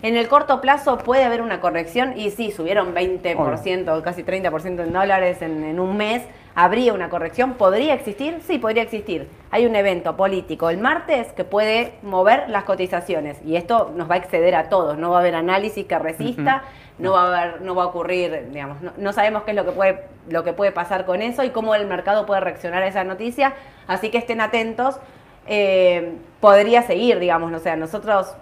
En 0.07 0.17
el 0.17 0.29
corto 0.29 0.61
plazo 0.61 0.99
puede 0.99 1.25
haber 1.25 1.43
una 1.43 1.61
corrección 1.61 2.17
y 2.17 2.31
sí, 2.31 2.53
subieron 2.53 2.95
20%, 2.95 4.03
casi 4.03 4.23
30% 4.23 4.85
en 4.85 4.93
dólares 4.93 5.43
en, 5.43 5.65
en 5.65 5.81
un 5.81 5.97
mes. 5.97 6.23
¿Habría 6.55 6.93
una 6.93 7.09
corrección? 7.11 7.55
¿Podría 7.55 7.95
existir? 7.95 8.39
Sí, 8.47 8.59
podría 8.59 8.85
existir. 8.85 9.29
Hay 9.51 9.67
un 9.67 9.75
evento 9.75 10.17
político 10.17 10.71
el 10.71 10.79
martes 10.79 11.33
que 11.33 11.43
puede 11.43 11.95
mover 12.05 12.49
las 12.51 12.63
cotizaciones 12.63 13.39
y 13.45 13.57
esto 13.57 13.93
nos 13.97 14.09
va 14.09 14.15
a 14.15 14.19
exceder 14.19 14.55
a 14.55 14.69
todos. 14.69 14.97
No 14.97 15.11
va 15.11 15.17
a 15.17 15.21
haber 15.23 15.35
análisis 15.35 15.85
que 15.87 15.99
resista, 15.99 16.63
no 17.01 17.15
va 17.15 17.25
a 17.25 17.27
haber, 17.27 17.63
no 17.63 17.75
va 17.75 17.83
a 17.83 17.87
ocurrir, 17.87 18.51
digamos, 18.53 18.81
no, 18.83 18.93
no 18.97 19.13
sabemos 19.13 19.43
qué 19.43 19.51
es 19.51 19.57
lo 19.57 19.65
que 19.65 19.73
puede, 19.73 20.05
lo 20.29 20.45
que 20.45 20.53
puede 20.53 20.71
pasar 20.71 21.05
con 21.05 21.21
eso 21.21 21.43
y 21.43 21.51
cómo 21.51 21.75
el 21.75 21.85
mercado 21.89 22.27
puede 22.27 22.43
reaccionar 22.43 22.85
a 22.85 22.87
esa 22.87 23.03
noticia. 23.03 23.55
Así 23.89 24.11
que 24.11 24.19
estén 24.19 24.41
atentos. 24.41 25.01
Eh, 25.49 26.13
podría 26.41 26.83
seguir, 26.83 27.19
digamos, 27.19 27.51
no 27.51 27.59
sea, 27.59 27.75
nosotros 27.75 28.37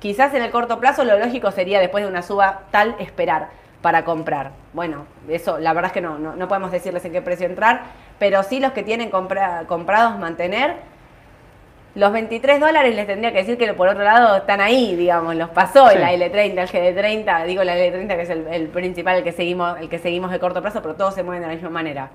Quizás 0.00 0.34
en 0.34 0.42
el 0.42 0.50
corto 0.50 0.80
plazo 0.80 1.04
lo 1.04 1.18
lógico 1.18 1.50
sería 1.52 1.78
después 1.78 2.02
de 2.04 2.10
una 2.10 2.22
suba 2.22 2.62
tal 2.70 2.96
esperar 2.98 3.48
para 3.82 4.04
comprar. 4.04 4.50
Bueno, 4.72 5.06
eso 5.28 5.58
la 5.58 5.72
verdad 5.72 5.88
es 5.90 5.92
que 5.92 6.00
no, 6.00 6.18
no, 6.18 6.34
no 6.36 6.48
podemos 6.48 6.70
decirles 6.72 7.04
en 7.04 7.12
qué 7.12 7.22
precio 7.22 7.46
entrar, 7.46 7.82
pero 8.18 8.42
sí 8.42 8.60
los 8.60 8.72
que 8.72 8.82
tienen 8.82 9.10
compra- 9.10 9.64
comprados 9.66 10.18
mantener. 10.18 10.76
Los 11.94 12.12
23 12.12 12.60
dólares 12.60 12.94
les 12.94 13.06
tendría 13.06 13.32
que 13.32 13.38
decir 13.38 13.58
que 13.58 13.72
por 13.74 13.88
otro 13.88 14.04
lado 14.04 14.36
están 14.36 14.60
ahí, 14.60 14.94
digamos, 14.94 15.34
los 15.34 15.50
pasó 15.50 15.88
Sí. 15.90 15.98
la 15.98 16.12
L30, 16.12 16.58
el 16.62 16.68
GD30, 16.68 17.44
digo 17.46 17.64
la 17.64 17.74
L30 17.76 18.06
que 18.16 18.22
es 18.22 18.30
el, 18.30 18.46
el 18.46 18.68
principal, 18.68 19.16
el 19.16 19.24
que 19.24 19.32
seguimos, 19.32 19.76
el 19.80 19.88
que 19.88 19.98
seguimos 19.98 20.30
de 20.30 20.38
corto 20.38 20.62
plazo, 20.62 20.82
pero 20.82 20.94
todos 20.94 21.14
se 21.14 21.22
mueven 21.24 21.42
de 21.42 21.48
la 21.48 21.54
misma 21.54 21.70
manera. 21.70 22.10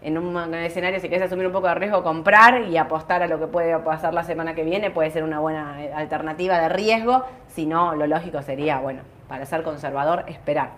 En 0.00 0.16
un 0.16 0.54
escenario, 0.54 1.00
si 1.00 1.08
quieres 1.08 1.26
asumir 1.26 1.46
un 1.46 1.52
poco 1.52 1.66
de 1.66 1.74
riesgo, 1.74 2.02
comprar 2.02 2.62
y 2.62 2.76
apostar 2.76 3.22
a 3.22 3.26
lo 3.26 3.38
que 3.38 3.46
puede 3.46 3.76
pasar 3.80 4.14
la 4.14 4.22
semana 4.22 4.54
que 4.54 4.62
viene 4.62 4.90
puede 4.90 5.10
ser 5.10 5.24
una 5.24 5.40
buena 5.40 5.82
eh, 5.82 5.92
alternativa 5.92 6.58
de 6.60 6.68
riesgo. 6.68 7.24
Si 7.48 7.66
no, 7.66 7.94
lo 7.94 8.06
lógico 8.06 8.40
sería, 8.42 8.78
bueno, 8.78 9.02
para 9.28 9.44
ser 9.44 9.62
conservador, 9.62 10.24
esperar. 10.28 10.70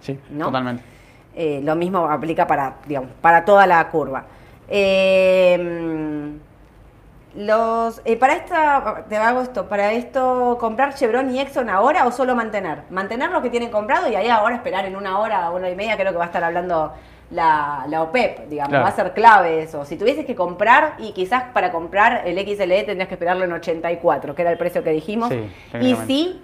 Sí, 0.00 0.18
¿No? 0.30 0.46
totalmente. 0.46 0.82
Eh, 1.36 1.60
lo 1.62 1.76
mismo 1.76 2.10
aplica 2.10 2.46
para, 2.46 2.74
digamos, 2.86 3.10
para 3.20 3.44
toda 3.44 3.66
la 3.66 3.88
curva. 3.88 4.24
Eh, 4.68 6.32
los, 7.36 8.00
eh, 8.04 8.16
para 8.16 8.34
esta, 8.34 9.04
te 9.08 9.16
hago 9.16 9.40
esto, 9.40 9.68
para 9.68 9.92
esto, 9.92 10.56
¿comprar 10.60 10.94
Chevron 10.94 11.34
y 11.34 11.40
Exxon 11.40 11.68
ahora 11.68 12.06
o 12.06 12.12
solo 12.12 12.36
mantener? 12.36 12.82
Mantener 12.90 13.30
lo 13.30 13.42
que 13.42 13.50
tienen 13.50 13.70
comprado 13.70 14.08
y 14.08 14.14
ahí 14.14 14.28
ahora 14.28 14.54
esperar 14.54 14.84
en 14.84 14.94
una 14.94 15.18
hora, 15.18 15.50
una 15.50 15.58
hora 15.58 15.70
y 15.70 15.74
media, 15.74 15.96
creo 15.96 16.12
que 16.12 16.18
va 16.18 16.24
a 16.24 16.26
estar 16.28 16.44
hablando 16.44 16.92
la, 17.30 17.84
la 17.88 18.02
OPEP, 18.02 18.48
digamos, 18.48 18.70
Claro. 18.70 18.84
va 18.84 18.90
a 18.90 18.94
ser 18.96 19.12
clave 19.12 19.62
eso. 19.62 19.84
Si 19.84 19.96
tuvieses 19.96 20.24
que 20.26 20.34
comprar, 20.34 20.94
y 20.98 21.12
quizás 21.12 21.44
para 21.52 21.72
comprar 21.72 22.22
el 22.26 22.38
XLE 22.38 22.84
tendrías 22.84 23.08
que 23.08 23.14
esperarlo 23.14 23.44
en 23.44 23.52
84, 23.52 24.34
que 24.34 24.42
era 24.42 24.50
el 24.52 24.58
precio 24.58 24.82
que 24.84 24.90
dijimos, 24.90 25.30
Sí, 25.30 25.44
y 25.80 25.96
sí 26.06 26.42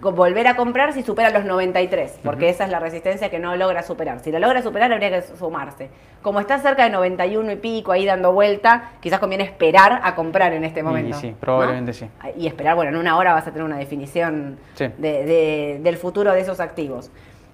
co- 0.00 0.12
volver 0.12 0.46
a 0.48 0.56
comprar 0.56 0.92
si 0.92 1.02
supera 1.02 1.30
los 1.30 1.44
93, 1.44 2.18
porque 2.24 2.44
Ujú. 2.46 2.54
esa 2.54 2.64
es 2.64 2.70
la 2.70 2.78
resistencia 2.80 3.30
que 3.30 3.38
no 3.38 3.54
logra 3.56 3.82
superar. 3.82 4.20
Si 4.20 4.30
la 4.32 4.38
logra 4.38 4.62
superar, 4.62 4.92
habría 4.92 5.10
que 5.10 5.22
sumarse. 5.22 5.90
Como 6.22 6.38
está 6.40 6.58
cerca 6.58 6.84
de 6.84 6.90
91 6.90 7.50
y 7.52 7.56
pico, 7.56 7.90
ahí 7.92 8.06
dando 8.06 8.32
vuelta, 8.32 8.90
quizás 9.00 9.18
conviene 9.18 9.44
esperar 9.44 10.00
a 10.04 10.14
comprar 10.14 10.52
en 10.54 10.64
este 10.64 10.80
Y 10.80 10.82
momento. 10.84 11.18
sí, 11.18 11.30
¿no? 11.32 11.36
probablemente 11.36 11.92
sí. 11.92 12.08
Y 12.36 12.46
esperar, 12.46 12.74
bueno, 12.76 12.90
en 12.92 12.96
una 12.96 13.16
hora 13.16 13.32
vas 13.34 13.46
a 13.46 13.50
tener 13.50 13.64
una 13.64 13.76
definición 13.78 14.58
Sí. 14.74 14.86
de- 14.98 15.24
de- 15.24 15.80
del 15.82 15.96
futuro 15.96 16.32
de 16.32 16.40
esos 16.40 16.60
activos. 16.60 17.10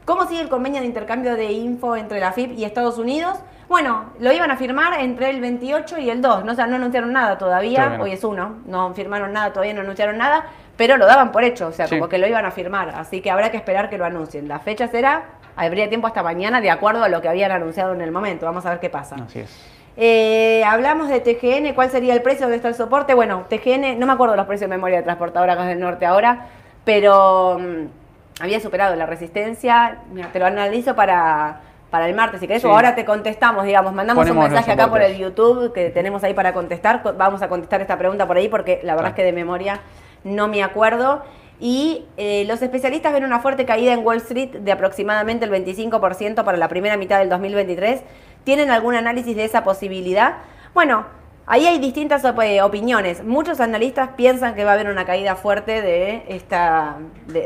¿Cómo 0.09 0.27
sigue 0.27 0.41
el 0.41 0.49
convenio 0.49 0.81
de 0.81 0.87
intercambio 0.87 1.37
de 1.37 1.53
info 1.53 1.95
entre 1.95 2.19
la 2.19 2.33
FIP 2.33 2.59
y 2.59 2.65
Estados 2.65 2.97
Unidos? 2.97 3.37
Bueno, 3.69 4.07
lo 4.21 4.33
iban 4.33 4.51
a 4.51 4.57
firmar 4.57 4.99
entre 5.01 5.29
el 5.29 5.39
28 5.39 5.99
y 5.99 6.09
el 6.09 6.23
2, 6.23 6.47
no, 6.47 6.53
o 6.53 6.55
sea, 6.55 6.67
no 6.67 6.77
anunciaron 6.77 7.13
nada 7.13 7.37
todavía, 7.37 7.99
hoy 8.01 8.13
es 8.13 8.25
uno, 8.25 8.57
no 8.65 8.95
firmaron 8.95 9.35
nada, 9.35 9.53
todavía 9.53 9.75
no 9.75 9.83
anunciaron 9.83 10.17
nada, 10.17 10.47
pero 10.79 10.97
lo 10.97 11.05
daban 11.05 11.31
por 11.31 11.45
hecho, 11.45 11.67
o 11.67 11.73
sea, 11.73 11.87
Sí. 11.89 11.97
como 11.99 12.09
que 12.09 12.17
lo 12.17 12.27
iban 12.27 12.47
a 12.47 12.51
firmar, 12.51 12.89
así 12.97 13.21
que 13.21 13.31
habrá 13.31 13.51
que 13.51 13.59
esperar 13.59 13.91
que 13.91 13.99
lo 13.99 14.07
anuncien. 14.07 14.49
La 14.49 14.61
fecha 14.61 14.89
será, 14.89 15.25
habría 15.57 15.91
tiempo 15.91 16.07
hasta 16.07 16.23
mañana 16.23 16.63
de 16.63 16.71
acuerdo 16.71 17.05
a 17.05 17.11
lo 17.11 17.21
que 17.21 17.29
habían 17.29 17.53
anunciado 17.53 17.93
en 17.93 18.01
el 18.01 18.11
momento, 18.11 18.47
vamos 18.47 18.65
a 18.65 18.71
ver 18.71 18.81
qué 18.81 18.89
pasa. 18.89 19.17
Así 19.17 19.41
es. 19.41 19.55
Eh, 19.99 20.65
hablamos 20.65 21.11
de 21.11 21.21
TGN, 21.21 21.75
¿cuál 21.75 21.91
sería 21.91 22.15
el 22.15 22.23
precio? 22.23 22.45
¿Dónde 22.47 22.57
está 22.57 22.69
el 22.69 22.77
soporte? 22.77 23.13
Bueno, 23.13 23.45
TGN, 23.51 23.99
no 23.99 24.07
me 24.07 24.15
acuerdo 24.15 24.37
los 24.37 24.47
precios 24.47 24.71
de 24.71 24.75
memoria 24.75 24.97
de 24.97 25.03
transportadora 25.03 25.55
Gas 25.55 25.67
del 25.67 25.81
Norte 25.81 26.07
ahora, 26.07 26.47
pero 26.87 27.59
mm, 27.61 28.08
había 28.41 28.61
superado 28.61 28.95
la 28.97 29.07
resistencia. 29.07 29.99
Mira, 30.13 30.31
te 30.33 30.39
lo 30.39 30.47
analizo 30.47 30.95
para, 30.95 31.61
para 31.91 32.07
el 32.09 32.15
martes, 32.15 32.41
si 32.41 32.47
querés, 32.47 32.63
Sí. 32.63 32.69
o 32.69 32.73
ahora 32.73 32.95
te 32.95 33.05
contestamos, 33.05 33.65
digamos, 33.65 33.93
mandamos 33.93 34.23
Ponemos 34.23 34.45
un 34.47 34.53
mensaje 34.53 34.73
acá 34.73 34.89
por 34.89 35.03
el. 35.03 35.17
YouTube 35.17 35.73
que 35.73 35.91
tenemos 35.91 36.23
ahí 36.25 36.35
para 36.35 36.53
contestar. 36.53 37.03
Co- 37.03 37.15
Vamos 37.15 37.43
a 37.43 37.49
contestar 37.49 37.81
esta 37.81 37.97
pregunta 37.99 38.27
por 38.27 38.37
ahí 38.37 38.49
porque 38.49 38.81
la 38.83 38.95
verdad 38.95 39.11
es 39.11 39.15
que 39.17 39.25
de 39.25 39.33
memoria 39.33 39.81
no 40.25 40.49
me 40.49 40.63
acuerdo. 40.63 41.23
Y 41.61 42.05
eh, 42.17 42.45
los 42.47 42.63
especialistas 42.63 43.13
ven 43.13 43.25
una 43.25 43.41
fuerte 43.41 43.65
caída 43.65 43.93
en 43.93 44.07
Wall 44.07 44.19
Street 44.19 44.51
de 44.61 44.71
aproximadamente 44.71 45.45
el 45.45 45.51
25% 45.51 46.45
para 46.45 46.57
la 46.57 46.69
primera 46.69 46.97
mitad 46.97 47.19
del 47.19 47.29
2023. 47.29 48.03
¿Tienen 48.45 48.71
algún 48.71 48.95
análisis 48.95 49.35
de 49.35 49.45
esa 49.45 49.65
posibilidad? 49.65 50.35
Bueno, 50.73 51.07
ahí 51.49 51.67
hay 51.67 51.79
distintas 51.79 52.23
eh, 52.25 52.63
opiniones. 52.63 53.25
Muchos 53.25 53.61
analistas 53.61 54.11
piensan 54.17 54.55
que 54.55 54.65
va 54.65 54.73
a 54.73 54.75
haber 54.75 54.89
una 54.89 55.05
caída 55.05 55.35
fuerte 55.35 55.83
de 55.83 56.25
esta, 56.29 56.99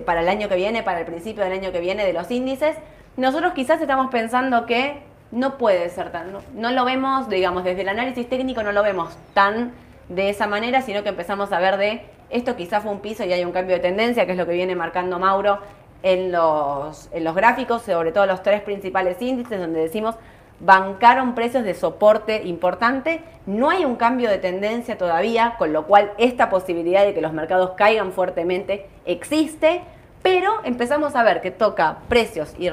para 0.05 0.21
el 0.21 0.29
año 0.29 0.49
que 0.49 0.57
viene, 0.57 0.83
para 0.83 1.01
el 1.01 1.07
principio 1.07 1.43
del 1.45 1.53
año 1.53 1.73
que 1.73 1.81
viene 1.81 2.05
de 2.05 2.13
los 2.13 2.31
índices. 2.31 2.77
Nosotros 3.17 3.53
quizás 3.55 3.81
estamos 3.81 4.11
pensando 4.11 4.67
que 4.67 5.03
no 5.31 5.57
puede 5.57 5.89
ser 5.89 6.11
tan, 6.13 6.33
no, 6.33 6.41
no 6.55 6.73
lo 6.73 6.85
vemos, 6.85 7.29
digamos, 7.29 7.65
desde 7.65 7.83
el 7.83 7.89
análisis 7.89 8.29
técnico 8.29 8.63
no 8.63 8.73
lo 8.73 8.83
vemos 8.83 9.17
tan 9.33 9.73
de 10.09 10.29
esa 10.29 10.47
manera, 10.47 10.83
sino 10.83 11.03
que 11.03 11.09
empezamos 11.09 11.53
a 11.53 11.59
ver 11.59 11.79
de 11.79 12.03
esto 12.29 12.57
quizás 12.57 12.83
fue 12.83 12.93
un 12.93 13.01
piso 13.01 13.25
y 13.25 13.33
hay 13.33 13.45
un 13.45 13.53
cambio 13.53 13.77
de 13.77 13.81
tendencia, 13.81 14.27
que 14.27 14.33
es 14.33 14.39
lo 14.39 14.47
que 14.47 14.53
viene 14.53 14.75
marcando 14.75 15.19
Mauro 15.19 15.59
en 16.03 16.33
los, 16.33 17.09
en 17.13 17.25
los 17.25 17.35
gráficos, 17.35 17.83
sobre 17.83 18.13
todo 18.13 18.27
los 18.27 18.43
tres 18.43 18.63
principales 18.63 19.21
índices, 19.21 19.61
donde 19.61 19.81
decimos 19.81 20.17
bancaron 20.63 21.35
precios 21.35 21.65
de 21.65 21.75
soporte 21.75 22.43
importante, 22.45 23.21
no 23.47 23.69
hay 23.69 23.85
un 23.85 23.97
cambio 23.97 24.31
de 24.31 24.39
tendencia 24.39 24.97
todavía, 24.97 25.57
con 25.59 25.73
lo 25.73 25.87
cual 25.87 26.13
esta 26.19 26.51
posibilidad 26.51 27.05
de 27.05 27.15
que 27.15 27.21
los 27.21 27.33
mercados 27.33 27.73
caigan 27.77 28.13
fuertemente 28.13 28.87
existe, 29.05 29.83
pero 30.23 30.61
empezamos 30.65 31.17
a 31.17 31.25
ver 31.25 31.41
que 31.41 31.51
toca 31.51 31.99
precios 32.09 32.55
y 32.59 32.71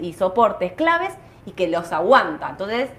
y 0.00 0.12
soportes 0.12 0.72
claves 0.72 1.14
y 1.46 1.52
que 1.52 1.68
los 1.68 1.92
aguanta. 1.92 2.50
Entonces, 2.50 2.90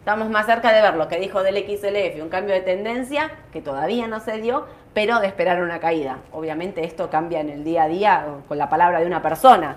estamos 0.00 0.28
más 0.28 0.44
cerca 0.44 0.70
de 0.72 0.82
ver 0.82 0.94
lo 0.94 1.08
que 1.08 1.18
dijo 1.18 1.42
del 1.42 1.56
XLF, 1.56 2.22
un 2.22 2.28
cambio 2.28 2.54
de 2.54 2.60
tendencia 2.60 3.30
que 3.52 3.62
todavía 3.62 4.06
no 4.06 4.20
se 4.20 4.38
dio, 4.38 4.66
pero 4.92 5.18
de 5.20 5.28
esperar 5.28 5.62
una 5.62 5.80
caída. 5.80 6.18
Obviamente 6.32 6.84
esto 6.84 7.08
cambia 7.08 7.40
en 7.40 7.48
el 7.48 7.64
día 7.64 7.84
a 7.84 7.88
día 7.88 8.26
con 8.48 8.58
la 8.58 8.68
palabra 8.68 9.00
de 9.00 9.06
una 9.06 9.22
persona. 9.22 9.76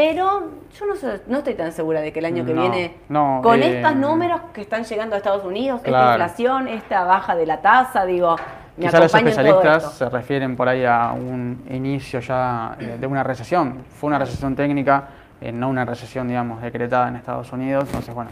Pero 0.00 0.44
yo 0.78 0.86
no, 0.86 0.96
sé- 0.96 1.20
no 1.26 1.38
estoy 1.38 1.52
tan 1.52 1.72
segura 1.72 2.00
de 2.00 2.10
que 2.10 2.20
el 2.20 2.24
año 2.24 2.42
que 2.46 2.54
No, 2.54 2.62
viene, 2.62 2.94
no, 3.10 3.40
con 3.42 3.62
eh, 3.62 3.76
estos 3.76 3.96
números 3.96 4.40
que 4.54 4.62
están 4.62 4.82
llegando 4.84 5.14
a 5.14 5.18
Estados 5.18 5.44
Unidos, 5.44 5.82
esta 5.84 6.12
inflación, 6.12 6.68
esta 6.68 7.04
baja 7.04 7.36
de 7.36 7.44
la 7.44 7.60
tasa, 7.60 8.06
digo, 8.06 8.34
me 8.78 8.86
Quizá 8.86 8.98
los 8.98 9.14
especialistas 9.14 9.92
se 9.92 10.08
refieren 10.08 10.56
por 10.56 10.70
ahí 10.70 10.86
a 10.86 11.12
un 11.12 11.62
inicio 11.68 12.20
ya 12.20 12.76
eh, 12.80 12.96
de 12.98 13.06
una 13.06 13.22
recesión. 13.22 13.84
Fue 13.90 14.08
una 14.08 14.18
recesión 14.18 14.56
técnica, 14.56 15.04
eh, 15.38 15.52
no 15.52 15.68
una 15.68 15.84
recesión, 15.84 16.28
digamos, 16.28 16.62
decretada 16.62 17.08
en 17.08 17.16
Estados 17.16 17.52
Unidos. 17.52 17.84
Entonces, 17.88 18.14
bueno, 18.14 18.30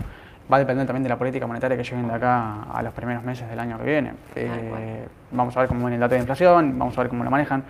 va 0.50 0.56
a 0.56 0.60
depender 0.60 0.86
también 0.86 1.02
de 1.02 1.10
la 1.10 1.18
política 1.18 1.46
monetaria 1.46 1.76
que 1.76 1.84
lleven 1.84 2.08
de 2.08 2.14
acá 2.14 2.62
a 2.72 2.82
los 2.82 2.94
primeros 2.94 3.22
meses 3.24 3.46
del 3.46 3.60
año 3.60 3.76
que 3.76 3.84
viene. 3.84 4.14
Eh, 4.36 5.06
vamos 5.32 5.54
a 5.54 5.60
ver 5.60 5.68
cómo 5.68 5.80
viene 5.80 5.96
el 5.96 6.00
dato 6.00 6.14
de 6.14 6.20
inflación, 6.20 6.78
vamos 6.78 6.96
a 6.96 7.02
ver 7.02 7.10
cómo 7.10 7.24
lo 7.24 7.30
manejan. 7.30 7.62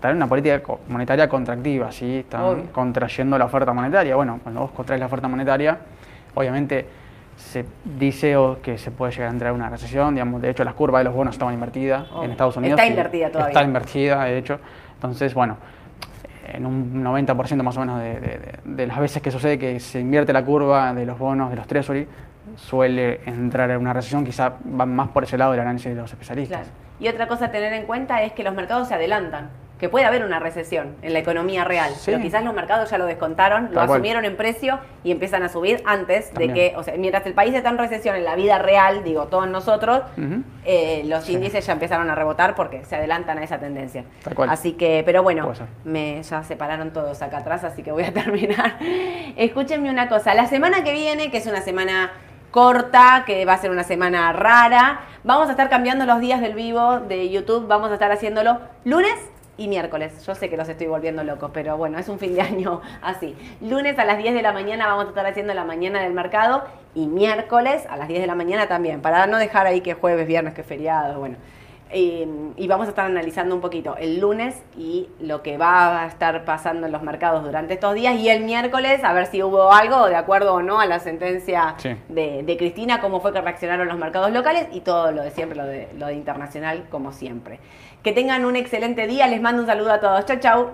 También 0.00 0.16
una 0.18 0.26
política 0.28 0.60
monetaria 0.88 1.28
contractiva, 1.28 1.90
¿sí? 1.92 2.18
Están 2.18 2.42
Obvio. 2.42 2.72
contrayendo 2.72 3.38
la 3.38 3.46
oferta 3.46 3.72
monetaria. 3.72 4.14
Bueno, 4.16 4.38
cuando 4.42 4.60
vos 4.62 4.70
contraes 4.72 5.00
la 5.00 5.06
oferta 5.06 5.28
monetaria, 5.28 5.78
obviamente 6.34 6.86
se 7.36 7.64
dice 7.98 8.36
o 8.36 8.60
que 8.62 8.78
se 8.78 8.90
puede 8.90 9.12
llegar 9.12 9.28
a 9.28 9.32
entrar 9.32 9.50
en 9.50 9.56
una 9.56 9.68
recesión, 9.70 10.14
digamos, 10.14 10.40
de 10.42 10.50
hecho 10.50 10.62
las 10.62 10.74
curvas 10.74 11.00
de 11.00 11.04
los 11.04 11.14
bonos 11.14 11.34
estaban 11.34 11.54
invertidas 11.54 12.08
Obvio. 12.12 12.24
en 12.24 12.30
Estados 12.32 12.56
Unidos. 12.56 12.78
Está 12.78 12.88
invertida 12.90 13.30
todavía. 13.30 13.48
Está 13.52 13.62
invertida, 13.64 14.24
de 14.24 14.38
hecho. 14.38 14.60
Entonces, 14.94 15.34
bueno, 15.34 15.56
en 16.52 16.66
un 16.66 17.02
90% 17.02 17.62
más 17.62 17.76
o 17.76 17.80
menos 17.80 17.98
de, 18.00 18.20
de- 18.20 18.38
de- 18.38 18.58
de 18.64 18.86
las 18.86 18.98
veces 19.00 19.20
que 19.22 19.30
sucede 19.30 19.58
que 19.58 19.80
se 19.80 20.00
invierte 20.00 20.32
la 20.32 20.44
curva 20.44 20.92
de 20.92 21.06
los 21.06 21.18
bonos, 21.18 21.50
de 21.50 21.56
los 21.56 21.66
treasury, 21.66 22.06
suele 22.56 23.20
entrar 23.26 23.70
en 23.70 23.78
una 23.78 23.92
recesión, 23.94 24.24
quizá 24.24 24.52
van 24.62 24.94
más 24.94 25.08
por 25.08 25.24
ese 25.24 25.38
lado 25.38 25.52
del 25.52 25.60
análisis 25.62 25.94
de 25.94 26.00
los 26.00 26.10
especialistas. 26.12 26.58
Claro. 26.60 26.72
Y 27.00 27.08
otra 27.08 27.26
cosa 27.26 27.46
a 27.46 27.50
tener 27.50 27.72
en 27.72 27.86
cuenta 27.86 28.22
es 28.22 28.32
que 28.32 28.44
los 28.44 28.54
mercados 28.54 28.86
se 28.88 28.94
adelantan, 28.94 29.48
que 29.78 29.88
puede 29.88 30.04
haber 30.04 30.24
una 30.24 30.38
recesión 30.38 30.94
en 31.02 31.12
la 31.12 31.18
economía 31.18 31.64
real, 31.64 31.92
Sí. 31.94 32.02
pero 32.06 32.20
quizás 32.20 32.44
los 32.44 32.54
mercados 32.54 32.88
ya 32.90 32.96
lo 32.96 33.06
descontaron, 33.06 33.64
lo 33.66 33.72
cual. 33.74 33.90
asumieron 33.90 34.24
en 34.24 34.36
precio 34.36 34.78
y 35.02 35.10
empiezan 35.10 35.42
a 35.42 35.48
subir 35.48 35.82
antes 35.84 36.30
También. 36.30 36.54
de 36.54 36.70
que, 36.70 36.76
o 36.76 36.82
sea, 36.84 36.94
mientras 36.96 37.26
el 37.26 37.34
país 37.34 37.54
está 37.54 37.70
en 37.70 37.78
recesión 37.78 38.14
en 38.16 38.24
la 38.24 38.36
vida 38.36 38.58
real, 38.58 39.02
digo, 39.04 39.26
todos 39.26 39.48
nosotros, 39.48 40.02
eh, 40.64 41.02
los 41.06 41.24
Sí. 41.24 41.32
índices 41.34 41.66
ya 41.66 41.72
empezaron 41.72 42.08
a 42.08 42.14
rebotar 42.14 42.54
porque 42.54 42.84
se 42.84 42.94
adelantan 42.96 43.38
a 43.38 43.42
esa 43.44 43.58
tendencia. 43.58 44.04
Tal 44.22 44.34
cual. 44.34 44.48
Así 44.50 44.72
que, 44.74 45.02
pero 45.04 45.22
bueno, 45.22 45.52
me, 45.84 46.22
ya 46.22 46.42
se 46.44 46.54
pararon 46.56 46.92
todos 46.92 47.20
acá 47.20 47.38
atrás, 47.38 47.64
así 47.64 47.82
que 47.82 47.90
voy 47.92 48.04
a 48.04 48.12
terminar. 48.14 48.78
Escúchenme 49.36 49.90
una 49.90 50.08
cosa, 50.08 50.34
la 50.34 50.46
semana 50.46 50.84
que 50.84 50.92
viene, 50.92 51.30
que 51.30 51.38
es 51.38 51.46
una 51.46 51.60
semana 51.60 52.12
corta, 52.50 53.24
que 53.26 53.44
va 53.44 53.54
a 53.54 53.58
ser 53.58 53.72
una 53.72 53.82
semana 53.82 54.32
rara, 54.32 55.00
vamos 55.24 55.48
a 55.48 55.50
estar 55.50 55.68
cambiando 55.68 56.06
los 56.06 56.20
días 56.20 56.40
del 56.40 56.54
vivo 56.54 57.00
de 57.00 57.28
YouTube, 57.28 57.66
vamos 57.66 57.90
a 57.90 57.94
estar 57.94 58.12
haciéndolo 58.12 58.60
lunes 58.84 59.14
y 59.56 59.68
miércoles. 59.68 60.24
Yo 60.26 60.34
sé 60.34 60.48
que 60.50 60.56
los 60.56 60.68
estoy 60.68 60.86
volviendo 60.86 61.22
locos, 61.24 61.50
pero 61.54 61.76
bueno, 61.76 61.98
es 61.98 62.08
un 62.08 62.18
fin 62.18 62.34
de 62.34 62.40
año 62.42 62.80
así. 63.02 63.36
Lunes 63.60 63.98
a 63.98 64.04
las 64.04 64.18
10 64.18 64.34
de 64.34 64.42
la 64.42 64.52
mañana 64.52 64.86
vamos 64.86 65.06
a 65.06 65.08
estar 65.08 65.26
haciendo 65.26 65.54
la 65.54 65.64
mañana 65.64 66.00
del 66.02 66.12
mercado 66.12 66.64
y 66.94 67.06
miércoles 67.06 67.84
a 67.88 67.96
las 67.96 68.08
10 68.08 68.20
de 68.20 68.26
la 68.26 68.34
mañana 68.34 68.66
también, 68.68 69.00
para 69.00 69.26
no 69.26 69.38
dejar 69.38 69.66
ahí 69.66 69.80
que 69.80 69.94
jueves, 69.94 70.26
viernes, 70.26 70.54
que 70.54 70.62
feriado, 70.62 71.18
bueno. 71.20 71.36
Eh, 71.96 72.26
y 72.56 72.66
vamos 72.66 72.86
a 72.86 72.90
estar 72.90 73.06
analizando 73.06 73.54
un 73.54 73.60
poquito 73.60 73.94
el 73.96 74.18
lunes 74.18 74.60
y 74.76 75.08
lo 75.20 75.42
que 75.42 75.58
va 75.58 76.02
a 76.02 76.06
estar 76.08 76.44
pasando 76.44 76.86
en 76.86 76.92
los 76.92 77.02
mercados 77.02 77.44
durante 77.44 77.74
estos 77.74 77.94
días 77.94 78.16
y 78.16 78.28
el 78.30 78.42
miércoles 78.42 79.04
a 79.04 79.12
ver 79.12 79.26
si 79.26 79.44
hubo 79.44 79.70
algo 79.70 80.08
de 80.08 80.16
acuerdo 80.16 80.54
o 80.54 80.62
no 80.62 80.80
a 80.80 80.86
la 80.86 80.98
sentencia 80.98 81.74
Sí. 81.76 81.94
de, 82.08 82.42
de 82.42 82.56
Cristina, 82.56 83.00
cómo 83.00 83.20
fue 83.20 83.32
que 83.32 83.40
reaccionaron 83.40 83.86
los 83.86 83.96
mercados 83.98 84.32
locales 84.32 84.66
y 84.72 84.80
todo 84.80 85.12
lo 85.12 85.22
de 85.22 85.30
siempre, 85.30 85.56
lo 85.56 85.66
de, 85.66 85.88
lo 85.96 86.06
de 86.06 86.14
internacional 86.14 86.84
como 86.90 87.12
siempre. 87.12 87.60
Que 88.04 88.12
tengan 88.12 88.44
un 88.44 88.54
excelente 88.54 89.06
día, 89.06 89.26
les 89.28 89.40
mando 89.40 89.62
un 89.62 89.66
saludo 89.66 89.90
a 89.90 89.98
todos. 89.98 90.26
Chau, 90.26 90.38
chau. 90.38 90.70